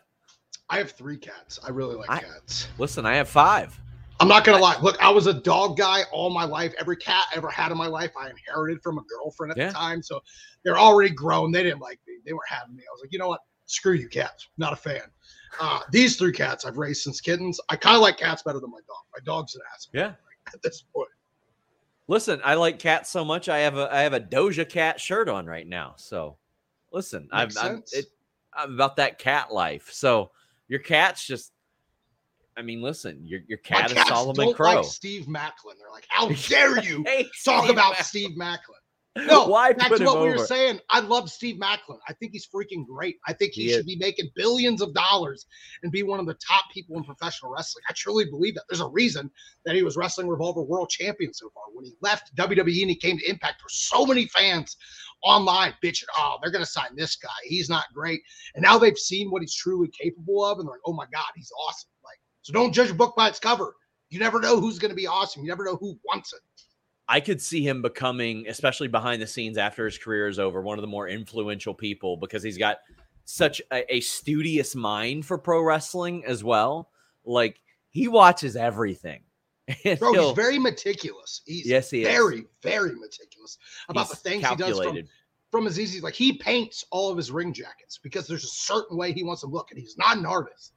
I 0.69 0.77
have 0.77 0.91
three 0.91 1.17
cats. 1.17 1.59
I 1.63 1.69
really 1.69 1.95
like 1.95 2.09
I, 2.09 2.19
cats. 2.19 2.69
Listen, 2.77 3.05
I 3.05 3.15
have 3.15 3.27
five. 3.27 3.79
I'm 4.21 4.29
not 4.29 4.45
gonna 4.45 4.61
lie. 4.61 4.79
Look, 4.81 4.97
I 5.03 5.09
was 5.09 5.27
a 5.27 5.33
dog 5.33 5.77
guy 5.77 6.03
all 6.13 6.29
my 6.29 6.45
life. 6.45 6.73
Every 6.79 6.95
cat 6.95 7.25
I 7.33 7.37
ever 7.37 7.49
had 7.49 7.71
in 7.71 7.77
my 7.77 7.87
life, 7.87 8.11
I 8.17 8.29
inherited 8.29 8.81
from 8.81 8.97
a 8.97 9.01
girlfriend 9.03 9.51
at 9.51 9.57
yeah. 9.57 9.67
the 9.67 9.73
time. 9.73 10.01
So 10.01 10.21
they're 10.63 10.79
already 10.79 11.13
grown. 11.13 11.51
They 11.51 11.63
didn't 11.63 11.81
like 11.81 11.99
me. 12.07 12.13
They 12.25 12.31
weren't 12.31 12.49
having 12.49 12.75
me. 12.75 12.83
I 12.83 12.91
was 12.93 13.01
like, 13.01 13.11
you 13.11 13.19
know 13.19 13.27
what? 13.27 13.41
Screw 13.65 13.93
you, 13.93 14.07
cats. 14.07 14.47
Not 14.57 14.73
a 14.73 14.75
fan. 14.75 15.01
Uh, 15.59 15.79
these 15.91 16.17
three 16.17 16.31
cats 16.31 16.65
I've 16.65 16.77
raised 16.77 17.01
since 17.01 17.21
kittens. 17.21 17.59
I 17.69 17.75
kind 17.75 17.95
of 17.95 18.01
like 18.01 18.17
cats 18.17 18.43
better 18.43 18.59
than 18.59 18.71
my 18.71 18.79
dog. 18.87 19.03
My 19.13 19.19
dog's 19.23 19.55
an 19.55 19.61
ass. 19.73 19.87
Yeah. 19.93 20.13
At 20.53 20.61
this 20.61 20.83
point. 20.93 21.09
Listen, 22.07 22.39
I 22.43 22.53
like 22.55 22.77
cats 22.77 23.09
so 23.09 23.25
much. 23.25 23.49
I 23.49 23.59
have 23.59 23.77
a 23.77 23.91
I 23.91 24.01
have 24.01 24.13
a 24.13 24.19
Doja 24.19 24.67
Cat 24.67 25.01
shirt 25.01 25.27
on 25.27 25.47
right 25.47 25.67
now. 25.67 25.95
So, 25.97 26.37
listen, 26.91 27.27
I'm 27.31 27.49
I'm, 27.59 27.83
it, 27.93 28.05
I'm, 28.53 28.75
about 28.75 28.97
that 28.97 29.17
cat 29.17 29.51
life. 29.51 29.89
So 29.91 30.31
your 30.67 30.79
cat's 30.79 31.25
just. 31.25 31.51
I 32.57 32.61
mean, 32.61 32.81
listen, 32.81 33.25
your 33.25 33.41
your 33.47 33.57
cat 33.57 33.91
My 33.93 34.01
is 34.01 34.07
Solomon 34.07 34.53
Crowe. 34.53 34.75
Like 34.75 34.85
Steve 34.85 35.25
Maclin. 35.25 35.77
They're 35.79 35.91
like, 35.91 36.05
how 36.09 36.29
dare 36.29 36.79
you 36.83 37.03
Hey, 37.07 37.27
talk 37.43 37.63
Steve 37.63 37.71
about 37.71 37.95
Maclin. 37.95 38.03
Steve 38.03 38.37
Maclin? 38.37 38.84
No, 39.15 39.47
Why 39.47 39.73
that's 39.73 39.89
what 39.89 39.99
we 39.99 40.05
over? 40.05 40.37
were 40.37 40.45
saying. 40.45 40.79
I 40.89 40.99
love 40.99 41.29
Steve 41.29 41.55
Maclin. 41.55 41.99
I 42.07 42.13
think 42.13 42.33
he's 42.33 42.47
freaking 42.47 42.85
great. 42.85 43.17
I 43.27 43.33
think 43.33 43.53
he, 43.53 43.63
he 43.63 43.69
should 43.69 43.79
is. 43.79 43.85
be 43.85 43.95
making 43.95 44.29
billions 44.35 44.81
of 44.81 44.93
dollars 44.93 45.45
and 45.83 45.91
be 45.91 46.03
one 46.03 46.19
of 46.19 46.25
the 46.25 46.33
top 46.35 46.65
people 46.73 46.97
in 46.97 47.03
professional 47.03 47.51
wrestling. 47.51 47.83
I 47.89 47.93
truly 47.93 48.25
believe 48.25 48.55
that. 48.55 48.63
There's 48.69 48.81
a 48.81 48.87
reason 48.87 49.31
that 49.65 49.75
he 49.75 49.83
was 49.83 49.95
wrestling 49.95 50.27
Revolver 50.27 50.63
World 50.63 50.89
Champion 50.89 51.33
so 51.33 51.49
far. 51.53 51.63
When 51.73 51.85
he 51.85 51.93
left 52.01 52.35
WWE 52.35 52.81
and 52.81 52.89
he 52.89 52.95
came 52.95 53.17
to 53.17 53.29
Impact, 53.29 53.61
for 53.61 53.69
so 53.69 54.05
many 54.05 54.27
fans 54.27 54.75
online 55.23 55.73
bitching, 55.83 56.05
oh, 56.17 56.37
they're 56.41 56.51
going 56.51 56.63
to 56.63 56.69
sign 56.69 56.89
this 56.95 57.15
guy. 57.15 57.29
He's 57.43 57.69
not 57.69 57.85
great. 57.93 58.21
And 58.55 58.63
now 58.63 58.77
they've 58.77 58.97
seen 58.97 59.31
what 59.31 59.41
he's 59.41 59.55
truly 59.55 59.89
capable 59.89 60.43
of, 60.43 60.59
and 60.59 60.67
they're 60.67 60.73
like, 60.73 60.81
oh 60.85 60.93
my 60.93 61.05
God, 61.13 61.25
he's 61.35 61.51
awesome. 61.67 61.89
Like, 62.03 62.19
so 62.41 62.51
don't 62.51 62.73
judge 62.73 62.91
a 62.91 62.93
book 62.93 63.15
by 63.15 63.29
its 63.29 63.39
cover. 63.39 63.75
You 64.09 64.19
never 64.19 64.39
know 64.39 64.59
who's 64.59 64.77
going 64.77 64.91
to 64.91 64.95
be 64.95 65.07
awesome. 65.07 65.41
You 65.43 65.49
never 65.49 65.65
know 65.65 65.77
who 65.77 65.97
wants 66.05 66.31
it. 66.33 66.39
I 67.07 67.19
could 67.19 67.41
see 67.41 67.65
him 67.65 67.81
becoming, 67.81 68.47
especially 68.47 68.87
behind 68.87 69.21
the 69.21 69.27
scenes 69.27 69.57
after 69.57 69.85
his 69.85 69.97
career 69.97 70.27
is 70.27 70.39
over, 70.39 70.61
one 70.61 70.77
of 70.77 70.81
the 70.81 70.87
more 70.87 71.07
influential 71.07 71.73
people 71.73 72.17
because 72.17 72.41
he's 72.41 72.57
got 72.57 72.77
such 73.25 73.61
a, 73.71 73.95
a 73.95 73.99
studious 74.01 74.75
mind 74.75 75.25
for 75.25 75.37
pro 75.37 75.61
wrestling 75.61 76.25
as 76.25 76.43
well. 76.43 76.89
Like 77.23 77.59
he 77.89 78.07
watches 78.07 78.55
everything. 78.55 79.21
Bro, 79.99 80.13
he's 80.13 80.35
very 80.35 80.59
meticulous. 80.59 81.41
He's 81.45 81.67
yes, 81.67 81.89
he 81.89 82.03
very, 82.03 82.39
is. 82.39 82.43
very 82.61 82.85
very 82.87 82.95
meticulous 82.95 83.57
about 83.89 84.07
he's 84.07 84.09
the 84.11 84.29
things 84.29 84.43
calculated. 84.43 84.95
he 84.95 85.01
does 85.01 85.09
from, 85.51 85.59
from 85.59 85.65
his 85.65 85.79
easy. 85.79 86.01
Like 86.01 86.13
he 86.13 86.33
paints 86.33 86.85
all 86.91 87.11
of 87.11 87.17
his 87.17 87.31
ring 87.31 87.51
jackets 87.51 87.99
because 88.01 88.27
there's 88.27 88.43
a 88.43 88.47
certain 88.47 88.97
way 88.97 89.11
he 89.11 89.23
wants 89.23 89.41
them 89.41 89.51
look, 89.51 89.71
and 89.71 89.79
he's 89.79 89.97
not 89.97 90.17
an 90.17 90.25
artist 90.25 90.73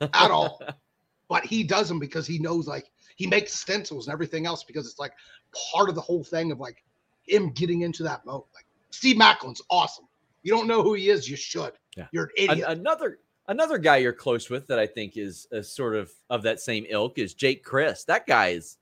at 0.00 0.30
all. 0.30 0.60
but 1.28 1.46
he 1.46 1.62
does 1.62 1.88
them 1.88 1.98
because 1.98 2.26
he 2.26 2.38
knows 2.38 2.66
like 2.66 2.90
he 3.16 3.26
makes 3.26 3.52
stencils 3.52 4.06
and 4.06 4.12
everything 4.12 4.46
else 4.46 4.64
because 4.64 4.86
it's 4.86 4.98
like 4.98 5.12
part 5.72 5.88
of 5.88 5.94
the 5.94 6.00
whole 6.00 6.24
thing 6.24 6.52
of 6.52 6.60
like 6.60 6.82
him 7.26 7.50
getting 7.50 7.82
into 7.82 8.02
that 8.02 8.24
mode. 8.24 8.44
Like 8.54 8.66
Steve 8.90 9.16
Maclin's 9.16 9.62
awesome. 9.70 10.06
You 10.42 10.52
don't 10.52 10.66
know 10.66 10.82
who 10.82 10.94
he 10.94 11.08
is, 11.08 11.28
you 11.28 11.36
should. 11.36 11.72
Yeah. 11.96 12.06
You're 12.12 12.24
an 12.24 12.30
idiot. 12.36 12.68
An- 12.68 12.80
another 12.80 13.18
another 13.48 13.78
guy 13.78 13.98
you're 13.98 14.12
close 14.12 14.50
with 14.50 14.66
that 14.68 14.78
I 14.78 14.86
think 14.86 15.16
is 15.16 15.46
a 15.52 15.62
sort 15.62 15.94
of 15.94 16.10
of 16.30 16.42
that 16.42 16.60
same 16.60 16.86
ilk 16.88 17.18
is 17.18 17.34
Jake 17.34 17.64
Crist. 17.64 18.06
That 18.06 18.26
guy 18.26 18.48
is 18.48 18.78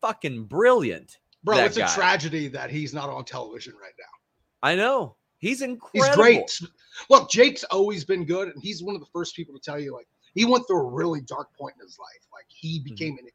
fucking 0.00 0.44
brilliant. 0.44 1.18
Bro, 1.44 1.58
it's 1.58 1.76
guy. 1.76 1.86
a 1.86 1.94
tragedy 1.94 2.48
that 2.48 2.70
he's 2.70 2.94
not 2.94 3.08
on 3.08 3.24
television 3.24 3.74
right 3.80 3.94
now. 3.98 4.68
I 4.68 4.76
know. 4.76 5.16
He's 5.38 5.60
incredible. 5.60 6.24
He's 6.24 6.60
great. 6.60 6.60
Look, 7.10 7.28
Jake's 7.28 7.64
always 7.64 8.04
been 8.04 8.24
good, 8.24 8.48
and 8.48 8.62
he's 8.62 8.80
one 8.80 8.94
of 8.94 9.00
the 9.00 9.08
first 9.12 9.34
people 9.34 9.52
to 9.54 9.60
tell 9.60 9.78
you, 9.78 9.92
like, 9.92 10.06
he 10.34 10.44
went 10.44 10.66
through 10.66 10.80
a 10.80 10.90
really 10.90 11.20
dark 11.20 11.48
point 11.58 11.74
in 11.78 11.84
his 11.84 11.98
life. 11.98 12.26
Like, 12.32 12.46
he 12.48 12.78
mm-hmm. 12.78 12.84
became 12.84 13.18
an 13.18 13.28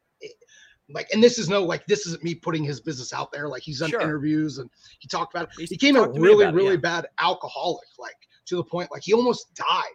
like, 0.90 1.08
and 1.12 1.22
this 1.22 1.38
is 1.38 1.48
no 1.48 1.62
like 1.62 1.86
this 1.86 2.06
isn't 2.06 2.24
me 2.24 2.34
putting 2.34 2.64
his 2.64 2.80
business 2.80 3.12
out 3.12 3.30
there. 3.30 3.48
Like 3.48 3.62
he's 3.62 3.80
done 3.80 3.90
Sure. 3.90 4.00
interviews 4.00 4.58
and 4.58 4.70
he 4.98 5.08
talked 5.08 5.34
about 5.34 5.48
it. 5.48 5.50
He 5.58 5.66
became 5.66 5.96
a 5.96 6.08
me 6.08 6.18
really, 6.18 6.46
it, 6.46 6.54
really 6.54 6.70
yeah. 6.72 6.76
bad 6.76 7.06
alcoholic, 7.20 7.86
like 7.98 8.16
to 8.46 8.56
the 8.56 8.64
point 8.64 8.90
like 8.90 9.02
he 9.02 9.12
almost 9.12 9.54
died. 9.54 9.94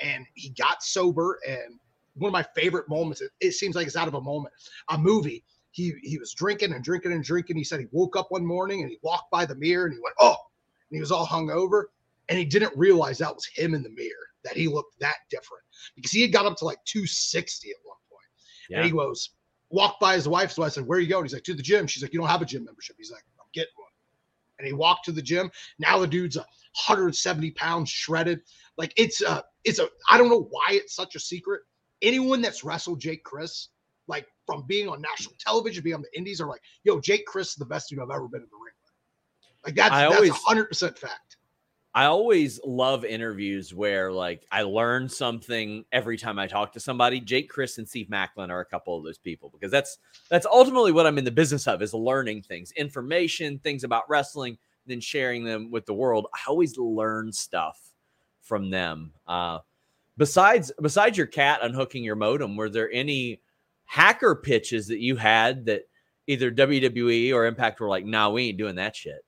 And 0.00 0.26
he 0.34 0.50
got 0.50 0.82
sober. 0.82 1.38
And 1.46 1.78
one 2.14 2.28
of 2.28 2.32
my 2.32 2.42
favorite 2.60 2.88
moments, 2.88 3.20
it, 3.20 3.30
it 3.40 3.52
seems 3.52 3.76
like 3.76 3.86
it's 3.86 3.96
out 3.96 4.08
of 4.08 4.14
a 4.14 4.20
moment, 4.20 4.52
a 4.88 4.98
movie. 4.98 5.44
He 5.70 5.94
he 6.02 6.18
was 6.18 6.34
drinking 6.34 6.72
and 6.72 6.82
drinking 6.82 7.12
and 7.12 7.22
drinking. 7.22 7.56
He 7.56 7.64
said 7.64 7.80
he 7.80 7.86
woke 7.92 8.16
up 8.16 8.26
one 8.30 8.44
morning 8.44 8.82
and 8.82 8.90
he 8.90 8.98
walked 9.02 9.30
by 9.30 9.46
the 9.46 9.54
mirror 9.54 9.86
and 9.86 9.94
he 9.94 10.00
went, 10.02 10.16
Oh, 10.20 10.36
and 10.90 10.96
he 10.96 11.00
was 11.00 11.12
all 11.12 11.26
hungover. 11.26 11.84
And 12.28 12.38
he 12.38 12.44
didn't 12.44 12.76
realize 12.76 13.18
that 13.18 13.34
was 13.34 13.46
him 13.46 13.74
in 13.74 13.82
the 13.82 13.90
mirror, 13.90 14.28
that 14.44 14.56
he 14.56 14.68
looked 14.68 14.98
that 15.00 15.16
different 15.30 15.62
because 15.94 16.10
he 16.10 16.22
had 16.22 16.32
got 16.32 16.46
up 16.46 16.56
to 16.58 16.64
like 16.64 16.78
260 16.84 17.70
at 17.70 17.76
one 17.84 17.96
point. 18.10 18.26
Yeah. 18.68 18.76
And 18.78 18.86
he 18.86 18.92
goes, 18.92 19.30
walked 19.70 20.00
by 20.00 20.14
his 20.14 20.28
wife. 20.28 20.52
So 20.52 20.62
I 20.62 20.68
said, 20.68 20.86
Where 20.86 20.98
are 20.98 21.00
you 21.00 21.08
going? 21.08 21.24
He's 21.24 21.32
like, 21.32 21.44
To 21.44 21.54
the 21.54 21.62
gym. 21.62 21.86
She's 21.86 22.02
like, 22.02 22.12
You 22.12 22.20
don't 22.20 22.28
have 22.28 22.42
a 22.42 22.46
gym 22.46 22.64
membership. 22.64 22.96
He's 22.98 23.10
like, 23.10 23.22
I'm 23.40 23.46
getting 23.52 23.72
one. 23.76 23.88
And 24.58 24.66
he 24.66 24.72
walked 24.72 25.04
to 25.06 25.12
the 25.12 25.22
gym. 25.22 25.50
Now 25.78 25.98
the 25.98 26.06
dude's 26.06 26.36
a 26.36 26.40
170 26.40 27.50
pounds 27.52 27.90
shredded. 27.90 28.42
Like 28.76 28.92
it's 28.96 29.20
a, 29.22 29.42
it's 29.64 29.78
a, 29.78 29.88
I 30.08 30.18
don't 30.18 30.28
know 30.28 30.46
why 30.50 30.66
it's 30.70 30.94
such 30.94 31.16
a 31.16 31.20
secret. 31.20 31.62
Anyone 32.00 32.40
that's 32.40 32.64
wrestled 32.64 33.00
Jake 33.00 33.24
Crist, 33.24 33.70
like 34.08 34.26
from 34.46 34.64
being 34.66 34.88
on 34.88 35.00
national 35.00 35.34
television, 35.38 35.82
being 35.84 35.94
on 35.96 36.02
the 36.02 36.16
indies, 36.18 36.40
are 36.40 36.48
like, 36.48 36.62
yo, 36.84 37.00
Jake 37.00 37.26
Crist 37.26 37.50
is 37.50 37.56
the 37.56 37.64
best 37.66 37.88
dude 37.88 37.98
I've 38.00 38.10
ever 38.10 38.28
been 38.28 38.40
in 38.40 38.48
the 38.50 38.56
ring 38.56 38.74
with. 38.82 39.66
Like 39.66 39.74
that's 39.74 39.94
I 39.94 40.02
that's 40.04 40.16
always- 40.16 40.32
hundred 40.32 40.66
percent 40.66 40.98
fact. 40.98 41.31
I 41.94 42.06
always 42.06 42.58
love 42.64 43.04
interviews 43.04 43.74
where 43.74 44.10
like 44.10 44.46
I 44.50 44.62
learn 44.62 45.08
something 45.10 45.84
every 45.92 46.16
time 46.16 46.38
I 46.38 46.46
talk 46.46 46.72
to 46.72 46.80
somebody. 46.80 47.20
Jake 47.20 47.50
Crist 47.50 47.76
and 47.76 47.86
Steve 47.86 48.08
Maclin 48.08 48.48
are 48.48 48.60
a 48.60 48.64
couple 48.64 48.96
of 48.96 49.04
those 49.04 49.18
people 49.18 49.50
because 49.50 49.70
that's 49.70 49.98
that's 50.30 50.46
ultimately 50.46 50.92
what 50.92 51.06
I'm 51.06 51.18
in 51.18 51.24
the 51.24 51.30
business 51.30 51.68
of 51.68 51.82
is 51.82 51.92
learning 51.92 52.42
things, 52.42 52.72
information, 52.72 53.58
things 53.58 53.84
about 53.84 54.08
wrestling, 54.08 54.56
then 54.86 55.00
sharing 55.00 55.44
them 55.44 55.70
with 55.70 55.84
the 55.84 55.92
world. 55.92 56.28
I 56.32 56.38
always 56.48 56.78
learn 56.78 57.30
stuff 57.30 57.78
from 58.40 58.70
them. 58.70 59.12
Uh, 59.26 59.58
besides 60.16 60.72
besides 60.80 61.18
your 61.18 61.26
cat 61.26 61.60
unhooking 61.62 62.04
your 62.04 62.16
modem, 62.16 62.56
were 62.56 62.70
there 62.70 62.90
any 62.90 63.42
hacker 63.84 64.34
pitches 64.34 64.86
that 64.86 65.00
you 65.00 65.16
had 65.16 65.66
that 65.66 65.82
either 66.26 66.50
WWE 66.50 67.34
or 67.34 67.44
Impact 67.44 67.80
were 67.80 67.88
like, 67.88 68.06
"Nah, 68.06 68.30
we 68.30 68.44
ain't 68.48 68.58
doing 68.58 68.76
that 68.76 68.96
shit." 68.96 69.22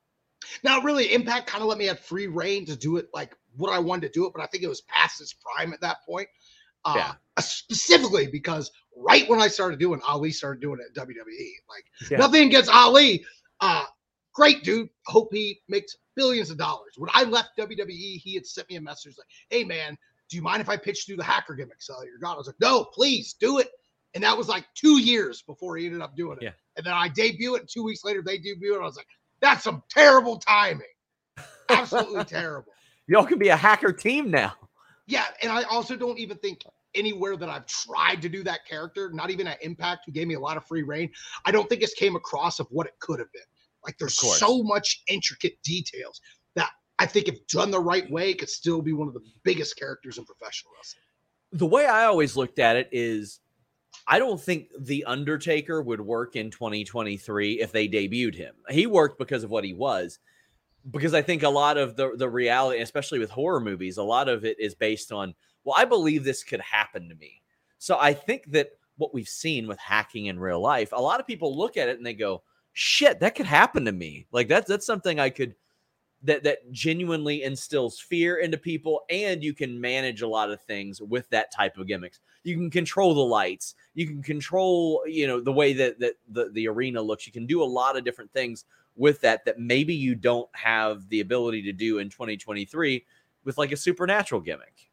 Now, 0.62 0.80
really, 0.80 1.12
Impact 1.12 1.46
kind 1.46 1.62
of 1.62 1.68
let 1.68 1.78
me 1.78 1.86
have 1.86 1.98
free 2.00 2.26
reign 2.26 2.66
to 2.66 2.76
do 2.76 2.96
it 2.96 3.08
like 3.14 3.34
what 3.56 3.72
I 3.72 3.78
wanted 3.78 4.12
to 4.12 4.18
do 4.18 4.26
it, 4.26 4.32
but 4.34 4.42
I 4.42 4.46
think 4.46 4.62
it 4.64 4.68
was 4.68 4.82
past 4.82 5.20
its 5.20 5.34
prime 5.34 5.72
at 5.72 5.80
that 5.80 5.98
point. 6.06 6.28
Uh, 6.84 6.94
Yeah. 6.96 7.14
Specifically 7.42 8.26
because 8.26 8.70
right 8.96 9.28
when 9.28 9.40
I 9.40 9.48
started 9.48 9.78
doing 9.78 10.00
Ali 10.06 10.30
started 10.30 10.60
doing 10.60 10.78
it 10.80 10.86
at 10.98 11.06
WWE. 11.06 11.52
Like 11.68 12.10
Yeah. 12.10 12.18
nothing 12.18 12.46
against 12.48 12.70
Ali. 12.70 13.24
Uh, 13.60 13.84
great 14.32 14.64
dude. 14.64 14.88
Hope 15.06 15.28
he 15.32 15.60
makes 15.68 15.96
billions 16.14 16.50
of 16.50 16.58
dollars. 16.58 16.94
When 16.96 17.10
I 17.14 17.24
left 17.24 17.56
WWE, 17.56 18.18
he 18.18 18.34
had 18.34 18.46
sent 18.46 18.68
me 18.68 18.76
a 18.76 18.80
message 18.80 19.16
like, 19.18 19.28
"Hey 19.48 19.64
man, 19.64 19.96
do 20.28 20.36
you 20.36 20.42
mind 20.42 20.60
if 20.60 20.68
I 20.68 20.76
pitch 20.76 21.04
through 21.06 21.16
the 21.16 21.24
hacker 21.24 21.54
gimmick, 21.54 21.80
sell 21.82 22.04
your 22.04 22.18
god?" 22.18 22.34
I 22.34 22.36
was 22.36 22.46
like, 22.46 22.60
"No, 22.60 22.84
please 22.84 23.34
do 23.34 23.58
it." 23.58 23.70
And 24.14 24.22
that 24.22 24.36
was 24.36 24.48
like 24.48 24.66
two 24.74 24.98
years 25.00 25.42
before 25.42 25.76
he 25.76 25.86
ended 25.86 26.00
up 26.00 26.14
doing 26.16 26.36
it. 26.38 26.44
Yeah. 26.44 26.52
And 26.76 26.86
then 26.86 26.92
I 26.94 27.08
debut 27.08 27.56
it. 27.56 27.60
And 27.62 27.68
two 27.68 27.82
weeks 27.82 28.04
later, 28.04 28.22
they 28.22 28.38
debut 28.38 28.76
it. 28.76 28.80
I 28.80 28.84
was 28.84 28.96
like, 28.96 29.08
"That's 29.44 29.62
some 29.62 29.82
terrible 29.90 30.38
timing. 30.38 30.86
Absolutely 31.68 32.24
terrible." 32.38 32.72
Y'all 33.06 33.26
can 33.26 33.38
be 33.38 33.48
a 33.48 33.56
hacker 33.56 33.92
team 33.92 34.30
now. 34.30 34.54
Yeah, 35.06 35.24
and 35.42 35.52
I 35.52 35.64
also 35.64 35.96
don't 35.96 36.18
even 36.18 36.38
think 36.38 36.62
anywhere 36.94 37.36
that 37.36 37.48
I've 37.48 37.66
tried 37.66 38.22
to 38.22 38.28
do 38.28 38.42
that 38.44 38.66
character, 38.66 39.10
not 39.12 39.30
even 39.30 39.46
at 39.46 39.62
Impact, 39.62 40.04
who 40.06 40.12
gave 40.12 40.26
me 40.26 40.34
a 40.34 40.40
lot 40.40 40.56
of 40.56 40.64
free 40.64 40.82
reign, 40.82 41.10
I 41.44 41.50
don't 41.50 41.68
think 41.68 41.82
it's 41.82 41.92
came 41.94 42.16
across 42.16 42.60
of 42.60 42.66
what 42.70 42.86
it 42.86 42.94
could 43.00 43.18
have 43.18 43.30
been. 43.32 43.42
Like 43.84 43.98
there's 43.98 44.14
so 44.14 44.62
much 44.62 45.02
intricate 45.08 45.62
details 45.62 46.22
that 46.54 46.70
I 46.98 47.04
think 47.04 47.28
if 47.28 47.46
done 47.48 47.70
the 47.70 47.80
right 47.80 48.10
way, 48.10 48.32
could 48.32 48.48
still 48.48 48.80
be 48.80 48.94
one 48.94 49.08
of 49.08 49.14
the 49.14 49.20
biggest 49.42 49.76
characters 49.76 50.16
in 50.16 50.24
professional 50.24 50.72
wrestling. 50.76 51.02
the 51.52 51.66
way 51.66 51.84
I 51.86 52.04
always 52.06 52.36
looked 52.36 52.58
at 52.58 52.76
it 52.76 52.88
is 52.92 53.40
I 54.06 54.18
don't 54.18 54.40
think 54.40 54.68
The 54.78 55.04
Undertaker 55.04 55.82
would 55.82 56.00
work 56.00 56.36
in 56.36 56.50
2023 56.50 57.60
if 57.60 57.72
they 57.72 57.88
debuted 57.88 58.34
him. 58.34 58.54
He 58.68 58.86
worked 58.86 59.18
because 59.18 59.44
of 59.44 59.50
what 59.50 59.64
he 59.64 59.72
was. 59.72 60.18
Because 60.90 61.14
I 61.14 61.22
think 61.22 61.42
a 61.42 61.48
lot 61.48 61.78
of 61.78 61.96
the 61.96 62.14
the 62.14 62.28
reality, 62.28 62.82
especially 62.82 63.18
with 63.18 63.30
horror 63.30 63.60
movies, 63.60 63.96
a 63.96 64.02
lot 64.02 64.28
of 64.28 64.44
it 64.44 64.60
is 64.60 64.74
based 64.74 65.12
on, 65.12 65.34
well, 65.64 65.76
I 65.78 65.86
believe 65.86 66.24
this 66.24 66.44
could 66.44 66.60
happen 66.60 67.08
to 67.08 67.14
me. 67.14 67.40
So 67.78 67.96
I 67.98 68.12
think 68.12 68.50
that 68.50 68.72
what 68.98 69.14
we've 69.14 69.28
seen 69.28 69.66
with 69.66 69.78
hacking 69.78 70.26
in 70.26 70.38
real 70.38 70.60
life, 70.60 70.90
a 70.92 71.00
lot 71.00 71.20
of 71.20 71.26
people 71.26 71.56
look 71.56 71.78
at 71.78 71.88
it 71.88 71.96
and 71.96 72.04
they 72.04 72.12
go, 72.12 72.42
shit, 72.74 73.20
that 73.20 73.34
could 73.34 73.46
happen 73.46 73.86
to 73.86 73.92
me. 73.92 74.26
Like 74.30 74.48
that's 74.48 74.68
that's 74.68 74.84
something 74.84 75.18
I 75.18 75.30
could 75.30 75.54
that 76.24 76.42
that 76.42 76.72
genuinely 76.72 77.42
instills 77.42 78.00
fear 78.00 78.38
into 78.38 78.56
people 78.56 79.02
and 79.10 79.44
you 79.44 79.54
can 79.54 79.80
manage 79.80 80.22
a 80.22 80.28
lot 80.28 80.50
of 80.50 80.60
things 80.62 81.00
with 81.00 81.28
that 81.30 81.52
type 81.52 81.76
of 81.76 81.86
gimmicks. 81.86 82.20
You 82.42 82.56
can 82.56 82.70
control 82.70 83.14
the 83.14 83.20
lights. 83.20 83.74
You 83.94 84.06
can 84.06 84.22
control 84.22 85.02
you 85.06 85.26
know 85.26 85.40
the 85.40 85.52
way 85.52 85.72
that 85.74 86.00
that 86.00 86.14
the, 86.28 86.50
the 86.50 86.66
arena 86.66 87.00
looks. 87.00 87.26
You 87.26 87.32
can 87.32 87.46
do 87.46 87.62
a 87.62 87.64
lot 87.64 87.96
of 87.96 88.04
different 88.04 88.32
things 88.32 88.64
with 88.96 89.20
that 89.20 89.44
that 89.44 89.58
maybe 89.58 89.94
you 89.94 90.14
don't 90.14 90.48
have 90.52 91.08
the 91.08 91.20
ability 91.20 91.62
to 91.62 91.72
do 91.72 91.98
in 91.98 92.08
2023 92.08 93.04
with 93.44 93.58
like 93.58 93.72
a 93.72 93.76
supernatural 93.76 94.40
gimmick 94.40 94.90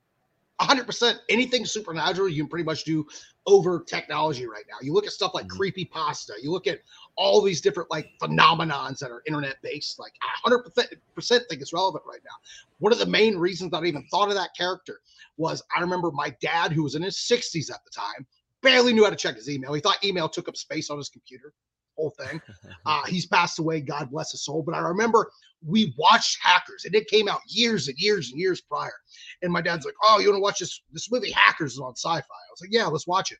100% 0.61 1.19
anything 1.29 1.65
supernatural 1.65 2.29
you 2.29 2.43
can 2.43 2.49
pretty 2.49 2.63
much 2.63 2.83
do 2.83 3.05
over 3.47 3.83
technology 3.83 4.45
right 4.45 4.65
now. 4.69 4.77
You 4.81 4.93
look 4.93 5.05
at 5.05 5.11
stuff 5.11 5.33
like 5.33 5.47
Mhm. 5.47 5.57
creepy 5.57 5.85
pasta 5.85 6.33
you 6.41 6.51
look 6.51 6.67
at 6.67 6.79
all 7.17 7.41
these 7.41 7.61
different 7.61 7.89
like 7.89 8.11
phenomenons 8.21 8.99
that 8.99 9.09
are 9.11 9.23
internet 9.27 9.57
based 9.63 9.99
like 9.99 10.13
i 10.21 10.27
100% 10.47 11.47
think 11.49 11.61
it's 11.61 11.73
relevant 11.73 12.03
right 12.07 12.21
now. 12.23 12.35
One 12.79 12.93
of 12.93 12.99
the 12.99 13.05
main 13.05 13.37
reasons 13.37 13.71
that 13.71 13.83
i 13.83 13.85
even 13.87 14.05
thought 14.11 14.29
of 14.29 14.35
that 14.35 14.51
character 14.55 15.01
was 15.37 15.63
i 15.75 15.81
remember 15.81 16.11
my 16.11 16.35
dad 16.41 16.71
who 16.71 16.83
was 16.83 16.95
in 16.95 17.01
his 17.01 17.17
60s 17.17 17.71
at 17.71 17.83
the 17.83 17.91
time 17.91 18.25
barely 18.61 18.93
knew 18.93 19.03
how 19.03 19.09
to 19.09 19.15
check 19.15 19.35
his 19.35 19.49
email. 19.49 19.73
He 19.73 19.81
thought 19.81 20.03
email 20.05 20.29
took 20.29 20.47
up 20.47 20.55
space 20.55 20.89
on 20.91 20.97
his 20.97 21.09
computer 21.09 21.53
whole 21.97 22.11
thing. 22.11 22.41
Uh, 22.85 23.05
he's 23.05 23.25
passed 23.27 23.59
away 23.59 23.79
god 23.81 24.09
bless 24.11 24.31
his 24.31 24.43
soul. 24.45 24.63
But 24.63 24.75
i 24.75 24.79
remember 24.79 25.31
we 25.65 25.93
watched 25.97 26.37
hackers 26.41 26.85
and 26.85 26.95
it 26.95 27.07
came 27.07 27.27
out 27.27 27.41
years 27.47 27.87
and 27.87 27.97
years 27.97 28.31
and 28.31 28.39
years 28.39 28.61
prior 28.61 28.93
and 29.41 29.51
my 29.51 29.61
dad's 29.61 29.85
like, 29.85 29.95
"Oh, 30.03 30.19
you 30.19 30.29
want 30.29 30.37
to 30.37 30.41
watch 30.41 30.59
this? 30.59 30.81
This 30.91 31.11
movie 31.11 31.31
Hackers 31.31 31.73
is 31.73 31.79
on 31.79 31.95
Sci-Fi." 31.95 32.17
I 32.17 32.51
was 32.51 32.61
like, 32.61 32.71
"Yeah, 32.71 32.87
let's 32.87 33.07
watch 33.07 33.31
it." 33.31 33.39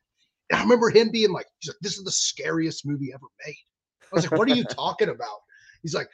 And 0.50 0.58
I 0.58 0.62
remember 0.62 0.90
him 0.90 1.10
being 1.10 1.32
like, 1.32 1.46
"He's 1.58 1.68
like, 1.68 1.78
this 1.80 1.98
is 1.98 2.04
the 2.04 2.12
scariest 2.12 2.86
movie 2.86 3.12
ever 3.12 3.26
made." 3.46 3.56
I 4.04 4.14
was 4.14 4.24
like, 4.24 4.38
"What 4.38 4.50
are 4.50 4.54
you 4.54 4.64
talking 4.70 5.08
about?" 5.08 5.40
He's 5.82 5.94
like, 5.94 6.08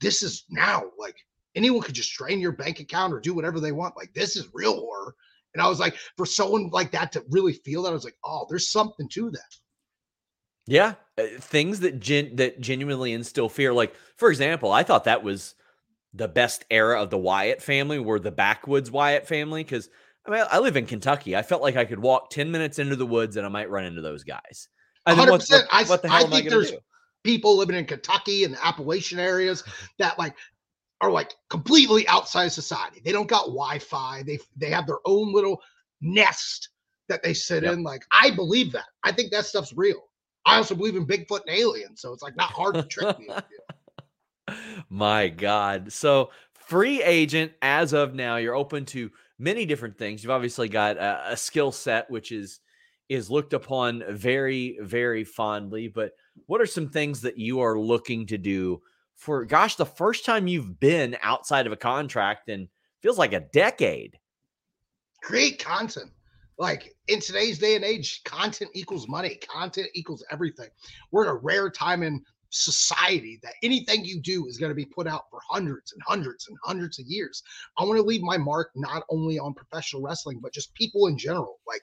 "This 0.00 0.22
is 0.22 0.44
now 0.50 0.84
like 0.98 1.16
anyone 1.54 1.82
could 1.82 1.94
just 1.94 2.14
drain 2.14 2.40
your 2.40 2.52
bank 2.52 2.80
account 2.80 3.12
or 3.12 3.20
do 3.20 3.34
whatever 3.34 3.60
they 3.60 3.72
want. 3.72 3.96
Like 3.96 4.12
this 4.14 4.36
is 4.36 4.48
real 4.52 4.74
horror." 4.74 5.14
And 5.52 5.60
I 5.60 5.68
was 5.68 5.80
like, 5.80 5.96
for 6.16 6.26
someone 6.26 6.70
like 6.70 6.92
that 6.92 7.10
to 7.12 7.24
really 7.28 7.54
feel 7.54 7.82
that, 7.82 7.90
I 7.90 7.94
was 7.94 8.04
like, 8.04 8.18
"Oh, 8.24 8.46
there's 8.48 8.70
something 8.70 9.08
to 9.10 9.30
that." 9.30 9.56
Yeah, 10.66 10.94
Uh, 11.20 11.40
things 11.40 11.80
that 11.80 12.00
gen- 12.00 12.36
that 12.36 12.60
genuinely 12.60 13.12
instill 13.12 13.48
fear. 13.48 13.72
Like, 13.72 13.94
for 14.16 14.30
example, 14.30 14.72
I 14.72 14.82
thought 14.82 15.04
that 15.04 15.22
was 15.22 15.54
the 16.14 16.28
best 16.28 16.64
era 16.70 17.00
of 17.02 17.10
the 17.10 17.18
Wyatt 17.18 17.62
family, 17.62 17.98
were 17.98 18.18
the 18.18 18.30
backwoods 18.32 18.90
Wyatt 18.90 19.26
family. 19.28 19.62
Because 19.64 19.88
I 20.26 20.30
mean, 20.30 20.44
I 20.50 20.58
live 20.58 20.76
in 20.76 20.86
Kentucky. 20.86 21.36
I 21.36 21.42
felt 21.42 21.62
like 21.62 21.76
I 21.76 21.84
could 21.84 22.00
walk 22.00 22.30
ten 22.30 22.50
minutes 22.50 22.78
into 22.78 22.96
the 22.96 23.06
woods 23.06 23.36
and 23.36 23.46
I 23.46 23.48
might 23.48 23.70
run 23.70 23.84
into 23.84 24.00
those 24.02 24.24
guys. 24.24 24.68
And 25.06 25.18
then 25.18 25.30
what, 25.30 25.40
100%. 25.40 25.50
what, 25.50 25.66
I- 25.70 25.82
what 25.84 26.02
the 26.02 26.08
I 26.10 26.16
hell 26.18 26.26
am 26.26 26.32
I 26.32 26.36
think 26.36 26.50
going 26.50 26.62
there's- 26.62 26.72
do? 26.72 26.78
people 27.22 27.56
living 27.58 27.76
in 27.76 27.84
Kentucky 27.84 28.44
and 28.44 28.54
the 28.54 28.66
Appalachian 28.66 29.18
areas 29.18 29.62
that 29.98 30.18
like 30.18 30.34
are 31.02 31.10
like 31.10 31.34
completely 31.48 32.06
outside 32.08 32.44
of 32.46 32.52
society. 32.52 33.00
They 33.04 33.12
don't 33.12 33.28
got 33.28 33.46
Wi-Fi. 33.46 34.22
They 34.26 34.38
they 34.56 34.70
have 34.70 34.86
their 34.86 34.98
own 35.06 35.32
little 35.32 35.60
nest 36.00 36.68
that 37.08 37.22
they 37.22 37.34
sit 37.34 37.62
Yep. 37.64 37.72
in. 37.74 37.82
Like 37.82 38.04
I 38.12 38.30
believe 38.30 38.72
that. 38.72 38.86
I 39.04 39.12
think 39.12 39.30
that 39.32 39.44
stuff's 39.46 39.72
real. 39.74 40.09
I 40.46 40.56
also 40.56 40.74
believe 40.74 40.96
in 40.96 41.06
Bigfoot 41.06 41.42
and 41.46 41.56
aliens, 41.56 42.00
so 42.00 42.12
it's 42.12 42.22
like 42.22 42.36
not 42.36 42.50
hard 42.50 42.74
to 42.74 42.82
trick 42.82 43.18
me. 43.18 43.28
My 44.88 45.28
God. 45.28 45.92
So, 45.92 46.30
free 46.66 47.02
agent 47.02 47.52
as 47.62 47.92
of 47.92 48.14
now, 48.14 48.36
you're 48.36 48.54
open 48.54 48.84
to 48.86 49.10
many 49.38 49.66
different 49.66 49.98
things. 49.98 50.22
You've 50.22 50.30
obviously 50.30 50.68
got 50.68 50.96
a, 50.96 51.32
a 51.32 51.36
skill 51.36 51.72
set 51.72 52.10
which 52.10 52.32
is 52.32 52.60
is 53.08 53.28
looked 53.28 53.52
upon 53.52 54.04
very 54.08 54.78
very 54.80 55.24
fondly, 55.24 55.88
but 55.88 56.12
what 56.46 56.60
are 56.60 56.66
some 56.66 56.88
things 56.88 57.20
that 57.22 57.38
you 57.38 57.60
are 57.60 57.78
looking 57.78 58.26
to 58.26 58.38
do 58.38 58.80
for 59.16 59.44
gosh, 59.44 59.76
the 59.76 59.84
first 59.84 60.24
time 60.24 60.46
you've 60.46 60.80
been 60.80 61.16
outside 61.22 61.66
of 61.66 61.72
a 61.72 61.76
contract 61.76 62.48
and 62.48 62.68
feels 63.02 63.18
like 63.18 63.32
a 63.32 63.40
decade. 63.40 64.18
Create 65.22 65.62
content. 65.62 66.10
Like 66.60 66.94
in 67.08 67.20
today's 67.20 67.58
day 67.58 67.74
and 67.74 67.84
age, 67.84 68.22
content 68.24 68.70
equals 68.74 69.08
money. 69.08 69.36
Content 69.36 69.88
equals 69.94 70.22
everything. 70.30 70.68
We're 71.10 71.24
in 71.24 71.30
a 71.30 71.34
rare 71.34 71.70
time 71.70 72.02
in 72.02 72.22
society 72.50 73.40
that 73.42 73.54
anything 73.62 74.04
you 74.04 74.20
do 74.20 74.46
is 74.46 74.58
going 74.58 74.68
to 74.68 74.74
be 74.74 74.84
put 74.84 75.06
out 75.06 75.22
for 75.30 75.40
hundreds 75.48 75.92
and 75.92 76.02
hundreds 76.06 76.48
and 76.48 76.58
hundreds 76.62 76.98
of 76.98 77.06
years. 77.06 77.42
I 77.78 77.84
want 77.84 77.96
to 77.96 78.02
leave 78.02 78.20
my 78.20 78.36
mark 78.36 78.72
not 78.76 79.04
only 79.08 79.38
on 79.38 79.54
professional 79.54 80.02
wrestling, 80.02 80.38
but 80.42 80.52
just 80.52 80.74
people 80.74 81.06
in 81.06 81.16
general. 81.16 81.60
Like 81.66 81.80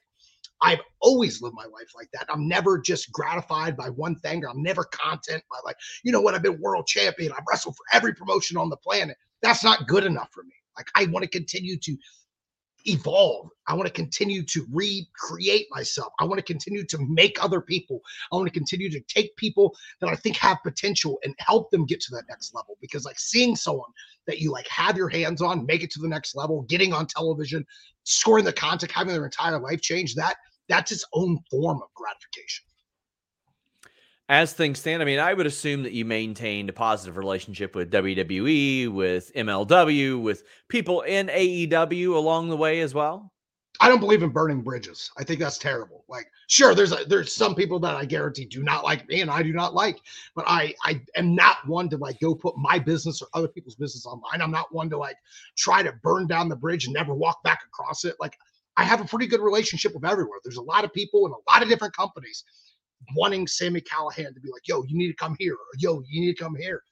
I've 0.62 0.82
always 1.02 1.41
lived 1.41 1.56
my 1.56 1.66
life 1.66 1.89
like 1.95 2.10
that. 2.14 2.28
I'm 2.30 2.47
never 2.47 2.78
just 2.78 3.12
gratified 3.12 3.76
by 3.76 3.89
one 3.89 4.16
thing, 4.18 4.45
I'm 4.45 4.62
never 4.62 4.84
content 4.84 5.41
by 5.49 5.58
like, 5.66 5.78
you 6.04 6.12
know 6.12 6.22
what, 6.22 6.36
I've 6.36 6.43
been 6.43 6.62
world 6.62 6.86
champion. 6.86 7.32
I've 7.32 7.45
wrestled 7.49 7.76
for 7.76 7.86
every 7.93 8.14
promotion 8.14 8.58
on 8.58 8.70
the 8.70 8.78
planet. 8.78 9.18
That's 9.41 9.64
not 9.64 9.88
good 9.88 10.04
enough 10.04 10.30
for 10.32 10.43
me. 10.43 10.54
Like 10.78 10.89
I 10.95 11.08
want 11.08 11.24
to 11.24 11.30
continue 11.30 11.78
to 11.78 11.97
evolve. 12.88 13.50
I 13.68 13.74
want 13.74 13.88
to 13.88 13.94
continue 13.94 14.44
to 14.44 14.66
recreate 14.72 15.68
myself. 15.72 16.14
I 16.20 16.26
want 16.26 16.40
to 16.40 16.44
continue 16.44 16.86
to 16.86 16.98
make 17.10 17.44
other 17.44 17.62
people. 17.62 18.02
I 18.32 18.36
want 18.36 18.48
to 18.48 18.54
continue 18.54 18.90
to 18.90 19.00
take 19.02 19.36
people 19.36 19.76
that 20.00 20.10
I 20.10 20.16
think 20.16 20.38
have 20.38 20.58
potential 20.64 21.20
and 21.24 21.36
help 21.40 21.70
them 21.72 21.86
get 21.86 22.00
to 22.02 22.16
that 22.16 22.24
next 22.30 22.56
level. 22.56 22.78
Because 22.82 23.06
like 23.06 23.20
seeing 23.20 23.56
someone 23.56 23.90
that 24.26 24.40
you 24.40 24.52
like 24.52 24.68
have 24.70 24.98
your 24.98 25.10
hands 25.10 25.42
on, 25.42 25.66
make 25.66 25.84
it 25.84 25.92
to 25.92 26.00
the 26.00 26.08
next 26.08 26.36
level, 26.36 26.64
getting 26.64 26.94
on 26.94 27.08
television, 27.08 27.66
scoring 28.04 28.46
the 28.46 28.54
contact, 28.54 28.94
having 28.94 29.14
their 29.14 29.26
entire 29.26 29.60
life 29.60 29.82
change, 29.82 30.16
that 30.16 30.38
that's 30.70 30.92
its 30.92 31.06
own 31.14 31.40
form 31.50 31.82
of 31.82 31.90
gratification 31.96 32.66
as 34.30 34.54
things 34.54 34.80
stand, 34.80 35.02
I 35.02 35.06
mean, 35.06 35.20
I 35.20 35.34
would 35.34 35.46
assume 35.46 35.84
that 35.84 35.94
you 35.94 36.04
maintained 36.04 36.70
a 36.70 36.74
positive 36.74 37.18
relationship 37.18 37.76
with 37.76 37.92
WWE, 37.92 38.92
with 38.92 39.34
MLW, 39.34 40.22
with 40.22 40.44
people 40.68 41.02
in 41.02 41.28
AEW 41.28 42.14
along 42.14 42.50
the 42.50 42.58
way 42.58 42.82
as 42.82 42.94
well. 42.94 43.32
I 43.80 43.90
don't 43.90 44.00
believe 44.00 44.24
in 44.24 44.30
burning 44.30 44.64
bridges. 44.64 45.12
I 45.18 45.24
think 45.24 45.40
that's 45.40 45.60
terrible. 45.60 46.04
Like, 46.10 46.32
sure, 46.48 46.74
there's 46.74 46.92
a, 46.92 47.06
there's 47.08 47.34
some 47.34 47.54
people 47.54 47.80
that 47.82 47.96
I 47.96 48.06
guarantee 48.06 48.46
do 48.46 48.64
not 48.64 48.84
like 48.84 49.08
me, 49.08 49.22
and 49.22 49.30
I 49.30 49.44
do 49.44 49.54
not 49.54 49.76
like. 49.76 50.00
But 50.36 50.46
I 50.48 50.74
I 50.84 51.00
am 51.16 51.36
not 51.36 51.58
one 51.68 51.88
to 51.90 51.98
like 51.98 52.20
go 52.20 52.34
put 52.34 52.58
my 52.58 52.80
business 52.80 53.22
or 53.22 53.28
other 53.34 53.48
people's 53.48 53.76
business 53.76 54.06
online. 54.06 54.42
I'm 54.42 54.52
not 54.52 54.74
one 54.74 54.90
to 54.90 54.98
like 54.98 55.18
try 55.56 55.84
to 55.84 55.94
burn 56.04 56.26
down 56.26 56.50
the 56.50 56.56
bridge 56.56 56.86
and 56.86 56.94
never 56.94 57.14
walk 57.14 57.44
back 57.44 57.60
across 57.68 58.04
it. 58.04 58.16
Like, 58.20 58.36
I 58.78 58.84
have 58.84 59.00
a 59.00 59.06
pretty 59.06 59.28
good 59.28 59.42
relationship 59.42 59.94
with 59.94 60.06
everywhere. 60.06 60.40
There's 60.44 60.58
a 60.58 60.62
lot 60.62 60.84
of 60.84 60.92
people 60.92 61.28
in 61.28 61.32
a 61.32 61.52
lot 61.52 61.62
of 61.62 61.70
different 61.70 61.96
companies 61.96 62.44
wanting 63.16 63.48
Sami 63.48 63.82
Callihan 63.82 64.34
to 64.34 64.39
be 64.39 64.50
like, 64.52 64.68
yo, 64.68 64.84
you 64.84 64.98
need 64.98 65.08
to 65.08 65.16
come 65.16 65.36
here, 65.39 65.54
or 65.54 65.68
yo, 65.78 66.02
you 66.08 66.22
need 66.22 66.36
to 66.36 66.43
come 66.43 66.56
here. 66.56 66.84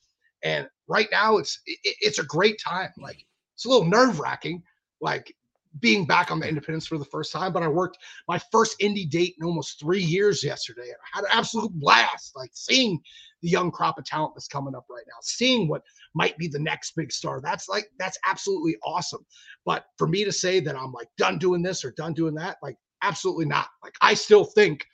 And 0.44 0.68
right 0.88 1.08
now, 1.12 1.38
it's 1.38 1.60
it, 1.66 1.96
it's 2.02 2.20
a 2.20 2.26
great 2.26 2.60
time. 2.66 2.92
Like 2.98 3.26
it's 3.56 3.66
a 3.66 3.70
little 3.70 3.86
nerve 3.86 4.20
wracking, 4.20 4.64
like 5.02 5.34
being 5.80 6.06
back 6.06 6.32
on 6.32 6.40
the 6.40 6.48
independence 6.48 6.88
for 6.88 6.98
the 6.98 7.06
first 7.06 7.32
time. 7.32 7.52
But 7.52 7.64
I 7.64 7.68
worked 7.68 7.98
my 8.28 8.40
first 8.52 8.80
indie 8.80 9.10
date 9.10 9.36
in 9.40 9.46
almost 9.46 9.80
three 9.80 10.02
years 10.02 10.44
yesterday. 10.44 10.84
I 10.92 11.18
had 11.18 11.24
an 11.26 11.32
absolute 11.34 11.72
blast, 11.74 12.36
like 12.36 12.52
seeing 12.54 13.02
the 13.42 13.50
young 13.50 13.72
crop 13.72 13.98
of 13.98 14.06
talent 14.06 14.34
that's 14.36 14.48
coming 14.48 14.76
up 14.76 14.86
right 14.90 15.04
now, 15.08 15.18
seeing 15.22 15.68
what 15.68 15.84
might 16.14 16.38
be 16.38 16.48
the 16.48 16.60
next 16.60 16.96
big 16.96 17.12
star. 17.12 17.42
That's 17.42 17.68
like 17.68 17.90
that's 18.00 18.18
absolutely 18.26 18.78
awesome. 18.84 19.26
But 19.66 19.86
for 19.98 20.08
me 20.08 20.24
to 20.24 20.32
say 20.32 20.60
that 20.62 20.76
I'm 20.76 20.92
like 20.92 21.10
done 21.18 21.38
doing 21.38 21.62
this 21.62 21.84
or 21.84 21.92
done 21.92 22.14
doing 22.14 22.36
that, 22.36 22.58
like 22.64 22.78
absolutely 23.02 23.46
not. 23.46 23.68
Like 23.84 23.96
I 24.02 24.14
still 24.14 24.46
think 24.46 24.86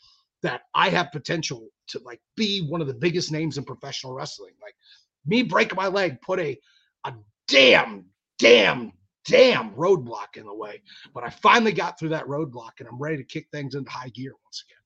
that 0.44 0.62
I 0.74 0.90
have 0.90 1.12
potential 1.12 1.68
to 1.90 2.02
like 2.06 2.22
be 2.36 2.68
one 2.68 2.82
of 2.82 2.88
the 2.88 2.94
biggest 2.94 3.32
names 3.32 3.58
in 3.58 3.64
professional 3.64 4.14
wrestling. 4.14 4.54
Like 4.62 4.76
me 5.26 5.44
breaking 5.44 5.76
my 5.76 5.88
leg 5.88 6.22
put 6.22 6.40
a 6.40 6.58
a 7.06 7.14
damn, 7.48 8.06
damn, 8.40 8.92
damn 9.26 9.72
roadblock 9.72 10.36
in 10.38 10.46
the 10.46 10.56
way. 10.56 10.82
But 11.14 11.24
I 11.24 11.30
finally 11.30 11.74
got 11.74 12.00
through 12.00 12.10
that 12.10 12.26
roadblock 12.26 12.80
and 12.80 12.88
I'm 12.88 13.00
ready 13.00 13.18
to 13.18 13.24
kick 13.24 13.48
things 13.52 13.76
into 13.76 13.90
high 13.90 14.10
gear 14.10 14.34
once 14.44 14.64
again. 14.68 14.78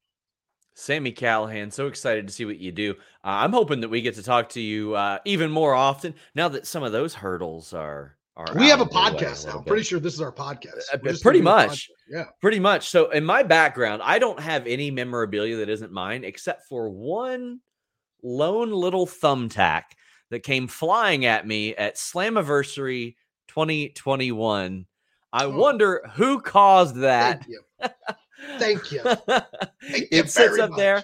Sami 0.78 1.14
Callihan, 1.14 1.72
so 1.72 1.88
excited 1.88 2.28
to 2.28 2.34
see 2.34 2.43
what 2.43 2.60
you 2.60 2.72
do. 2.72 2.91
Uh, 3.24 3.39
I'm 3.43 3.53
hoping 3.53 3.80
that 3.82 3.89
we 3.89 4.01
get 4.01 4.16
to 4.16 4.24
talk 4.24 4.49
to 4.49 4.62
you 4.62 4.93
uh, 4.93 5.20
even 5.24 5.49
more 5.49 5.74
often 5.74 6.16
now 6.36 6.49
that 6.49 6.68
some 6.68 6.84
of 6.84 6.91
those 6.91 7.16
hurdles 7.16 7.74
are 7.74 8.18
we 8.55 8.67
have 8.67 8.81
a 8.81 8.86
podcast 8.86 9.45
now. 9.45 9.59
I'm 9.59 9.63
pretty 9.63 9.83
sure 9.83 9.99
this 9.99 10.13
is 10.13 10.21
our 10.21 10.31
podcast. 10.31 10.83
Uh, 10.93 11.13
pretty 11.21 11.41
much. 11.41 11.89
Yeah. 12.09 12.25
Pretty 12.41 12.59
much. 12.59 12.89
So, 12.89 13.09
in 13.11 13.23
my 13.23 13.43
background, 13.43 14.01
I 14.03 14.19
don't 14.19 14.39
have 14.39 14.67
any 14.67 14.91
memorabilia 14.91 15.57
that 15.57 15.69
isn't 15.69 15.91
mine 15.91 16.23
except 16.23 16.67
for 16.67 16.89
one 16.89 17.61
lone 18.23 18.71
little 18.71 19.07
thumbtack 19.07 19.83
that 20.31 20.43
came 20.43 20.67
flying 20.67 21.25
at 21.25 21.47
me 21.47 21.75
at 21.75 21.95
Slammiversary 21.95 23.15
2021. 23.47 24.86
I 25.31 25.45
oh. 25.45 25.49
wonder 25.49 26.01
who 26.13 26.41
caused 26.41 26.97
that. 26.97 27.45
Thank 27.45 27.47
you. 27.47 27.61
Thank 28.57 28.91
you. 28.91 29.01
Thank 29.89 30.07
it 30.11 30.29
sits 30.29 30.59
up 30.59 30.71
much. 30.71 30.77
there. 30.77 31.03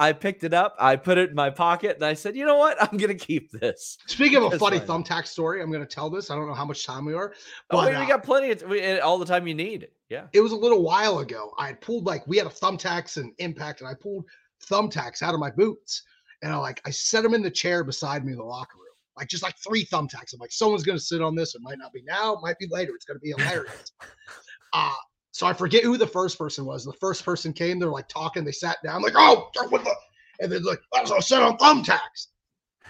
I 0.00 0.14
picked 0.14 0.44
it 0.44 0.54
up, 0.54 0.74
I 0.78 0.96
put 0.96 1.18
it 1.18 1.28
in 1.28 1.36
my 1.36 1.50
pocket, 1.50 1.96
and 1.96 2.04
I 2.06 2.14
said, 2.14 2.34
"You 2.34 2.46
know 2.46 2.56
what? 2.56 2.82
I'm 2.82 2.96
going 2.96 3.16
to 3.16 3.26
keep 3.26 3.52
this." 3.52 3.98
Speaking 4.06 4.38
of 4.42 4.54
a 4.54 4.58
funny 4.58 4.78
fine. 4.78 5.04
thumbtack 5.04 5.26
story, 5.26 5.62
I'm 5.62 5.70
going 5.70 5.86
to 5.86 5.94
tell 5.94 6.08
this. 6.08 6.30
I 6.30 6.36
don't 6.36 6.48
know 6.48 6.54
how 6.54 6.64
much 6.64 6.86
time 6.86 7.04
we 7.04 7.12
are. 7.12 7.34
But, 7.68 7.76
oh, 7.76 7.84
wait, 7.84 7.90
we 7.90 8.04
uh, 8.04 8.08
got 8.08 8.22
plenty 8.22 8.50
of 8.50 8.62
we, 8.62 8.98
all 8.98 9.18
the 9.18 9.26
time 9.26 9.46
you 9.46 9.54
need. 9.54 9.88
Yeah, 10.08 10.28
it 10.32 10.40
was 10.40 10.52
a 10.52 10.56
little 10.56 10.82
while 10.82 11.18
ago. 11.18 11.52
I 11.58 11.66
had 11.66 11.82
pulled 11.82 12.06
like 12.06 12.26
we 12.26 12.38
had 12.38 12.46
a 12.46 12.50
thumbtacks 12.50 13.18
and 13.18 13.34
impact, 13.36 13.82
and 13.82 13.90
I 13.90 13.94
pulled 13.94 14.24
thumbtacks 14.66 15.20
out 15.20 15.34
of 15.34 15.40
my 15.40 15.50
boots, 15.50 16.02
and 16.42 16.50
I 16.50 16.56
like 16.56 16.80
I 16.86 16.90
set 16.90 17.22
them 17.22 17.34
in 17.34 17.42
the 17.42 17.50
chair 17.50 17.84
beside 17.84 18.24
me 18.24 18.32
in 18.32 18.38
the 18.38 18.44
locker 18.44 18.78
room, 18.78 18.94
like 19.18 19.28
just 19.28 19.42
like 19.42 19.56
three 19.58 19.84
thumbtacks. 19.84 20.32
I'm 20.32 20.40
like, 20.40 20.52
someone's 20.52 20.82
going 20.82 20.96
to 20.96 21.04
sit 21.04 21.20
on 21.20 21.34
this. 21.34 21.54
It 21.54 21.60
might 21.60 21.78
not 21.78 21.92
be 21.92 22.02
now, 22.04 22.32
it 22.32 22.40
might 22.42 22.58
be 22.58 22.68
later. 22.70 22.92
It's 22.94 23.04
going 23.04 23.18
to 23.18 23.22
be 23.22 23.34
hilarious. 23.36 23.92
uh 24.72 24.94
so 25.40 25.46
I 25.46 25.54
forget 25.54 25.84
who 25.84 25.96
the 25.96 26.06
first 26.06 26.36
person 26.36 26.66
was. 26.66 26.84
The 26.84 26.92
first 26.92 27.24
person 27.24 27.54
came, 27.54 27.78
they're 27.78 27.88
like 27.88 28.08
talking, 28.08 28.44
they 28.44 28.52
sat 28.52 28.76
down, 28.84 29.00
like, 29.00 29.14
oh, 29.16 29.48
what 29.70 29.82
the? 29.84 29.94
And 30.38 30.52
then 30.52 30.62
like, 30.64 30.80
I 30.94 31.00
was 31.00 31.26
set 31.26 31.40
on 31.40 31.56
thumbtacks. 31.56 32.26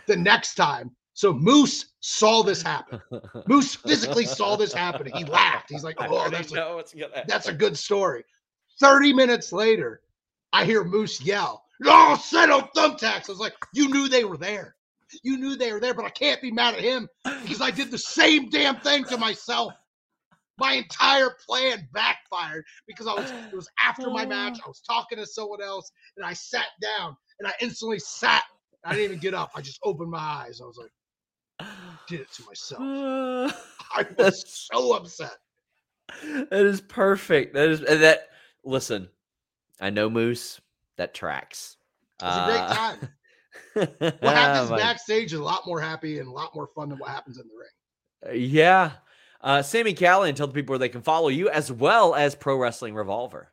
The 0.08 0.16
next 0.16 0.56
time, 0.56 0.90
so 1.14 1.32
Moose 1.32 1.92
saw 2.00 2.42
this 2.42 2.60
happen. 2.60 3.00
Moose 3.46 3.76
physically 3.76 4.26
saw 4.26 4.56
this 4.56 4.72
happen. 4.72 5.08
He 5.14 5.22
laughed. 5.22 5.70
He's 5.70 5.84
like, 5.84 5.94
oh, 6.00 6.28
that's 6.28 6.52
a, 6.52 7.22
that's 7.28 7.46
a 7.46 7.52
good 7.52 7.78
story. 7.78 8.24
30 8.80 9.12
minutes 9.12 9.52
later, 9.52 10.00
I 10.52 10.64
hear 10.64 10.82
Moose 10.82 11.20
yell, 11.20 11.62
oh, 11.86 12.16
set 12.16 12.50
on 12.50 12.62
thumbtacks. 12.76 13.28
I 13.28 13.32
was 13.32 13.38
like, 13.38 13.54
you 13.74 13.90
knew 13.90 14.08
they 14.08 14.24
were 14.24 14.36
there. 14.36 14.74
You 15.22 15.38
knew 15.38 15.54
they 15.54 15.72
were 15.72 15.78
there, 15.78 15.94
but 15.94 16.04
I 16.04 16.10
can't 16.10 16.42
be 16.42 16.50
mad 16.50 16.74
at 16.74 16.80
him 16.80 17.08
because 17.42 17.60
I 17.60 17.70
did 17.70 17.92
the 17.92 17.98
same 17.98 18.50
damn 18.50 18.80
thing 18.80 19.04
to 19.04 19.18
myself 19.18 19.72
my 20.60 20.74
entire 20.74 21.30
plan 21.46 21.88
backfired 21.92 22.64
because 22.86 23.06
I 23.06 23.14
was 23.14 23.30
it 23.30 23.56
was 23.56 23.68
after 23.82 24.10
my 24.10 24.26
match. 24.26 24.58
I 24.64 24.68
was 24.68 24.80
talking 24.80 25.18
to 25.18 25.26
someone 25.26 25.62
else 25.62 25.90
and 26.16 26.24
I 26.24 26.34
sat 26.34 26.66
down 26.80 27.16
and 27.40 27.48
I 27.48 27.52
instantly 27.60 27.98
sat. 27.98 28.44
I 28.84 28.90
didn't 28.90 29.04
even 29.04 29.18
get 29.18 29.34
up. 29.34 29.50
I 29.56 29.62
just 29.62 29.80
opened 29.82 30.10
my 30.10 30.18
eyes. 30.18 30.60
I 30.62 30.66
was 30.66 30.78
like, 30.78 31.68
did 32.08 32.20
it 32.20 32.32
to 32.32 32.44
myself. 32.44 32.80
I 33.92 34.06
was 34.16 34.44
so 34.70 34.94
upset. 34.94 35.36
That 36.22 36.66
is 36.66 36.80
perfect. 36.80 37.54
That 37.54 37.68
is 37.70 37.80
that 37.80 38.28
listen, 38.64 39.08
I 39.80 39.90
know 39.90 40.10
Moose. 40.10 40.60
That 40.96 41.14
tracks. 41.14 41.78
It's 42.22 42.36
a 42.36 42.44
great 42.44 42.60
uh, 42.60 42.74
time. 42.74 43.08
what 44.20 44.36
happens 44.36 44.70
oh, 44.70 44.76
backstage 44.76 45.32
is 45.32 45.38
a 45.38 45.42
lot 45.42 45.66
more 45.66 45.80
happy 45.80 46.18
and 46.18 46.28
a 46.28 46.30
lot 46.30 46.54
more 46.54 46.68
fun 46.74 46.90
than 46.90 46.98
what 46.98 47.08
happens 47.08 47.38
in 47.38 47.44
the 47.48 47.54
ring. 47.54 48.34
Uh, 48.34 48.36
yeah. 48.36 48.90
Uh, 49.42 49.62
Sami 49.62 49.94
Callihan, 49.94 50.34
tell 50.34 50.46
the 50.46 50.52
people 50.52 50.72
where 50.72 50.78
they 50.78 50.88
can 50.88 51.02
follow 51.02 51.28
you 51.28 51.48
as 51.48 51.72
well 51.72 52.14
as 52.14 52.34
Pro 52.34 52.56
Wrestling 52.56 52.94
Revolver. 52.94 53.52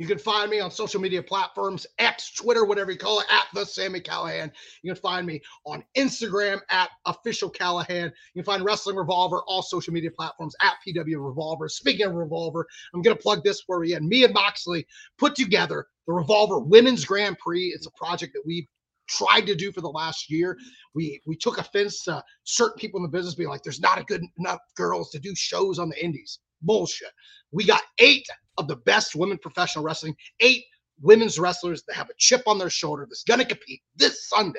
You 0.00 0.06
can 0.06 0.18
find 0.18 0.50
me 0.50 0.60
on 0.60 0.70
social 0.70 0.98
media 0.98 1.22
platforms, 1.22 1.86
X, 1.98 2.32
Twitter, 2.32 2.64
whatever 2.64 2.90
you 2.90 2.96
call 2.96 3.20
it, 3.20 3.26
at 3.30 3.44
the 3.52 3.66
Sami 3.66 4.00
Callihan. 4.00 4.50
You 4.82 4.94
can 4.94 5.00
find 5.00 5.26
me 5.26 5.42
on 5.66 5.84
Instagram 5.94 6.58
at 6.70 6.88
official 7.04 7.50
Callihan. 7.50 8.06
You 8.06 8.42
can 8.42 8.44
find 8.44 8.64
Wrestling 8.64 8.96
Revolver, 8.96 9.42
all 9.46 9.60
social 9.60 9.92
media 9.92 10.10
platforms 10.10 10.56
at 10.62 10.76
PW 10.88 11.22
Revolver. 11.22 11.68
Speaking 11.68 12.06
of 12.06 12.14
Revolver, 12.14 12.66
I'm 12.94 13.02
to 13.02 13.14
plug 13.14 13.44
this 13.44 13.60
for 13.60 13.84
you. 13.84 13.94
And 13.94 14.08
me 14.08 14.24
and 14.24 14.32
Moxley 14.32 14.86
put 15.18 15.36
together 15.36 15.86
the 16.06 16.14
Revolver 16.14 16.60
Women's 16.60 17.04
Grand 17.04 17.36
Prix. 17.38 17.66
It's 17.66 17.86
a 17.86 17.90
project 17.90 18.32
that 18.32 18.42
we've 18.46 18.66
tried 19.10 19.46
to 19.46 19.54
do 19.54 19.72
for 19.72 19.80
the 19.80 19.88
last 19.88 20.30
year. 20.30 20.56
We 20.94 21.20
we 21.26 21.36
took 21.36 21.58
offense 21.58 22.02
to 22.04 22.22
certain 22.44 22.78
people 22.78 22.98
in 22.98 23.02
the 23.02 23.08
business 23.08 23.34
being 23.34 23.48
like, 23.48 23.62
there's 23.62 23.80
not 23.80 23.98
a 23.98 24.04
good 24.04 24.22
enough 24.38 24.60
girls 24.76 25.10
to 25.10 25.18
do 25.18 25.34
shows 25.34 25.78
on 25.78 25.88
the 25.88 26.02
indies. 26.02 26.38
Bullshit. 26.62 27.10
We 27.52 27.64
got 27.64 27.82
eight 27.98 28.26
of 28.58 28.68
the 28.68 28.76
best 28.76 29.14
women 29.14 29.38
professional 29.38 29.84
wrestling, 29.84 30.14
eight 30.40 30.64
women's 31.00 31.38
wrestlers 31.38 31.82
that 31.88 31.94
have 31.94 32.10
a 32.10 32.14
chip 32.18 32.42
on 32.46 32.58
their 32.58 32.70
shoulder 32.70 33.06
that's 33.08 33.24
gonna 33.24 33.44
compete 33.44 33.80
this 33.96 34.28
Sunday. 34.28 34.58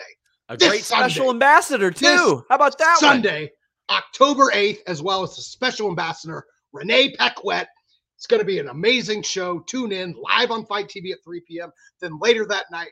A 0.49 0.57
this 0.57 0.67
great 0.67 0.83
Sunday, 0.83 1.09
special 1.09 1.29
ambassador 1.29 1.91
too. 1.91 2.43
How 2.49 2.55
about 2.55 2.77
that 2.77 2.97
Sunday, 2.99 3.51
one? 3.89 3.97
October 3.97 4.51
8th, 4.53 4.79
as 4.87 5.01
well 5.01 5.23
as 5.23 5.35
the 5.35 5.41
special 5.41 5.89
ambassador, 5.89 6.45
Renee 6.73 7.15
Paquette. 7.17 7.69
It's 8.17 8.27
going 8.27 8.39
to 8.39 8.45
be 8.45 8.59
an 8.59 8.69
amazing 8.69 9.23
show. 9.23 9.59
Tune 9.61 9.91
in 9.91 10.13
live 10.13 10.51
on 10.51 10.65
FITE 10.65 10.87
TV 10.87 11.11
at 11.11 11.23
3 11.23 11.41
p.m. 11.47 11.71
Then 12.01 12.19
later 12.19 12.45
that 12.45 12.65
night, 12.71 12.91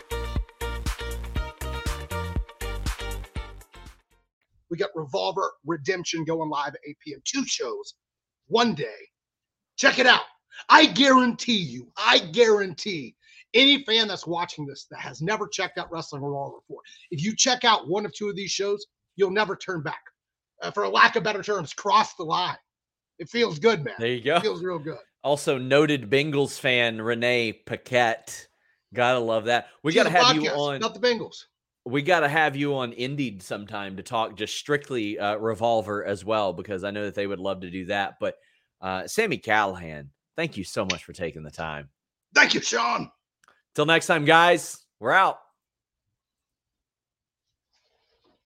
We 4.71 4.77
got 4.77 4.89
Revolver 4.95 5.51
Redemption 5.65 6.23
going 6.23 6.49
live 6.49 6.69
at 6.69 6.79
8 6.87 6.97
p.m. 7.05 7.21
Two 7.25 7.45
shows, 7.45 7.93
one 8.47 8.73
day. 8.73 8.95
Check 9.77 9.99
it 9.99 10.07
out. 10.07 10.23
I 10.69 10.87
guarantee 10.87 11.57
you, 11.57 11.91
I 11.97 12.19
guarantee 12.19 13.15
any 13.53 13.83
fan 13.83 14.07
that's 14.07 14.25
watching 14.25 14.65
this 14.65 14.85
that 14.91 14.99
has 14.99 15.21
never 15.21 15.47
checked 15.47 15.77
out 15.77 15.91
Wrestling 15.91 16.23
Revolver 16.23 16.57
before, 16.67 16.81
if 17.09 17.23
you 17.23 17.35
check 17.35 17.63
out 17.63 17.87
one 17.87 18.05
of 18.05 18.13
two 18.13 18.29
of 18.29 18.35
these 18.35 18.51
shows, 18.51 18.85
you'll 19.15 19.31
never 19.31 19.55
turn 19.55 19.81
back. 19.81 20.01
Uh, 20.61 20.71
for 20.71 20.83
a 20.83 20.89
lack 20.89 21.15
of 21.15 21.23
better 21.23 21.41
terms, 21.41 21.73
cross 21.73 22.13
the 22.15 22.23
line. 22.23 22.57
It 23.19 23.29
feels 23.29 23.59
good, 23.59 23.83
man. 23.83 23.95
There 23.99 24.09
you 24.09 24.23
go. 24.23 24.37
It 24.37 24.41
feels 24.41 24.63
real 24.63 24.79
good. 24.79 24.97
Also, 25.23 25.57
noted 25.57 26.09
Bengals 26.09 26.59
fan 26.59 27.01
Renee 27.01 27.53
Paquette. 27.53 28.47
Gotta 28.93 29.19
love 29.19 29.45
that. 29.45 29.67
We 29.83 29.91
She's 29.91 30.03
gotta 30.03 30.15
have 30.15 30.35
you 30.35 30.49
on. 30.49 30.79
Not 30.79 30.93
the 30.93 30.99
Bengals. 30.99 31.45
We 31.85 32.03
got 32.03 32.19
to 32.19 32.29
have 32.29 32.55
you 32.55 32.75
on 32.75 32.93
Indeed 32.93 33.41
sometime 33.41 33.97
to 33.97 34.03
talk 34.03 34.35
just 34.35 34.55
strictly 34.55 35.17
uh, 35.17 35.37
Revolver 35.37 36.05
as 36.05 36.23
well, 36.23 36.53
because 36.53 36.83
I 36.83 36.91
know 36.91 37.05
that 37.05 37.15
they 37.15 37.27
would 37.27 37.39
love 37.39 37.61
to 37.61 37.71
do 37.71 37.85
that. 37.85 38.15
But 38.19 38.35
uh, 38.81 39.07
Sami 39.07 39.39
Callihan, 39.39 40.07
thank 40.35 40.57
you 40.57 40.63
so 40.63 40.85
much 40.85 41.03
for 41.03 41.13
taking 41.13 41.43
the 41.43 41.51
time. 41.51 41.89
Thank 42.35 42.53
you, 42.53 42.61
Sean. 42.61 43.09
Till 43.73 43.85
next 43.85 44.07
time, 44.07 44.25
guys, 44.25 44.77
we're 44.99 45.11
out. 45.11 45.39